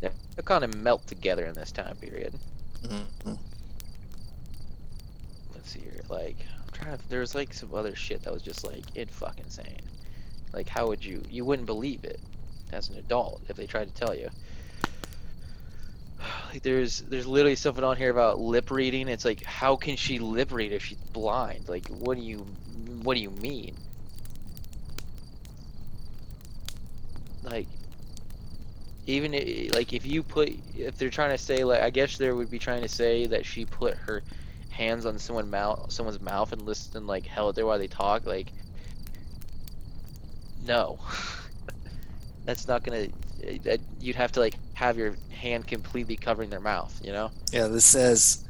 they 0.00 0.10
kind 0.44 0.64
of 0.64 0.74
melt 0.74 1.06
together 1.06 1.46
in 1.46 1.54
this 1.54 1.70
time 1.70 1.94
period. 1.96 2.34
Mhm. 2.82 3.38
let's 5.54 5.70
see 5.70 5.78
here 5.80 6.02
like 6.10 6.36
i'm 6.62 6.72
trying 6.72 6.98
to 6.98 7.08
there's 7.08 7.34
like 7.34 7.54
some 7.54 7.72
other 7.74 7.94
shit 7.94 8.22
that 8.24 8.32
was 8.32 8.42
just 8.42 8.62
like 8.66 8.84
it 8.94 9.08
fucking 9.08 9.44
insane 9.44 9.80
like 10.52 10.68
how 10.68 10.86
would 10.88 11.02
you 11.02 11.22
you 11.30 11.46
wouldn't 11.46 11.64
believe 11.64 12.04
it 12.04 12.20
as 12.72 12.88
an 12.88 12.96
adult 12.96 13.42
if 13.48 13.56
they 13.56 13.66
tried 13.66 13.88
to 13.88 13.94
tell 13.94 14.14
you. 14.14 14.30
Like 16.52 16.62
there's 16.62 17.00
there's 17.00 17.26
literally 17.26 17.56
something 17.56 17.82
on 17.82 17.96
here 17.96 18.10
about 18.10 18.38
lip 18.38 18.70
reading. 18.70 19.08
It's 19.08 19.24
like 19.24 19.42
how 19.42 19.74
can 19.74 19.96
she 19.96 20.20
lip 20.20 20.52
read 20.52 20.72
if 20.72 20.84
she's 20.84 20.98
blind? 20.98 21.68
Like 21.68 21.88
what 21.88 22.16
do 22.16 22.22
you 22.22 22.46
what 23.02 23.14
do 23.14 23.20
you 23.20 23.30
mean? 23.30 23.76
Like 27.42 27.66
even 29.06 29.32
like 29.72 29.92
if 29.92 30.06
you 30.06 30.22
put 30.22 30.50
if 30.76 30.96
they're 30.96 31.10
trying 31.10 31.30
to 31.30 31.38
say 31.38 31.64
like 31.64 31.80
i 31.80 31.90
guess 31.90 32.16
they 32.16 32.30
would 32.30 32.50
be 32.50 32.58
trying 32.58 32.82
to 32.82 32.88
say 32.88 33.26
that 33.26 33.44
she 33.44 33.64
put 33.64 33.94
her 33.94 34.22
hands 34.70 35.06
on 35.06 35.18
someone 35.18 35.50
mouth 35.50 35.92
someone's 35.92 36.20
mouth 36.20 36.52
and 36.52 36.62
listen 36.62 37.06
like 37.06 37.26
held 37.26 37.54
there 37.54 37.66
while 37.66 37.78
they 37.78 37.86
talk 37.86 38.26
like 38.26 38.48
no 40.66 40.98
that's 42.44 42.66
not 42.68 42.82
gonna 42.84 43.04
uh, 43.46 43.52
that 43.62 43.80
you'd 44.00 44.16
have 44.16 44.32
to 44.32 44.40
like 44.40 44.54
have 44.74 44.96
your 44.96 45.14
hand 45.30 45.66
completely 45.66 46.16
covering 46.16 46.50
their 46.50 46.60
mouth 46.60 46.98
you 47.04 47.12
know 47.12 47.30
Yeah, 47.52 47.66
this 47.68 47.84
says 47.84 48.44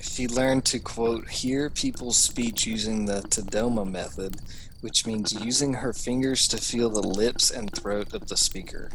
she 0.00 0.28
learned 0.28 0.64
to 0.66 0.78
quote 0.78 1.28
hear 1.28 1.70
people's 1.70 2.16
speech 2.18 2.66
using 2.66 3.06
the 3.06 3.20
Tadoma 3.22 3.90
method, 3.90 4.36
which 4.82 5.06
means 5.06 5.32
using 5.32 5.74
her 5.74 5.92
fingers 5.92 6.46
to 6.48 6.56
feel 6.58 6.90
the 6.90 7.00
lips 7.02 7.50
and 7.50 7.70
throat 7.74 8.12
of 8.14 8.28
the 8.28 8.36
speaker. 8.36 8.90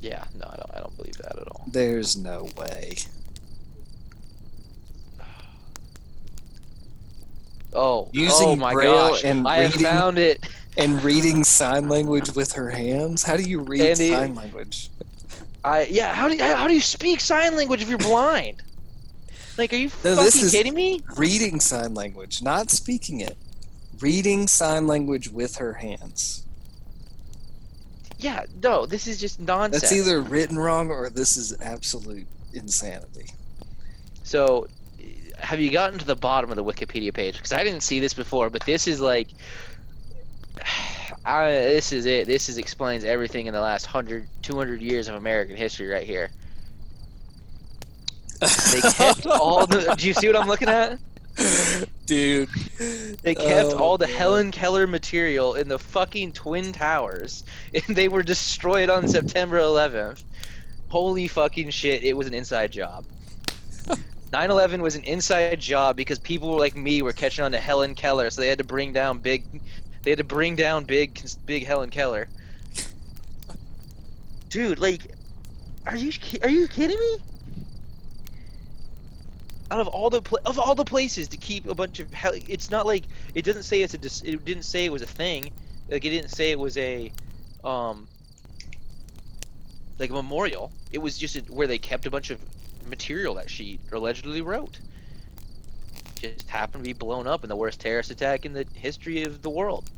yeah 0.00 0.24
no 0.38 0.46
i 0.52 0.56
don't 0.56 0.70
i 0.74 0.80
don't 0.80 0.96
believe 0.96 1.16
that 1.18 1.36
at 1.38 1.48
all 1.48 1.64
There's 1.70 2.16
no 2.16 2.48
way. 2.56 2.96
oh 7.72 8.08
Using 8.12 8.48
oh 8.48 8.56
my 8.56 8.72
Braille 8.72 9.10
gosh 9.10 9.24
and 9.24 9.46
i 9.46 9.64
reading- 9.64 9.80
found 9.82 10.18
it 10.18 10.44
And 10.76 11.02
reading 11.02 11.44
sign 11.44 11.88
language 11.88 12.34
with 12.34 12.52
her 12.52 12.70
hands? 12.70 13.22
How 13.22 13.36
do 13.36 13.42
you 13.42 13.60
read 13.60 13.80
And 13.80 14.00
it- 14.00 14.12
sign 14.12 14.34
language? 14.34 14.90
i 15.62 15.82
yeah 15.90 16.14
how 16.14 16.26
do 16.26 16.34
you 16.34 16.42
how 16.42 16.66
do 16.66 16.72
you 16.72 16.80
speak 16.80 17.20
sign 17.20 17.54
language 17.54 17.82
if 17.82 17.88
you're 17.90 17.98
blind 17.98 18.62
like 19.58 19.70
are 19.74 19.76
you 19.76 19.88
No, 20.02 20.14
fucking 20.16 20.24
this 20.24 20.42
is- 20.42 20.52
kidding 20.52 20.72
me 20.72 21.02
Reading 21.18 21.60
sign 21.60 21.92
language, 21.92 22.40
not 22.40 22.70
speaking 22.70 23.20
it. 23.20 23.36
Reading 24.00 24.46
sign 24.48 24.86
language 24.86 25.28
with 25.28 25.56
her 25.56 25.74
hands. 25.74 26.44
yeah 28.18 28.44
no 28.62 28.86
this 28.86 29.06
is 29.06 29.20
just 29.20 29.38
nonsense 29.38 29.82
That's 29.82 29.92
either 29.92 30.22
written 30.22 30.58
wrong 30.58 30.88
or 30.90 31.10
this 31.10 31.36
is 31.36 31.54
absolute 31.60 32.26
insanity. 32.54 33.26
So, 34.22 34.66
have 35.38 35.60
you 35.60 35.70
gotten 35.70 35.98
to 35.98 36.06
the 36.06 36.16
bottom 36.16 36.48
of 36.50 36.56
the 36.56 36.64
Wikipedia 36.64 37.12
page? 37.12 37.34
Because 37.36 37.52
I 37.52 37.62
didn't 37.64 37.82
see 37.82 38.00
this 38.00 38.14
before, 38.14 38.48
but 38.48 38.64
this 38.64 38.86
is 38.88 38.98
like, 39.00 39.28
I, 41.24 41.50
this 41.50 41.92
is 41.92 42.06
it. 42.06 42.26
This 42.26 42.48
is 42.48 42.58
explains 42.58 43.04
everything 43.04 43.46
in 43.46 43.54
the 43.54 43.60
last 43.60 43.86
100, 43.86 44.26
200 44.42 44.80
years 44.80 45.08
of 45.08 45.16
American 45.16 45.56
history 45.56 45.86
right 45.88 46.06
here. 46.06 46.30
They 48.40 48.80
kept 48.80 49.26
all 49.26 49.66
the. 49.66 49.94
Do 49.98 50.06
you 50.06 50.14
see 50.14 50.26
what 50.26 50.36
I'm 50.36 50.48
looking 50.48 50.68
at? 50.68 50.98
Dude. 52.06 52.48
They 53.22 53.34
kept 53.34 53.70
Oh, 53.72 53.78
all 53.78 53.98
the 53.98 54.06
God. 54.06 54.14
Helen 54.16 54.50
Keller 54.50 54.86
material 54.86 55.54
in 55.54 55.68
the 55.68 55.78
fucking 55.78 56.32
Twin 56.32 56.72
Towers, 56.72 57.44
and 57.74 57.96
they 57.96 58.08
were 58.08 58.22
destroyed 58.22 58.90
on 58.90 59.06
September 59.06 59.58
11th. 59.58 60.22
Holy 60.88 61.28
fucking 61.28 61.70
shit! 61.70 62.02
It 62.02 62.16
was 62.16 62.26
an 62.26 62.34
inside 62.34 62.72
job. 62.72 63.04
9/11 64.32 64.80
was 64.80 64.96
an 64.96 65.04
inside 65.04 65.60
job 65.60 65.96
because 65.96 66.18
people 66.18 66.56
like 66.56 66.76
me 66.76 67.02
were 67.02 67.12
catching 67.12 67.44
on 67.44 67.52
to 67.52 67.58
Helen 67.58 67.94
Keller, 67.94 68.30
so 68.30 68.40
they 68.40 68.48
had 68.48 68.58
to 68.58 68.64
bring 68.64 68.92
down 68.92 69.18
big. 69.18 69.44
They 70.02 70.10
had 70.10 70.18
to 70.18 70.24
bring 70.24 70.56
down 70.56 70.84
big, 70.84 71.20
big 71.46 71.66
Helen 71.66 71.90
Keller. 71.90 72.28
Dude, 74.48 74.78
like, 74.78 75.02
are 75.86 75.96
you 75.96 76.12
are 76.42 76.48
you 76.48 76.66
kidding 76.68 76.98
me? 76.98 77.18
Out 79.70 79.80
of 79.80 79.88
all 79.88 80.10
the 80.10 80.22
pla- 80.22 80.40
of 80.44 80.58
all 80.58 80.74
the 80.74 80.84
places 80.84 81.28
to 81.28 81.36
keep 81.36 81.66
a 81.66 81.74
bunch 81.74 82.00
of 82.00 82.12
hell, 82.12 82.32
it's 82.34 82.70
not 82.70 82.86
like 82.86 83.04
it 83.34 83.44
doesn't 83.44 83.62
say 83.62 83.82
it's 83.82 83.94
a 83.94 83.98
dis- 83.98 84.22
it 84.22 84.44
didn't 84.44 84.64
say 84.64 84.84
it 84.84 84.92
was 84.92 85.02
a 85.02 85.06
thing, 85.06 85.52
like 85.88 86.04
it 86.04 86.10
didn't 86.10 86.30
say 86.30 86.50
it 86.50 86.58
was 86.58 86.76
a, 86.76 87.12
um, 87.62 88.08
like 89.98 90.10
a 90.10 90.14
memorial. 90.14 90.72
It 90.90 90.98
was 90.98 91.16
just 91.16 91.36
a, 91.36 91.40
where 91.42 91.68
they 91.68 91.78
kept 91.78 92.06
a 92.06 92.10
bunch 92.10 92.30
of 92.30 92.40
material 92.88 93.34
that 93.34 93.48
she 93.48 93.78
allegedly 93.92 94.40
wrote. 94.40 94.80
Just 96.20 96.48
happened 96.48 96.82
to 96.82 96.88
be 96.88 96.92
blown 96.92 97.26
up 97.26 97.42
in 97.44 97.48
the 97.48 97.56
worst 97.56 97.80
terrorist 97.80 98.10
attack 98.10 98.44
in 98.44 98.52
the 98.52 98.66
history 98.74 99.22
of 99.22 99.40
the 99.42 99.50
world. 99.50 99.90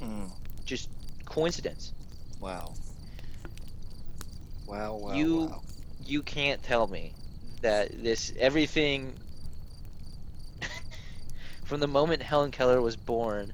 Mm, 0.00 0.30
Just 0.64 0.90
coincidence. 1.24 1.92
wow. 2.40 2.74
Wow, 4.66 4.96
wow, 4.96 5.24
You- 5.24 5.32
wow. 5.32 5.62
You 5.98 6.22
can't 6.22 6.62
tell 6.62 6.86
me 6.86 7.14
that 7.62 8.02
this 8.02 8.32
everything 8.38 9.18
from 11.64 11.80
the 11.80 11.88
moment 11.88 12.22
Helen 12.22 12.50
Keller 12.52 12.80
was 12.80 12.96
born 12.96 13.52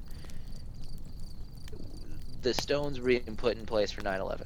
the 2.42 2.54
stones 2.54 3.00
were 3.00 3.06
being 3.06 3.26
put 3.26 3.46
in 3.56 3.66
place 3.66 3.80
for 3.80 3.90
9/11. 4.02 4.40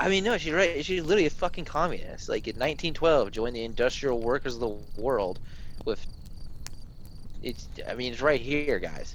I 0.00 0.08
mean, 0.08 0.24
no, 0.24 0.38
she's 0.38 0.54
right. 0.54 0.82
She's 0.82 1.02
literally 1.02 1.26
a 1.26 1.30
fucking 1.30 1.66
communist. 1.66 2.30
Like 2.30 2.48
in 2.48 2.54
1912, 2.56 3.32
joined 3.32 3.54
the 3.54 3.64
industrial 3.64 4.18
workers 4.18 4.54
of 4.54 4.60
the 4.60 4.76
world 5.00 5.38
with. 5.84 6.04
It's. 7.42 7.68
I 7.86 7.94
mean, 7.94 8.14
it's 8.14 8.22
right 8.22 8.40
here, 8.40 8.78
guys. 8.78 9.14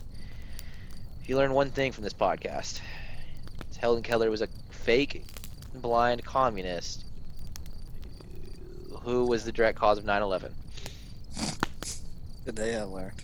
If 1.22 1.28
you 1.28 1.38
learn 1.38 1.54
one 1.54 1.72
thing 1.72 1.92
from 1.92 2.04
this 2.04 2.14
podcast, 2.14 2.82
Helen 3.80 4.04
Keller 4.04 4.30
was 4.30 4.44
a 4.44 4.48
fake, 4.70 5.26
blind 5.74 6.24
communist 6.24 7.04
who 9.02 9.26
was 9.26 9.44
the 9.44 9.52
direct 9.52 9.80
cause 9.80 9.98
of 9.98 10.06
9/11. 10.06 10.52
Today 12.46 12.76
I 12.76 12.84
learned. 12.84 13.24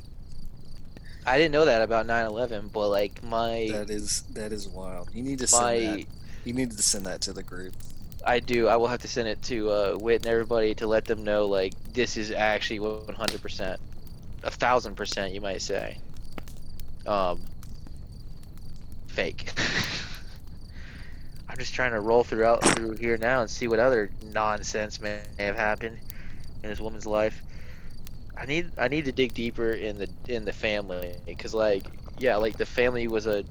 I 1.28 1.38
didn't 1.38 1.52
know 1.52 1.66
that 1.66 1.84
about 1.84 2.08
9/11, 2.08 2.72
but 2.74 2.90
like 2.90 3.22
my 3.22 3.70
That 3.72 3.92
is 3.92 4.24
that 4.34 4.52
is 4.52 4.68
wild. 4.68 5.10
You 5.14 5.22
need 5.22 5.38
to 5.38 5.48
send 5.48 6.00
that. 6.00 6.08
You 6.44 6.54
need 6.54 6.72
to 6.72 6.82
send 6.82 7.06
that 7.06 7.22
to 7.22 7.34
the 7.34 7.44
group. 7.44 7.74
I 8.26 8.40
do. 8.40 8.68
I 8.68 8.76
will 8.76 8.88
have 8.88 9.02
to 9.02 9.08
send 9.08 9.28
it 9.28 9.42
to 9.44 9.72
uh, 9.72 9.98
Wit 10.00 10.24
and 10.24 10.32
everybody 10.32 10.76
to 10.76 10.88
let 10.88 11.06
them 11.06 11.24
know 11.24 11.46
like 11.46 11.74
this 11.94 12.18
is 12.18 12.32
actually 12.32 12.80
100 12.80 13.42
percent, 13.42 13.80
a 14.44 14.52
thousand 14.52 14.96
percent, 14.96 15.34
you 15.34 15.42
might 15.42 15.62
say. 15.62 15.98
Um, 17.06 17.42
fake. 19.08 19.52
I'm 21.50 21.58
just 21.58 21.74
trying 21.74 21.92
to 21.92 22.00
roll 22.00 22.24
throughout 22.24 22.64
through 22.64 22.94
here 22.94 23.18
now 23.18 23.42
and 23.42 23.50
see 23.50 23.68
what 23.68 23.80
other 23.80 24.10
nonsense 24.24 25.02
may 25.02 25.20
have 25.38 25.58
happened 25.58 25.98
in 26.64 26.70
this 26.70 26.80
woman's 26.80 27.06
life. 27.06 27.42
I 28.38 28.46
need 28.46 28.72
I 28.78 28.88
need 28.88 29.06
to 29.06 29.12
dig 29.12 29.34
deeper 29.34 29.72
in 29.72 29.98
the 29.98 30.10
in 30.28 30.46
the 30.46 30.54
family 30.54 31.14
because 31.26 31.54
like 31.54 31.86
yeah 32.18 32.38
like 32.38 32.58
the 32.58 32.66
family 32.66 33.08
was 33.08 33.28
a 33.28 33.44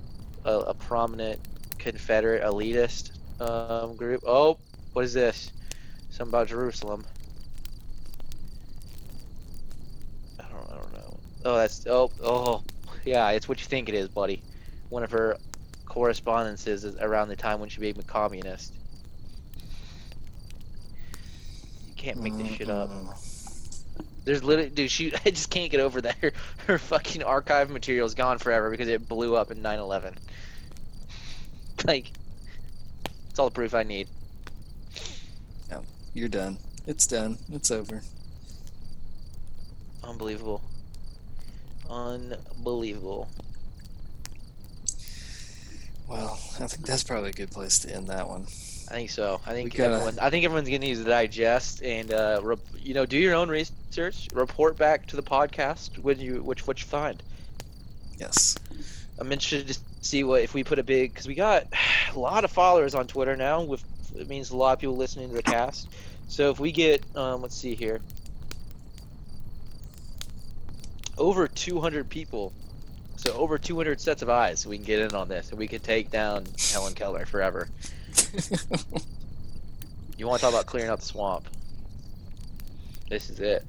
a, 0.45 0.59
a 0.59 0.75
prominent 0.75 1.41
Confederate 1.81 2.43
elitist 2.43 3.13
um, 3.41 3.97
group. 3.97 4.23
Oh, 4.27 4.59
what 4.93 5.05
is 5.05 5.15
this? 5.15 5.51
Something 6.11 6.31
about 6.31 6.49
Jerusalem. 6.49 7.05
I 10.39 10.43
don't, 10.43 10.71
I 10.71 10.77
don't 10.77 10.93
know. 10.93 11.21
Oh, 11.45 11.57
that's 11.57 11.87
oh 11.87 12.11
oh 12.23 12.63
yeah, 13.05 13.31
it's 13.31 13.49
what 13.49 13.61
you 13.61 13.67
think 13.67 13.89
it 13.89 13.95
is, 13.95 14.09
buddy. 14.09 14.43
One 14.91 15.03
of 15.03 15.11
her 15.13 15.39
correspondences 15.87 16.85
is 16.85 16.97
around 16.97 17.29
the 17.29 17.37
time 17.37 17.61
when 17.61 17.69
she 17.69 17.81
became 17.81 18.01
a 18.01 18.05
communist. 18.05 18.75
You 21.89 21.95
can't 21.97 22.23
make 22.23 22.37
this 22.37 22.49
shit 22.49 22.69
up. 22.69 22.91
There's 24.25 24.45
literally, 24.45 24.71
dude, 24.71 24.91
she, 24.91 25.15
I 25.25 25.31
just 25.31 25.51
can't 25.51 25.71
get 25.71 25.81
over 25.81 26.03
that. 26.03 26.17
Her, 26.17 26.33
her 26.67 26.79
fucking 26.79 27.23
archive 27.23 27.71
material 27.71 28.07
is 28.07 28.15
gone 28.15 28.39
forever 28.39 28.71
because 28.71 28.89
it 28.89 29.09
blew 29.09 29.35
up 29.35 29.51
in 29.51 29.63
9 29.63 29.79
11. 29.79 30.19
Like, 31.87 32.13
it's 33.31 33.39
all 33.39 33.49
the 33.49 33.55
proof 33.55 33.75
I 33.75 33.83
need. 33.83 34.09
You're 36.13 36.29
done. 36.29 36.59
It's 36.87 37.07
done. 37.07 37.39
It's 37.53 37.71
over. 37.71 38.03
Unbelievable. 40.03 40.61
Unbelievable. 41.89 43.29
Well, 46.09 46.39
I 46.59 46.67
think 46.67 46.85
that's 46.85 47.05
probably 47.05 47.31
a 47.31 47.33
good 47.33 47.53
place 47.53 47.79
to 47.81 47.95
end 47.95 48.09
that 48.09 48.29
one. 48.29 48.43
I 48.91 48.95
think 48.95 49.11
so. 49.11 49.41
I 49.47 49.53
think 49.53 49.77
gotta- 49.77 49.95
everyone, 49.95 50.19
I 50.19 50.31
think 50.31 50.45
everyone's 50.45 50.69
gonna 50.69 50.81
need 50.81 50.97
to 50.97 51.05
digest 51.05 51.81
and 51.85 52.13
uh, 52.13 52.41
rep, 52.43 52.59
you 52.77 52.93
know 52.95 53.07
do 53.07 53.17
your 53.17 53.35
own 53.35 53.49
research. 53.49 54.27
Report 54.33 54.77
back 54.77 55.07
to 55.07 55.17
the 55.17 55.23
podcast 55.23 55.97
when 55.99 56.19
you 56.19 56.43
which 56.43 56.67
what 56.67 56.81
you 56.81 56.87
find. 56.89 57.23
Yes. 58.19 58.57
I'm 59.21 59.31
interested 59.31 59.69
to 59.69 59.81
see 60.01 60.25
what 60.25 60.43
if 60.43 60.55
we 60.55 60.65
put 60.65 60.79
a 60.79 60.83
big 60.83 61.13
because 61.13 61.27
we 61.29 61.35
got 61.35 61.67
a 62.15 62.19
lot 62.19 62.45
of 62.45 62.51
followers 62.51 62.95
on 62.95 63.07
Twitter 63.07 63.37
now. 63.37 63.63
With 63.63 63.83
it 64.17 64.29
means 64.29 64.51
a 64.51 64.57
lot 64.57 64.73
of 64.73 64.79
people 64.81 64.97
listening 64.97 65.29
to 65.31 65.35
the 65.37 65.43
cast. 65.43 65.89
So 66.29 66.51
if 66.51 66.59
we 66.61 66.73
get 66.73 67.05
um, 67.17 67.43
let's 67.43 67.57
see 67.57 67.75
here, 67.75 68.01
over 71.19 71.47
200 71.49 72.09
people, 72.09 72.53
so 73.17 73.33
over 73.35 73.59
200 73.59 74.01
sets 74.01 74.23
of 74.23 74.29
eyes, 74.31 74.67
we 74.67 74.77
can 74.77 74.85
get 74.87 75.01
in 75.01 75.15
on 75.15 75.29
this 75.29 75.51
and 75.51 75.59
we 75.59 75.69
can 75.69 75.81
take 75.81 76.11
down 76.11 76.45
Helen 76.73 76.95
Keller 76.95 77.27
forever. 77.27 77.69
You 80.17 80.27
want 80.27 80.41
to 80.41 80.45
talk 80.45 80.53
about 80.53 80.67
clearing 80.67 80.91
out 80.91 81.01
the 81.01 81.07
swamp? 81.07 81.47
This 83.09 83.31
is 83.31 83.41
it. 83.41 83.65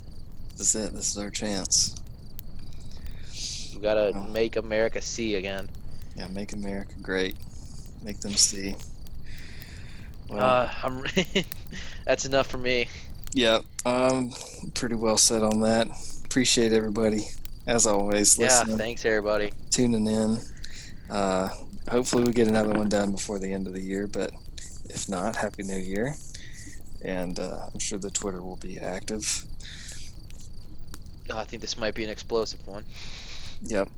this 0.57 0.75
is 0.75 0.87
it. 0.87 0.93
This 0.93 1.09
is 1.11 1.17
our 1.17 1.29
chance. 1.29 1.95
We 3.73 3.79
gotta 3.81 4.11
Oh. 4.13 4.23
make 4.33 4.57
America 4.57 5.01
see 5.01 5.35
again. 5.35 5.69
Yeah, 6.21 6.27
make 6.27 6.53
America 6.53 6.93
great. 7.01 7.35
Make 8.03 8.19
them 8.19 8.33
see. 8.33 8.75
Well, 10.29 10.39
Uh, 10.39 10.71
I'm. 10.83 11.03
that's 12.05 12.25
enough 12.25 12.45
for 12.45 12.59
me. 12.59 12.87
yeah, 13.33 13.61
um, 13.87 14.31
pretty 14.75 14.93
well 14.93 15.17
said 15.17 15.41
on 15.41 15.61
that. 15.61 15.87
Appreciate 16.25 16.73
everybody, 16.73 17.27
as 17.65 17.87
always, 17.87 18.37
Yeah, 18.37 18.63
thanks 18.65 19.03
everybody. 19.03 19.51
tuning 19.71 20.05
in. 20.05 20.37
Uh, 21.09 21.49
hopefully, 21.89 22.23
we 22.23 22.33
get 22.33 22.47
another 22.47 22.73
one 22.73 22.87
done 22.87 23.11
before 23.13 23.39
the 23.39 23.51
end 23.51 23.65
of 23.65 23.73
the 23.73 23.81
year, 23.81 24.05
but 24.05 24.31
if 24.89 25.09
not, 25.09 25.35
Happy 25.35 25.63
New 25.63 25.75
Year. 25.79 26.13
And 27.03 27.39
uh, 27.39 27.65
I'm 27.73 27.79
sure 27.79 27.97
the 27.97 28.11
Twitter 28.11 28.43
will 28.43 28.57
be 28.57 28.77
active. 28.77 29.43
Oh, 31.31 31.37
I 31.39 31.45
think 31.45 31.63
this 31.63 31.79
might 31.79 31.95
be 31.95 32.03
an 32.03 32.11
explosive 32.11 32.65
one. 32.67 32.85
Yep, 33.63 33.89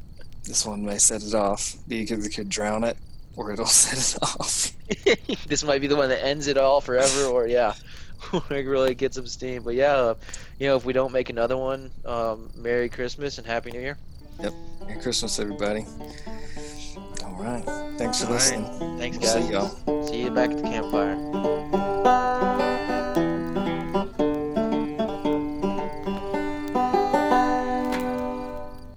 this 0.43 0.65
one 0.65 0.85
may 0.85 0.97
set 0.97 1.23
it 1.23 1.33
off. 1.33 1.75
Either 1.89 2.17
we 2.17 2.29
could 2.29 2.49
drown 2.49 2.83
it, 2.83 2.97
or 3.35 3.51
it'll 3.51 3.65
set 3.83 3.97
it 4.17 4.23
off. 4.23 4.71
this 5.47 5.63
might 5.63 5.81
be 5.81 5.87
the 5.87 5.95
one 5.95 6.09
that 6.09 6.23
ends 6.23 6.47
it 6.47 6.57
all 6.57 6.81
forever, 6.81 7.25
or 7.25 7.47
yeah, 7.47 7.73
we 8.49 8.63
really 8.63 8.95
get 8.95 9.13
some 9.13 9.27
steam. 9.27 9.63
But 9.63 9.75
yeah, 9.75 9.93
uh, 9.95 10.15
you 10.59 10.67
know, 10.67 10.75
if 10.75 10.85
we 10.85 10.93
don't 10.93 11.11
make 11.11 11.29
another 11.29 11.57
one, 11.57 11.91
um, 12.05 12.49
Merry 12.55 12.89
Christmas 12.89 13.37
and 13.37 13.47
Happy 13.47 13.71
New 13.71 13.81
Year. 13.81 13.97
Yep, 14.41 14.53
Merry 14.87 15.01
Christmas, 15.01 15.39
everybody. 15.39 15.85
All 17.23 17.35
right. 17.35 17.63
Thanks 17.97 18.19
for 18.21 18.27
All 18.27 18.33
right. 18.33 18.39
listening. 18.39 18.97
Thanks, 18.97 19.17
See 19.17 19.39
guys. 19.39 19.49
y'all. 19.49 20.07
See 20.07 20.21
you 20.23 20.31
back 20.31 20.51
at 20.51 20.57
the 20.57 20.63
campfire. 20.63 21.17